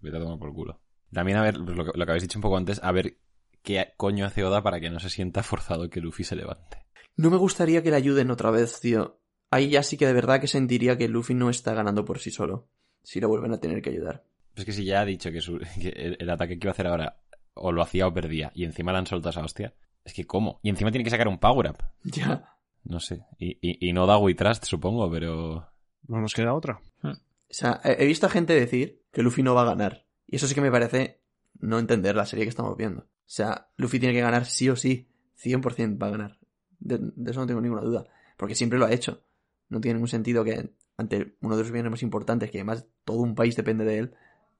[0.00, 0.80] vete a tomar por culo.
[1.12, 3.18] También a ver, pues lo, que, lo que habéis dicho un poco antes, a ver
[3.62, 6.85] qué coño hace Oda para que no se sienta forzado que Luffy se levante.
[7.16, 9.18] No me gustaría que le ayuden otra vez, tío.
[9.50, 12.30] Ahí ya sí que de verdad que sentiría que Luffy no está ganando por sí
[12.30, 12.68] solo.
[13.02, 14.24] Si lo vuelven a tener que ayudar.
[14.54, 16.74] Pues que si ya ha dicho que, su- que el, el ataque que iba a
[16.74, 17.20] hacer ahora
[17.54, 19.74] o lo hacía o perdía, y encima le han soltado esa hostia,
[20.04, 20.60] es que ¿cómo?
[20.62, 21.78] Y encima tiene que sacar un power-up.
[22.04, 22.52] Ya.
[22.84, 23.24] No sé.
[23.38, 25.66] Y, y, y no da We Trust, supongo, pero...
[26.06, 26.80] No nos queda otra.
[27.02, 27.14] O
[27.48, 30.06] sea, he he visto a gente decir que Luffy no va a ganar.
[30.26, 31.20] Y eso sí que me parece
[31.58, 33.00] no entender la serie que estamos viendo.
[33.02, 35.08] O sea, Luffy tiene que ganar sí o sí.
[35.42, 36.38] 100% va a ganar.
[36.86, 38.04] De, de eso no tengo ninguna duda.
[38.36, 39.22] Porque siempre lo ha hecho.
[39.68, 43.18] No tiene ningún sentido que ante uno de los bienes más importantes, que además todo
[43.18, 44.14] un país depende de él,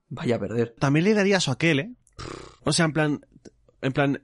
[0.09, 0.75] vaya a perder.
[0.79, 1.93] También le daría eso a aquel, ¿eh?
[2.65, 3.21] O sea, en plan,
[3.83, 4.23] en plan,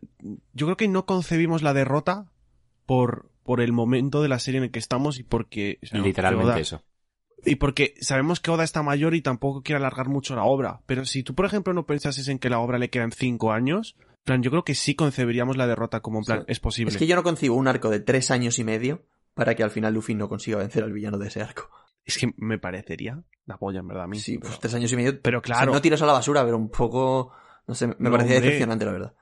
[0.53, 2.27] yo creo que no concebimos la derrota
[2.87, 5.79] por, por el momento de la serie en el que estamos y porque...
[5.83, 6.83] o sea, Literalmente Oda- eso.
[7.45, 10.81] Y porque sabemos que Oda está mayor y tampoco quiere alargar mucho la obra.
[10.87, 13.97] Pero si tú, por ejemplo, no pensases en que la obra le quedan cinco años,
[14.24, 16.90] plan, yo creo que sí conceberíamos la derrota como en plan, es posible.
[16.90, 19.05] Es que yo no concibo un arco de tres años y medio
[19.35, 21.70] para que al final Luffy no consiga vencer al villano de ese arco.
[22.05, 24.19] Es que me parecería la polla, en verdad, a mí.
[24.19, 25.20] Sí, pues tres años y medio.
[25.23, 27.32] pero o sea, claro, no tiras a la basura, pero un poco.
[27.66, 28.40] No sé, me No, parecía hombre.
[28.49, 29.15] decepcionante, la verdad.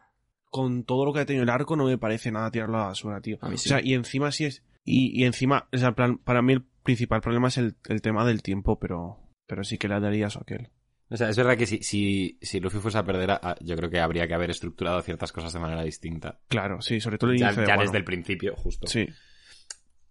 [0.48, 2.86] con todo lo que ha tenido el arco no me parece nada tirarlo a la
[2.86, 3.36] basura, tío.
[3.42, 3.68] A mí sí.
[3.68, 4.64] O sea, y encima sí es...
[4.84, 8.24] Y, y encima, o sea, plan, para mí el principal problema es el, el tema
[8.24, 10.70] del tiempo, pero, pero sí que le daría eso a aquel.
[11.12, 13.90] O sea, es verdad que si, si, si Luffy fuese a perder, a- yo creo
[13.90, 16.38] que habría que haber estructurado ciertas cosas de manera distinta.
[16.48, 18.86] Claro, sí, sobre todo el Ya, de desde el principio, justo.
[18.86, 19.08] Sí,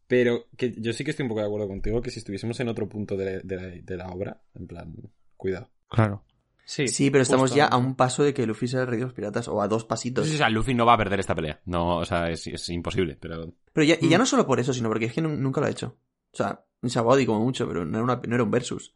[0.08, 2.68] Pero que yo sí que estoy un poco de acuerdo contigo que si estuviésemos en
[2.68, 4.94] otro punto de, de la, de la obra, en plan,
[5.38, 5.70] cuidado.
[5.88, 6.24] claro.
[6.66, 9.06] Sí, Sí, pero estamos ya a un paso de que Luffy sea el rey de
[9.06, 10.30] los piratas, o a dos pasitos.
[10.30, 11.60] O sea, Luffy no va a perder esta pelea.
[11.66, 13.52] No, o sea, es, es imposible, pero...
[13.74, 14.20] Pero ya, y ya Mm.
[14.20, 15.98] no solo por eso, sino porque es que nu- nunca lo ha hecho.
[16.32, 18.94] O sea, en Sabody como mucho, pero no era, una- no era un versus.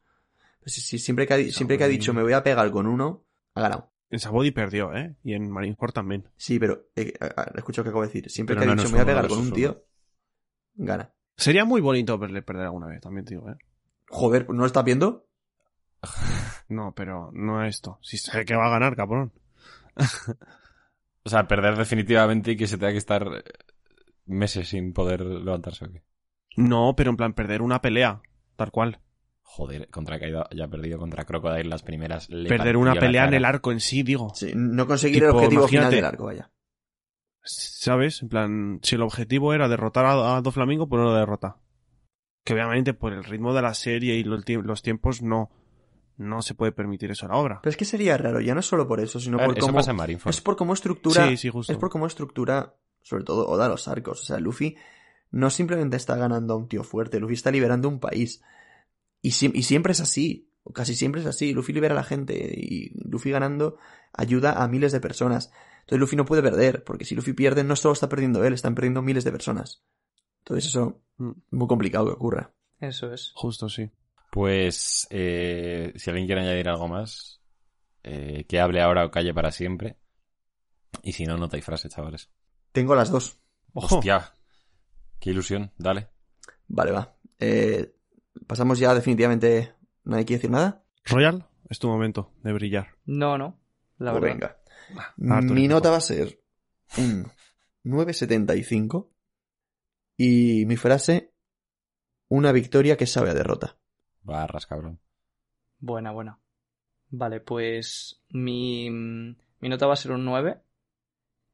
[0.63, 3.25] Pues sí, siempre, que ha, siempre que ha dicho me voy a pegar con uno,
[3.53, 3.91] ha ganado.
[4.09, 5.15] En Sabody perdió, ¿eh?
[5.23, 6.29] Y en Marineford también.
[6.37, 7.13] Sí, pero eh,
[7.53, 8.29] lo que acabo de decir.
[8.29, 9.85] Siempre Pero que ha dicho me voy a pegar con un tío,
[10.75, 11.13] gana.
[11.35, 13.57] Sería muy bonito verle perder alguna vez, también te digo, ¿eh?
[14.07, 15.27] Joder, ¿no lo estás viendo?
[16.69, 17.99] No, pero no esto.
[18.01, 19.33] Si sé que va a ganar, cabrón.
[21.25, 23.43] O sea, perder definitivamente y que se tenga que estar eh,
[24.25, 25.85] meses sin poder levantarse.
[25.85, 26.03] ¿o qué?
[26.57, 28.21] No, pero en plan, perder una pelea,
[28.57, 28.99] tal cual.
[29.45, 32.29] Joder, contra Kaido ya ha perdido contra Crocodile las primeras.
[32.29, 34.31] le perder una pelea en el arco en sí, digo.
[34.33, 36.49] Sí, no conseguir el objetivo final del arco, vaya.
[37.43, 38.21] ¿Sabes?
[38.21, 41.57] En plan, si el objetivo era derrotar a, a Doflamingo, pues no lo derrota.
[42.45, 45.51] Que obviamente por el ritmo de la serie y los, tie- los tiempos no,
[46.17, 47.59] no se puede permitir eso a la obra.
[47.61, 49.77] Pero es que sería raro, ya no solo por eso, sino ver, por eso cómo...
[49.77, 50.29] pasa en Marineford.
[50.33, 51.27] Es por cómo estructura...
[51.27, 51.71] Sí, sí, justo.
[51.73, 54.21] Es por cómo estructura, sobre todo, Oda los arcos.
[54.21, 54.77] O sea, Luffy
[55.31, 58.41] no simplemente está ganando a un tío fuerte, Luffy está liberando un país.
[59.23, 61.51] Y, si- y siempre es así, o casi siempre es así.
[61.53, 63.77] Luffy libera a la gente y Luffy ganando
[64.13, 65.51] ayuda a miles de personas.
[65.79, 68.75] Entonces Luffy no puede perder, porque si Luffy pierde no solo está perdiendo él, están
[68.75, 69.83] perdiendo miles de personas.
[70.39, 71.29] Entonces eso Mm.
[71.31, 72.53] es muy complicado que ocurra.
[72.79, 73.31] Eso es.
[73.35, 73.89] Justo, sí.
[74.31, 77.41] Pues, eh, si alguien quiere añadir algo más,
[78.03, 79.97] eh, que hable ahora o calle para siempre.
[81.01, 82.29] Y si no, nota y frase, chavales.
[82.71, 83.39] Tengo las dos.
[83.73, 83.97] ¡Ojo!
[83.97, 84.33] Hostia,
[85.19, 86.09] qué ilusión, dale.
[86.67, 87.15] Vale, va.
[87.39, 87.95] Eh,
[88.47, 89.73] pasamos ya definitivamente...
[90.05, 90.83] ¿Nadie quiere decir nada?
[91.05, 92.97] Royal, es tu momento de brillar.
[93.05, 93.59] No, no.
[93.97, 94.57] La Pues verdad.
[95.19, 95.35] venga.
[95.37, 96.41] Arthur, Mi nota va a ser
[96.97, 97.31] un
[97.85, 99.09] 9.75
[100.17, 101.33] y mi frase
[102.27, 103.77] una victoria que sabe a derrota.
[104.23, 104.99] Barras, cabrón.
[105.79, 106.39] Buena, buena.
[107.09, 110.61] Vale, pues mi, mi nota va a ser un 9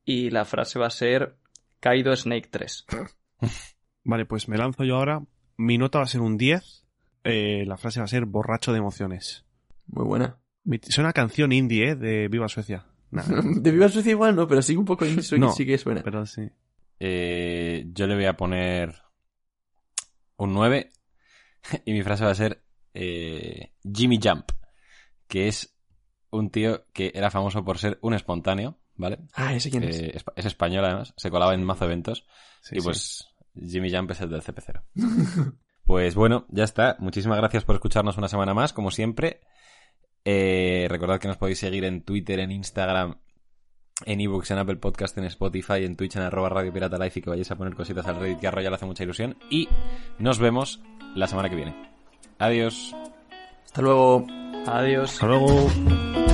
[0.05, 1.37] y la frase va a ser
[1.79, 2.85] Kaido Snake 3.
[4.03, 5.21] Vale, pues me lanzo yo ahora.
[5.59, 6.85] Mi nota va a ser un 10.
[7.25, 9.43] Eh, la frase va a ser borracho de emociones.
[9.87, 10.37] Muy buena.
[10.83, 11.95] Suena a canción indie, ¿eh?
[11.95, 12.85] De Viva Suecia.
[13.11, 13.23] Nah,
[13.61, 16.01] De Viva Suecia igual no, pero sí un poco indie, sí, No, sí que suena.
[16.01, 16.49] pero sí.
[16.99, 18.95] Eh, yo le voy a poner
[20.37, 20.91] un 9
[21.85, 22.63] y mi frase va a ser
[22.93, 24.51] eh, Jimmy Jump,
[25.27, 25.75] que es
[26.31, 29.19] un tío que era famoso por ser un espontáneo, ¿vale?
[29.33, 29.99] Ah, ese quién es.
[29.99, 32.25] Eh, es, es español además, se colaba en mazo eventos
[32.61, 33.25] Sí, y sí.
[33.61, 34.81] Jimmy Jump es el del CP0.
[35.89, 36.97] Pues bueno, ya está.
[36.99, 39.41] Muchísimas gracias por escucharnos una semana más, como siempre.
[40.23, 43.15] Eh, recordad que nos podéis seguir en Twitter, en Instagram,
[44.05, 47.21] en ebooks, en Apple Podcast, en Spotify, en Twitch, en arroba Radio Pirata Life y
[47.23, 49.35] que vayáis a poner cositas al Reddit que a Royal hace mucha ilusión.
[49.49, 49.67] Y
[50.19, 50.79] nos vemos
[51.15, 51.75] la semana que viene.
[52.37, 52.95] Adiós.
[53.65, 54.27] Hasta luego.
[54.67, 55.13] Adiós.
[55.13, 56.28] Hasta luego.